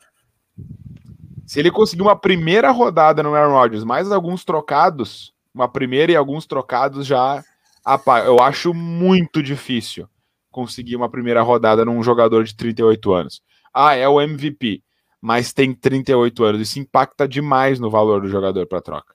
Se 1.46 1.60
ele 1.60 1.70
conseguir 1.70 2.02
uma 2.02 2.16
primeira 2.16 2.72
rodada 2.72 3.22
no 3.22 3.36
Aaron 3.36 3.54
Rodgers, 3.54 3.84
mais 3.84 4.12
alguns 4.12 4.44
trocados, 4.44 5.34
uma 5.54 5.70
primeira 5.70 6.12
e 6.12 6.16
alguns 6.16 6.46
trocados 6.46 7.06
já 7.06 7.44
apaga. 7.84 8.26
Eu 8.26 8.40
acho 8.40 8.74
muito 8.74 9.44
difícil 9.44 10.10
conseguir 10.56 10.96
uma 10.96 11.10
primeira 11.10 11.42
rodada 11.42 11.84
num 11.84 12.02
jogador 12.02 12.46
de 12.46 12.56
38 12.56 13.14
anos. 13.14 13.42
Ah, 13.74 13.94
é 13.94 14.08
o 14.08 14.22
MVP, 14.22 14.82
mas 15.20 15.52
tem 15.52 15.74
38 15.74 16.46
anos. 16.46 16.62
Isso 16.62 16.80
impacta 16.80 17.28
demais 17.28 17.78
no 17.78 17.90
valor 17.90 18.22
do 18.22 18.30
jogador 18.30 18.66
para 18.66 18.82
troca. 18.82 19.14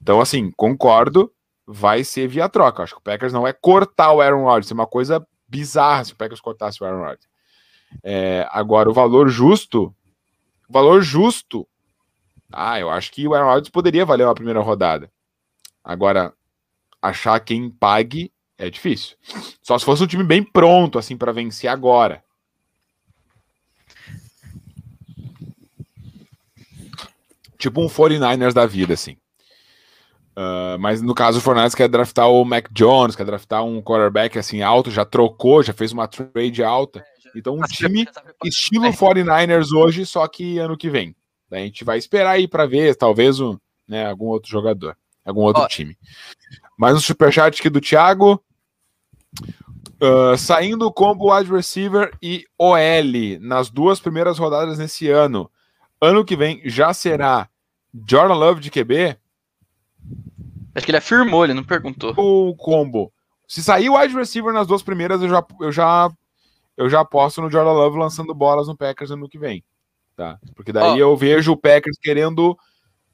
Então, 0.00 0.22
assim, 0.22 0.50
concordo, 0.52 1.30
vai 1.66 2.02
ser 2.02 2.26
via 2.26 2.48
troca. 2.48 2.82
Acho 2.82 2.94
que 2.94 3.00
o 3.00 3.04
Packers 3.04 3.30
não 3.30 3.46
é 3.46 3.52
cortar 3.52 4.10
o 4.14 4.22
Aaron 4.22 4.44
Rodgers, 4.44 4.70
é 4.70 4.74
uma 4.74 4.86
coisa 4.86 5.24
bizarra 5.46 6.02
se 6.02 6.14
o 6.14 6.16
Packers 6.16 6.40
cortasse 6.40 6.82
o 6.82 6.86
Aaron 6.86 7.00
Rodgers. 7.00 7.28
É, 8.02 8.48
agora, 8.50 8.88
o 8.88 8.94
valor 8.94 9.28
justo, 9.28 9.94
valor 10.66 11.02
justo, 11.02 11.68
ah, 12.50 12.80
eu 12.80 12.88
acho 12.88 13.12
que 13.12 13.28
o 13.28 13.34
Aaron 13.34 13.48
Rodgers 13.48 13.68
poderia 13.68 14.06
valer 14.06 14.24
uma 14.24 14.34
primeira 14.34 14.60
rodada. 14.60 15.12
Agora, 15.84 16.32
achar 17.02 17.38
quem 17.40 17.68
pague 17.68 18.32
é 18.60 18.68
difícil. 18.68 19.16
Só 19.62 19.78
se 19.78 19.84
fosse 19.84 20.02
um 20.02 20.06
time 20.06 20.22
bem 20.22 20.42
pronto, 20.42 20.98
assim, 20.98 21.16
para 21.16 21.32
vencer 21.32 21.68
agora. 21.70 22.22
Tipo 27.56 27.80
um 27.80 27.88
49ers 27.88 28.52
da 28.52 28.66
vida, 28.66 28.92
assim. 28.92 29.16
Uh, 30.36 30.78
mas 30.78 31.00
no 31.00 31.14
caso, 31.14 31.38
o 31.38 31.42
49ers 31.42 31.74
quer 31.74 31.88
draftar 31.88 32.30
o 32.30 32.44
Mac 32.44 32.68
Jones, 32.70 33.16
quer 33.16 33.24
draftar 33.24 33.64
um 33.64 33.80
quarterback 33.82 34.38
assim 34.38 34.62
alto, 34.62 34.90
já 34.90 35.04
trocou, 35.04 35.62
já 35.62 35.72
fez 35.72 35.90
uma 35.92 36.06
trade 36.06 36.62
alta. 36.62 37.04
Então, 37.34 37.56
um 37.56 37.62
time 37.62 38.06
estilo 38.44 38.92
49ers 38.92 39.72
hoje, 39.72 40.04
só 40.04 40.26
que 40.28 40.58
ano 40.58 40.76
que 40.76 40.90
vem. 40.90 41.16
a 41.50 41.56
gente 41.56 41.82
vai 41.82 41.96
esperar 41.96 42.32
aí 42.32 42.46
para 42.46 42.66
ver, 42.66 42.94
talvez, 42.94 43.40
um, 43.40 43.56
né, 43.88 44.06
algum 44.06 44.26
outro 44.26 44.50
jogador, 44.50 44.96
algum 45.24 45.42
outro 45.42 45.66
time. 45.68 45.96
Mais 46.76 46.94
um 46.94 47.00
superchat 47.00 47.58
aqui 47.58 47.70
do 47.70 47.80
Thiago. 47.80 48.42
Uh, 50.02 50.36
saindo 50.36 50.86
o 50.86 50.92
combo 50.92 51.34
wide 51.34 51.50
receiver 51.50 52.10
e 52.22 52.46
OL 52.58 53.38
nas 53.40 53.68
duas 53.68 54.00
primeiras 54.00 54.38
rodadas 54.38 54.78
nesse 54.78 55.10
ano. 55.10 55.50
Ano 56.00 56.24
que 56.24 56.34
vem 56.34 56.62
já 56.64 56.94
será 56.94 57.48
Jordan 58.08 58.34
Love 58.34 58.60
de 58.60 58.70
QB? 58.70 59.18
Acho 60.74 60.86
que 60.86 60.90
ele 60.90 60.98
afirmou, 60.98 61.44
ele 61.44 61.52
não 61.54 61.64
perguntou. 61.64 62.14
O 62.16 62.56
combo. 62.56 63.12
Se 63.46 63.62
sair 63.62 63.90
o 63.90 63.98
wide 63.98 64.14
receiver 64.14 64.52
nas 64.52 64.66
duas 64.66 64.82
primeiras, 64.82 65.20
eu 65.20 65.28
já, 65.28 65.44
eu 65.60 65.72
já, 65.72 66.10
eu 66.76 66.88
já 66.88 67.00
aposto 67.00 67.42
no 67.42 67.50
Jordan 67.50 67.72
Love 67.72 67.98
lançando 67.98 68.34
bolas 68.34 68.68
no 68.68 68.76
Packers 68.76 69.10
ano 69.10 69.28
que 69.28 69.38
vem. 69.38 69.62
tá? 70.16 70.38
Porque 70.54 70.72
daí 70.72 70.92
oh. 70.92 71.10
eu 71.10 71.16
vejo 71.16 71.52
o 71.52 71.56
Packers 71.56 71.98
querendo 72.00 72.56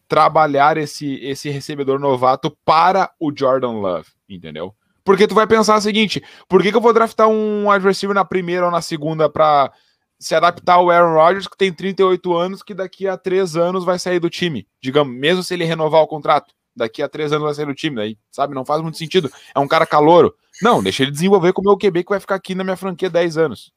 trabalhar 0.07 0.77
esse, 0.77 1.17
esse 1.17 1.51
recebedor 1.51 1.99
novato 1.99 2.57
para 2.64 3.11
o 3.19 3.33
Jordan 3.35 3.73
Love, 3.73 4.09
entendeu? 4.29 4.75
Porque 5.07 5.29
tu 5.29 5.37
vai 5.37 5.47
pensar 5.47 5.77
o 5.77 5.81
seguinte: 5.81 6.21
por 6.49 6.61
que, 6.61 6.73
que 6.73 6.77
eu 6.77 6.81
vou 6.81 6.93
draftar 6.93 7.29
um 7.29 7.71
wide 7.71 7.87
receiver 7.87 8.15
na 8.15 8.25
primeira 8.25 8.67
ou 8.67 8.73
na 8.73 8.83
segunda 8.83 9.31
para 9.31 9.73
se 10.19 10.35
adaptar 10.35 10.75
ao 10.75 10.91
Aaron 10.91 11.15
Rodgers, 11.15 11.47
que 11.47 11.57
tem 11.57 11.73
38 11.73 12.35
anos, 12.35 12.63
que 12.63 12.75
daqui 12.75 13.07
a 13.07 13.17
três 13.17 13.55
anos 13.55 13.85
vai 13.85 14.01
sair 14.01 14.19
do 14.19 14.29
time? 14.29 14.67
Digamos, 14.83 15.17
mesmo 15.17 15.45
se 15.45 15.55
ele 15.55 15.65
renovar 15.65 16.03
o 16.03 16.09
contrato, 16.09 16.53
daqui 16.75 17.03
a 17.03 17.09
três 17.09 17.33
anos 17.33 17.45
vai 17.45 17.55
sair 17.55 17.67
do 17.67 17.75
time, 17.75 17.95
daí, 17.95 18.19
sabe? 18.33 18.53
Não 18.53 18.65
faz 18.65 18.83
muito 18.83 18.99
sentido. 18.99 19.31
É 19.55 19.61
um 19.61 19.69
cara 19.69 19.87
calouro. 19.87 20.35
Não, 20.61 20.83
deixa 20.83 21.05
ele 21.05 21.13
desenvolver 21.13 21.53
com 21.53 21.61
o 21.61 21.65
meu 21.65 21.79
QB 21.79 22.03
que 22.03 22.11
vai 22.11 22.19
ficar 22.19 22.35
aqui 22.35 22.57
na 22.57 22.65
minha 22.65 22.77
franquia 22.77 23.09
10 23.09 23.39
anos. 23.39 23.73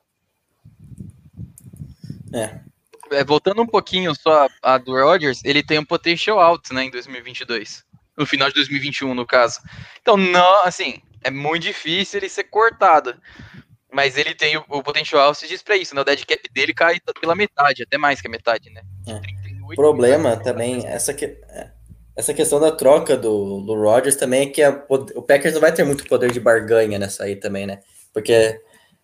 É. 2.33 2.59
é 3.11 3.23
voltando 3.23 3.61
um 3.61 3.67
pouquinho 3.67 4.15
só 4.15 4.47
a, 4.63 4.73
a 4.73 4.77
do 4.79 4.93
Rodgers, 4.93 5.41
ele 5.45 5.61
tem 5.61 5.77
um 5.77 5.85
potential 5.85 6.39
alto, 6.39 6.73
né, 6.73 6.85
em 6.85 6.89
2022. 6.89 7.83
No 8.17 8.25
final 8.25 8.47
de 8.47 8.55
2021, 8.55 9.13
no 9.13 9.25
caso. 9.27 9.59
Então, 10.01 10.17
não, 10.17 10.65
assim, 10.65 11.01
é 11.23 11.31
muito 11.31 11.63
difícil 11.63 12.19
ele 12.19 12.29
ser 12.29 12.45
cortado. 12.45 13.15
Mas 13.91 14.17
ele 14.17 14.35
tem 14.35 14.55
o, 14.55 14.63
o 14.69 14.83
potencial 14.83 15.33
se 15.33 15.47
diz 15.47 15.63
pra 15.63 15.75
isso, 15.75 15.95
né? 15.95 16.01
O 16.01 16.05
dead 16.05 16.23
cap 16.23 16.41
dele 16.53 16.73
cai 16.73 16.99
pela 17.19 17.35
metade, 17.35 17.83
até 17.83 17.97
mais 17.97 18.21
que 18.21 18.27
a 18.27 18.31
metade, 18.31 18.69
né? 18.69 18.81
É. 19.07 19.19
O 19.63 19.75
problema 19.75 20.37
também, 20.37 20.85
essa, 20.85 21.13
que, 21.13 21.37
essa 22.15 22.33
questão 22.33 22.59
da 22.59 22.71
troca 22.71 23.15
do, 23.15 23.61
do 23.61 23.75
Rodgers 23.75 24.15
também 24.15 24.41
é 24.41 24.45
que 24.47 24.61
a, 24.61 24.83
o 24.89 25.21
Packers 25.21 25.53
não 25.53 25.61
vai 25.61 25.71
ter 25.71 25.83
muito 25.83 26.07
poder 26.07 26.31
de 26.31 26.39
barganha 26.39 26.99
nessa 26.99 27.23
aí 27.23 27.35
também, 27.35 27.65
né? 27.65 27.79
Porque 28.13 28.59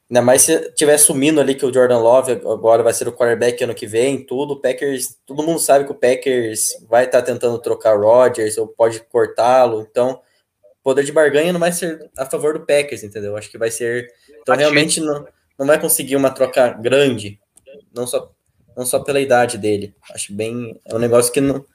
ainda 0.09 0.22
mais 0.22 0.41
se 0.41 0.72
tiver 0.74 0.97
sumindo 0.97 1.39
ali 1.39 1.55
que 1.55 1.66
o 1.66 1.74
Jordan 1.74 1.99
Love 1.99 2.34
agora 2.34 2.84
vai 2.84 2.93
ser 2.93 3.07
o 3.07 3.13
quarterback 3.13 3.63
ano 3.63 3.74
que 3.74 3.88
vem, 3.88 4.26
tudo, 4.26 4.53
o 4.53 4.61
Packers, 4.61 5.18
todo 5.26 5.43
mundo 5.43 5.59
sabe 5.59 5.86
que 5.86 5.91
o 5.91 5.95
Packers 5.95 6.68
vai 6.88 7.05
estar 7.05 7.22
tá 7.22 7.26
tentando 7.26 7.57
trocar 7.59 7.95
o 7.95 8.01
Rodgers 8.01 8.57
ou 8.57 8.68
pode 8.68 8.99
cortá-lo, 9.01 9.82
então 9.82 10.20
poder 10.86 11.03
de 11.03 11.11
barganha 11.11 11.51
não 11.51 11.59
vai 11.59 11.71
ser 11.71 12.11
a 12.15 12.27
favor 12.27 12.53
do 12.53 12.63
Packers, 12.63 13.03
entendeu? 13.03 13.36
Acho 13.36 13.49
que 13.49 13.57
vai 13.57 13.71
ser. 13.71 14.07
Então, 14.39 14.55
realmente, 14.55 15.01
não, 15.01 15.27
não 15.57 15.65
vai 15.65 15.81
conseguir 15.81 16.15
uma 16.15 16.29
troca 16.29 16.69
grande, 16.73 17.39
não 17.91 18.05
só, 18.05 18.31
não 18.77 18.86
só 18.86 18.99
pela 18.99 19.19
idade 19.19 19.57
dele. 19.57 19.95
Acho 20.11 20.31
bem. 20.31 20.79
É 20.86 20.93
um 20.93 20.99
negócio 20.99 21.33
que 21.33 21.41
não. 21.41 21.65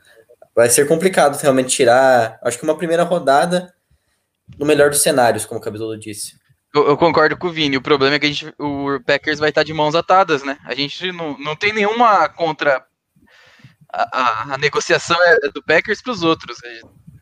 Vai 0.55 0.71
ser 0.71 0.87
complicado 0.87 1.37
realmente 1.43 1.75
tirar. 1.75 2.39
Acho 2.41 2.57
que 2.57 2.63
uma 2.63 2.79
primeira 2.79 3.03
rodada 3.03 3.75
no 4.57 4.65
melhor 4.65 4.91
dos 4.91 5.03
cenários, 5.03 5.45
como 5.45 5.59
o 5.59 5.63
Cabezudo 5.63 5.99
disse. 5.99 6.39
Eu, 6.73 6.87
eu, 6.87 6.97
concordo 6.97 7.37
com 7.37 7.49
o 7.49 7.53
Vini. 7.53 7.77
O 7.77 7.83
problema 7.83 8.15
é 8.15 8.19
que 8.21 8.27
a 8.27 8.29
gente, 8.29 8.55
o 8.61 9.01
Packers 9.05 9.41
vai 9.41 9.49
estar 9.49 9.65
de 9.65 9.75
mãos 9.75 9.97
atadas, 9.97 10.45
né? 10.45 10.57
A 10.65 10.73
gente 10.73 11.11
não, 11.11 11.37
não 11.37 11.57
tem 11.57 11.73
nenhuma 11.73 12.29
contra. 12.29 12.87
A, 13.93 14.19
a, 14.53 14.55
a 14.55 14.59
negociação 14.59 15.17
é 15.21 15.49
do 15.49 15.65
Packers 15.65 16.01
para 16.01 16.13
os 16.13 16.23
outros. 16.23 16.59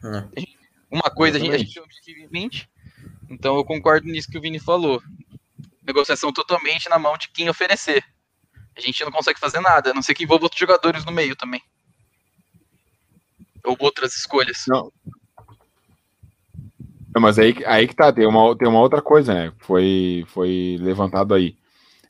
A 0.02 0.38
gente, 0.38 0.57
uma 0.90 1.10
coisa 1.10 1.36
a 1.36 1.40
gente, 1.40 1.54
a 1.54 1.58
gente 1.58 1.74
tem 1.74 1.82
objetivo 1.82 2.20
em 2.20 2.28
mente, 2.28 2.68
então 3.28 3.56
eu 3.56 3.64
concordo 3.64 4.06
nisso 4.06 4.30
que 4.30 4.38
o 4.38 4.40
Vini 4.40 4.58
falou. 4.58 5.02
Negociação 5.82 6.32
totalmente 6.32 6.88
na 6.88 6.98
mão 6.98 7.16
de 7.16 7.28
quem 7.30 7.48
oferecer. 7.48 8.04
A 8.76 8.80
gente 8.80 9.04
não 9.04 9.10
consegue 9.10 9.40
fazer 9.40 9.60
nada, 9.60 9.90
a 9.90 9.94
não 9.94 10.02
ser 10.02 10.14
que 10.14 10.24
envolva 10.24 10.44
outros 10.44 10.60
jogadores 10.60 11.04
no 11.04 11.12
meio 11.12 11.34
também. 11.34 11.62
Ou 13.64 13.76
outras 13.80 14.14
escolhas. 14.16 14.64
Não. 14.68 14.92
não 17.14 17.20
mas 17.20 17.38
aí, 17.38 17.54
aí 17.66 17.88
que 17.88 17.94
tá, 17.94 18.12
tem 18.12 18.26
uma, 18.26 18.56
tem 18.56 18.68
uma 18.68 18.80
outra 18.80 19.02
coisa, 19.02 19.34
né? 19.34 19.52
Foi, 19.58 20.24
foi 20.28 20.78
levantado 20.80 21.34
aí. 21.34 21.56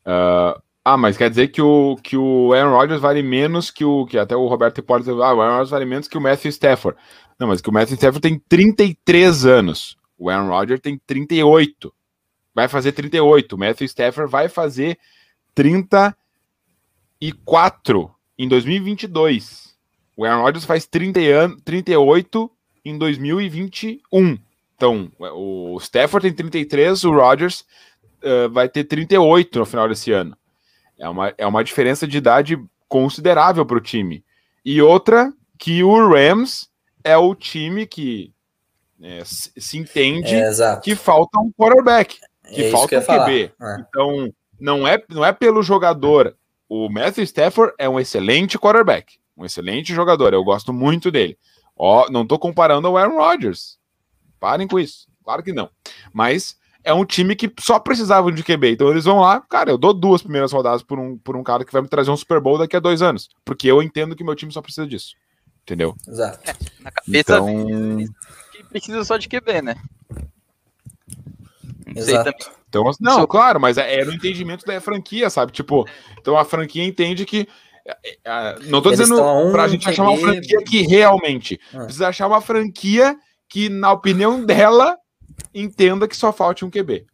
Uh, 0.04 0.60
ah, 0.84 0.96
mas 0.96 1.16
quer 1.16 1.28
dizer 1.28 1.48
que 1.48 1.60
o, 1.60 1.96
que 2.02 2.16
o 2.16 2.52
Aaron 2.54 2.74
Rodgers 2.74 3.00
vale 3.00 3.22
menos 3.22 3.70
que 3.70 3.84
o. 3.84 4.06
Que 4.06 4.18
até 4.18 4.34
o 4.34 4.46
Roberto 4.46 4.82
Portes. 4.82 5.08
Ah, 5.08 5.12
o 5.12 5.40
Aaron 5.42 5.52
Rodgers 5.52 5.70
vale 5.70 5.84
menos 5.84 6.08
que 6.08 6.16
o 6.16 6.20
Matthew 6.20 6.50
Stafford. 6.50 6.98
Não, 7.38 7.48
mas 7.48 7.60
que 7.60 7.68
o 7.68 7.72
Matthew 7.72 7.94
Stafford 7.94 8.20
tem 8.20 8.38
33 8.48 9.46
anos. 9.46 9.96
O 10.18 10.28
Aaron 10.28 10.48
Rodgers 10.48 10.80
tem 10.80 11.00
38. 11.06 11.94
Vai 12.54 12.66
fazer 12.66 12.92
38. 12.92 13.54
O 13.54 13.58
Matthew 13.58 13.84
Stafford 13.86 14.30
vai 14.30 14.48
fazer 14.48 14.98
34 15.54 18.10
em 18.36 18.48
2022. 18.48 19.76
O 20.16 20.24
Aaron 20.24 20.42
Rodgers 20.42 20.64
faz 20.64 20.84
30 20.86 21.20
an 21.20 21.56
38 21.64 22.50
em 22.84 22.98
2021. 22.98 24.38
Então, 24.74 25.10
o 25.18 25.76
Stafford 25.80 26.28
tem 26.28 26.34
33, 26.34 27.04
o 27.04 27.10
Rodgers 27.10 27.64
uh, 28.22 28.48
vai 28.50 28.68
ter 28.68 28.84
38 28.84 29.58
no 29.58 29.66
final 29.66 29.88
desse 29.88 30.12
ano. 30.12 30.36
É 30.96 31.08
uma, 31.08 31.34
é 31.36 31.44
uma 31.46 31.64
diferença 31.64 32.06
de 32.06 32.18
idade 32.18 32.56
considerável 32.88 33.66
para 33.66 33.76
o 33.76 33.80
time. 33.80 34.24
E 34.64 34.80
outra, 34.80 35.32
que 35.58 35.82
o 35.82 36.08
Rams 36.08 36.67
é 37.04 37.16
o 37.16 37.34
time 37.34 37.86
que 37.86 38.32
é, 39.00 39.22
se 39.24 39.78
entende 39.78 40.34
é, 40.34 40.76
que 40.82 40.94
falta 40.96 41.38
um 41.38 41.52
quarterback, 41.52 42.18
que 42.52 42.64
é 42.64 42.70
falta 42.70 42.98
um 42.98 43.02
QB. 43.02 43.52
É. 43.60 43.76
Então, 43.80 44.32
não 44.60 44.86
é, 44.86 45.02
não 45.08 45.24
é 45.24 45.32
pelo 45.32 45.62
jogador. 45.62 46.36
O 46.68 46.88
Matthew 46.88 47.24
Stafford 47.24 47.72
é 47.78 47.88
um 47.88 47.98
excelente 47.98 48.58
quarterback, 48.58 49.18
um 49.36 49.44
excelente 49.44 49.94
jogador. 49.94 50.34
Eu 50.34 50.44
gosto 50.44 50.72
muito 50.72 51.10
dele. 51.10 51.38
Ó, 51.76 52.10
não 52.10 52.22
estou 52.22 52.38
comparando 52.38 52.88
ao 52.88 52.96
Aaron 52.96 53.16
Rodgers. 53.16 53.78
Parem 54.40 54.66
com 54.66 54.78
isso. 54.78 55.06
Claro 55.24 55.42
que 55.42 55.52
não. 55.52 55.70
Mas 56.12 56.56
é 56.82 56.92
um 56.92 57.04
time 57.04 57.36
que 57.36 57.52
só 57.60 57.78
precisava 57.78 58.32
de 58.32 58.42
QB. 58.42 58.72
Então 58.72 58.88
eles 58.90 59.04
vão 59.04 59.20
lá, 59.20 59.40
cara, 59.40 59.70
eu 59.70 59.78
dou 59.78 59.94
duas 59.94 60.22
primeiras 60.22 60.52
rodadas 60.52 60.82
por 60.82 60.98
um, 60.98 61.16
por 61.18 61.36
um 61.36 61.42
cara 61.42 61.64
que 61.64 61.72
vai 61.72 61.82
me 61.82 61.88
trazer 61.88 62.10
um 62.10 62.16
Super 62.16 62.40
Bowl 62.40 62.58
daqui 62.58 62.76
a 62.76 62.80
dois 62.80 63.02
anos. 63.02 63.28
Porque 63.44 63.68
eu 63.68 63.82
entendo 63.82 64.16
que 64.16 64.24
meu 64.24 64.34
time 64.34 64.52
só 64.52 64.60
precisa 64.60 64.86
disso. 64.86 65.14
Entendeu? 65.68 65.94
Exato. 66.08 66.50
É, 66.50 66.54
na 66.80 66.90
cabeça 66.90 67.34
então... 67.34 67.98
que 68.50 68.64
precisa 68.70 69.04
só 69.04 69.18
de 69.18 69.28
QB, 69.28 69.60
né? 69.60 69.74
Não 71.86 72.02
Exato. 72.02 72.50
Então, 72.66 72.90
não, 72.98 73.26
claro, 73.26 73.60
mas 73.60 73.76
é, 73.76 74.00
é 74.00 74.04
no 74.04 74.12
entendimento 74.12 74.64
da 74.64 74.80
franquia, 74.80 75.28
sabe? 75.28 75.52
Tipo, 75.52 75.86
então 76.18 76.38
a 76.38 76.44
franquia 76.44 76.84
entende 76.84 77.26
que. 77.26 77.46
É, 77.86 78.16
é, 78.24 78.58
não 78.64 78.80
tô 78.80 78.88
Eles 78.88 79.00
dizendo 79.00 79.22
um 79.22 79.52
pra 79.52 79.68
gente 79.68 79.86
achar 79.86 80.04
uma 80.04 80.16
franquia 80.16 80.62
que 80.64 80.82
realmente. 80.82 81.60
Ah. 81.74 81.84
Precisa 81.84 82.08
achar 82.08 82.26
uma 82.26 82.40
franquia 82.40 83.14
que, 83.46 83.68
na 83.68 83.92
opinião 83.92 84.44
dela, 84.44 84.96
entenda 85.54 86.08
que 86.08 86.16
só 86.16 86.32
falte 86.32 86.64
um 86.64 86.70
QB. 86.70 87.06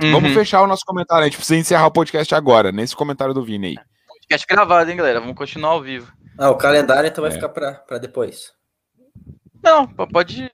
Uhum. 0.00 0.12
Vamos 0.12 0.34
fechar 0.34 0.62
o 0.62 0.68
nosso 0.68 0.84
comentário. 0.84 1.22
A 1.22 1.26
gente 1.26 1.36
precisa 1.36 1.58
encerrar 1.58 1.86
o 1.86 1.92
podcast 1.92 2.32
agora, 2.32 2.70
nesse 2.70 2.94
comentário 2.94 3.34
do 3.34 3.44
Vini 3.44 3.68
aí. 3.68 3.76
Podcast 4.06 4.46
gravado, 4.48 4.88
hein, 4.88 4.96
galera? 4.96 5.20
Vamos 5.20 5.36
continuar 5.36 5.72
ao 5.72 5.82
vivo. 5.82 6.12
Ah, 6.38 6.50
o 6.50 6.56
calendário 6.56 7.08
então 7.08 7.22
vai 7.22 7.30
é. 7.30 7.34
ficar 7.34 7.48
para 7.48 7.98
depois. 7.98 8.52
Não, 9.62 9.86
pode. 9.86 10.50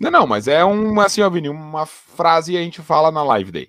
Não, 0.00 0.10
não, 0.10 0.26
mas 0.26 0.48
é 0.48 0.62
uma 0.64 1.06
assim, 1.06 1.22
ó, 1.22 1.30
Vini, 1.30 1.48
uma 1.48 1.86
frase 1.86 2.52
e 2.52 2.56
a 2.56 2.60
gente 2.60 2.82
fala 2.82 3.10
na 3.10 3.22
live 3.22 3.52
daí. 3.52 3.68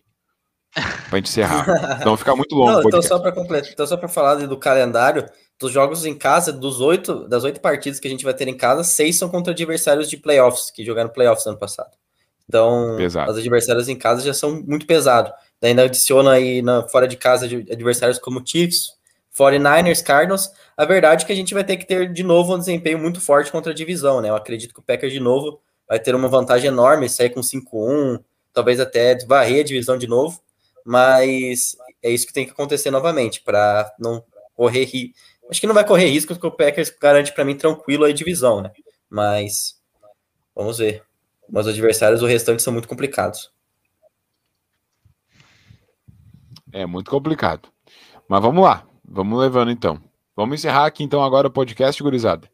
Pra 1.10 1.18
gente 1.18 1.30
encerrar. 1.30 2.00
então 2.02 2.18
fica 2.18 2.36
muito 2.36 2.54
longo. 2.54 2.72
Não, 2.72 2.82
então 2.82 3.02
só 3.02 3.18
para 3.18 3.32
completar, 3.32 3.72
então 3.72 3.88
só 3.88 3.96
para 3.96 4.10
falar 4.10 4.36
do 4.36 4.58
calendário, 4.58 5.26
dos 5.58 5.72
jogos 5.72 6.06
em 6.06 6.14
casa, 6.18 6.52
dos 6.52 6.82
oito, 6.82 7.28
das 7.30 7.46
oito 7.46 7.62
partidas 7.62 8.00
que 8.00 8.08
a 8.08 8.12
gente 8.12 8.26
vai 8.26 8.34
ter 8.34 8.48
em 8.48 8.58
casa, 8.58 8.84
seis 8.84 9.18
são 9.18 9.30
contra 9.30 9.54
adversários 9.54 10.10
de 10.10 10.18
playoffs, 10.18 10.70
que 10.72 10.84
jogaram 10.84 11.10
playoffs 11.10 11.48
ano 11.48 11.58
passado. 11.58 11.92
Então, 12.48 12.96
Pesado. 12.98 13.32
os 13.32 13.38
adversários 13.38 13.88
em 13.88 13.96
casa 13.96 14.22
já 14.22 14.34
são 14.34 14.62
muito 14.68 14.86
pesados. 14.86 15.32
Daí 15.62 15.72
ainda 15.72 15.84
adiciona 15.84 16.32
aí 16.32 16.62
na, 16.62 16.88
fora 16.90 17.08
de 17.08 17.16
casa 17.16 17.46
adversários 17.46 18.20
como 18.20 18.46
Chiefs, 18.46 18.90
49ers, 19.38 20.04
Cardinals. 20.04 20.52
A 20.78 20.86
verdade 20.86 21.24
é 21.24 21.28
que 21.28 21.34
a 21.34 21.36
gente 21.36 21.54
vai 21.54 21.64
ter 21.64 21.78
que 21.78 21.86
ter 21.86 22.12
de 22.12 22.24
novo 22.24 22.56
um 22.56 22.60
desempenho 22.60 23.00
muito 23.00 23.20
forte 23.20 23.52
contra 23.52 23.72
a 23.72 23.76
divisão, 23.76 24.22
né? 24.22 24.30
Eu 24.30 24.36
acredito 24.36 24.74
que 24.74 24.80
o 24.80 24.84
Packers 24.84 25.14
de 25.14 25.20
novo 25.20 25.60
vai 25.88 26.00
ter 26.00 26.16
uma 26.16 26.28
vantagem 26.28 26.68
enorme, 26.68 27.10
sair 27.10 27.30
com 27.30 27.42
5-1, 27.42 28.24
talvez 28.54 28.80
até 28.80 29.18
varrer 29.26 29.62
a 29.62 29.66
divisão 29.66 29.98
de 29.98 30.08
novo, 30.08 30.42
mas 30.84 31.76
é 32.02 32.10
isso 32.10 32.26
que 32.26 32.34
tem 32.34 32.46
que 32.46 32.52
acontecer 32.52 32.90
novamente 32.90 33.42
para 33.42 33.94
não 34.00 34.24
correr 34.56 34.86
risco. 34.86 35.16
Acho 35.50 35.62
que 35.62 35.68
não 35.68 35.76
vai 35.76 35.86
correr 35.86 36.08
risco, 36.08 36.34
porque 36.34 36.48
o 36.48 36.52
Packers 36.52 36.90
garante 36.90 37.32
para 37.32 37.46
mim 37.46 37.56
tranquilo 37.56 38.06
a 38.06 38.12
divisão, 38.12 38.62
né? 38.62 38.72
Mas 39.10 39.80
vamos 40.56 40.80
ver. 40.80 41.04
Mas 41.48 41.68
os 41.68 41.74
adversários, 41.74 42.24
o 42.24 42.26
restante, 42.26 42.64
são 42.64 42.74
muito 42.74 42.88
complicados. 42.88 43.52
É 46.72 46.86
muito 46.86 47.12
complicado. 47.12 47.70
Mas 48.28 48.42
vamos 48.42 48.64
lá. 48.64 48.88
Vamos 49.08 49.40
levando 49.40 49.72
então. 49.72 50.00
Vamos 50.36 50.60
encerrar 50.60 50.86
aqui 50.86 51.04
então 51.04 51.24
agora 51.24 51.48
o 51.48 51.52
podcast, 51.52 52.02
gurizada. 52.02 52.50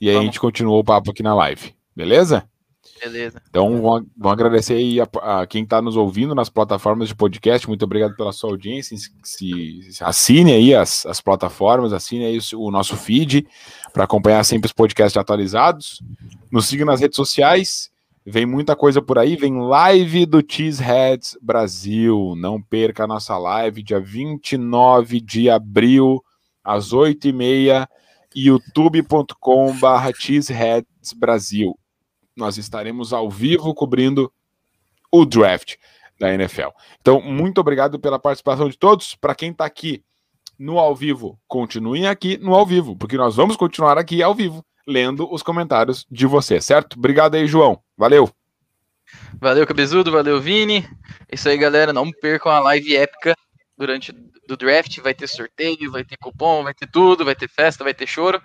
E 0.00 0.08
aí 0.08 0.14
Vamos. 0.14 0.28
a 0.28 0.30
gente 0.30 0.40
continua 0.40 0.78
o 0.78 0.84
papo 0.84 1.10
aqui 1.10 1.22
na 1.22 1.34
live. 1.34 1.74
Beleza? 1.94 2.48
Beleza. 3.00 3.42
Então, 3.48 3.82
vamos, 3.82 4.08
agradecer 4.24 4.74
aí 4.74 5.00
a, 5.00 5.08
a 5.40 5.46
quem 5.46 5.64
está 5.64 5.80
nos 5.80 5.96
ouvindo 5.96 6.34
nas 6.34 6.48
plataformas 6.48 7.08
de 7.08 7.14
podcast. 7.14 7.66
Muito 7.66 7.84
obrigado 7.84 8.14
pela 8.16 8.32
sua 8.32 8.50
audiência. 8.50 8.96
Se, 8.96 9.10
se 9.22 10.04
assine 10.04 10.52
aí 10.52 10.74
as, 10.74 11.04
as 11.06 11.20
plataformas, 11.20 11.92
assine 11.92 12.24
aí 12.24 12.38
o, 12.38 12.60
o 12.60 12.70
nosso 12.70 12.96
feed 12.96 13.46
para 13.92 14.04
acompanhar 14.04 14.44
sempre 14.44 14.66
os 14.66 14.72
podcasts 14.72 15.16
atualizados. 15.16 16.02
Nos 16.50 16.66
siga 16.66 16.84
nas 16.84 17.00
redes 17.00 17.16
sociais. 17.16 17.90
Vem 18.26 18.46
muita 18.46 18.74
coisa 18.74 19.02
por 19.02 19.18
aí, 19.18 19.36
vem 19.36 19.58
live 19.58 20.24
do 20.24 20.42
Cheeseheads 20.46 21.36
Brasil. 21.42 22.34
Não 22.34 22.60
perca 22.60 23.04
a 23.04 23.06
nossa 23.06 23.36
live, 23.36 23.82
dia 23.82 24.00
29 24.00 25.20
de 25.20 25.50
abril, 25.50 26.24
às 26.64 26.90
8h30, 26.90 27.86
youtube.com.br 28.34 29.78
Brasil. 31.18 31.78
Nós 32.34 32.56
estaremos 32.56 33.12
ao 33.12 33.28
vivo 33.28 33.74
cobrindo 33.74 34.32
o 35.12 35.26
draft 35.26 35.74
da 36.18 36.32
NFL. 36.32 36.68
Então, 37.02 37.20
muito 37.20 37.60
obrigado 37.60 38.00
pela 38.00 38.18
participação 38.18 38.70
de 38.70 38.78
todos. 38.78 39.14
Para 39.14 39.34
quem 39.34 39.50
está 39.50 39.66
aqui 39.66 40.02
no 40.58 40.78
ao 40.78 40.96
vivo, 40.96 41.38
continuem 41.46 42.06
aqui 42.06 42.38
no 42.38 42.54
ao 42.54 42.64
vivo, 42.64 42.96
porque 42.96 43.18
nós 43.18 43.36
vamos 43.36 43.54
continuar 43.54 43.98
aqui 43.98 44.22
ao 44.22 44.34
vivo, 44.34 44.64
lendo 44.86 45.32
os 45.32 45.42
comentários 45.42 46.06
de 46.10 46.26
você, 46.26 46.60
certo? 46.60 46.98
Obrigado 46.98 47.34
aí, 47.34 47.46
João. 47.46 47.80
Valeu. 47.96 48.30
Valeu, 49.40 49.66
Cabezudo. 49.66 50.10
Valeu, 50.10 50.40
Vini. 50.40 50.88
É 51.28 51.34
isso 51.34 51.48
aí, 51.48 51.56
galera. 51.56 51.92
Não 51.92 52.10
percam 52.10 52.52
a 52.52 52.60
live 52.60 52.96
épica 52.96 53.36
durante 53.76 54.12
do 54.46 54.56
draft. 54.56 54.98
Vai 55.00 55.14
ter 55.14 55.26
sorteio, 55.26 55.90
vai 55.90 56.04
ter 56.04 56.16
cupom, 56.16 56.62
vai 56.62 56.74
ter 56.74 56.86
tudo, 56.86 57.24
vai 57.24 57.34
ter 57.34 57.48
festa, 57.48 57.84
vai 57.84 57.94
ter 57.94 58.06
choro. 58.06 58.40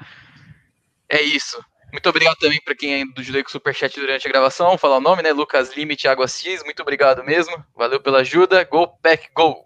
É 1.08 1.22
isso. 1.22 1.64
Muito 1.92 2.08
obrigado 2.08 2.38
também 2.38 2.60
para 2.64 2.76
quem 2.76 3.12
ajudou 3.18 3.42
com 3.44 3.50
o 3.50 3.52
Superchat 3.52 4.00
durante 4.00 4.28
a 4.28 4.32
gravação. 4.32 4.78
Falar 4.78 4.98
o 4.98 5.02
nome, 5.02 5.24
né? 5.24 5.32
Lucas 5.32 5.76
Lime, 5.76 5.96
Thiago 5.96 6.22
Assis. 6.22 6.64
Muito 6.64 6.82
obrigado 6.82 7.24
mesmo. 7.24 7.64
Valeu 7.76 8.00
pela 8.00 8.20
ajuda. 8.20 8.64
Go 8.64 8.88
Pack 9.02 9.30
Go! 9.34 9.66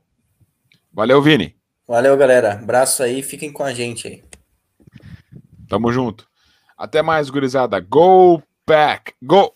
Valeu, 0.91 1.21
Vini. 1.21 1.55
Valeu, 1.85 2.15
galera. 2.15 2.53
Abraço 2.53 3.03
aí. 3.03 3.21
Fiquem 3.21 3.51
com 3.51 3.63
a 3.63 3.73
gente 3.73 4.07
aí. 4.07 4.23
Tamo 5.67 5.91
junto. 5.91 6.25
Até 6.83 7.01
mais, 7.01 7.29
gurizada. 7.29 7.79
Go 7.79 8.43
Pack 8.65 9.13
Go! 9.23 9.53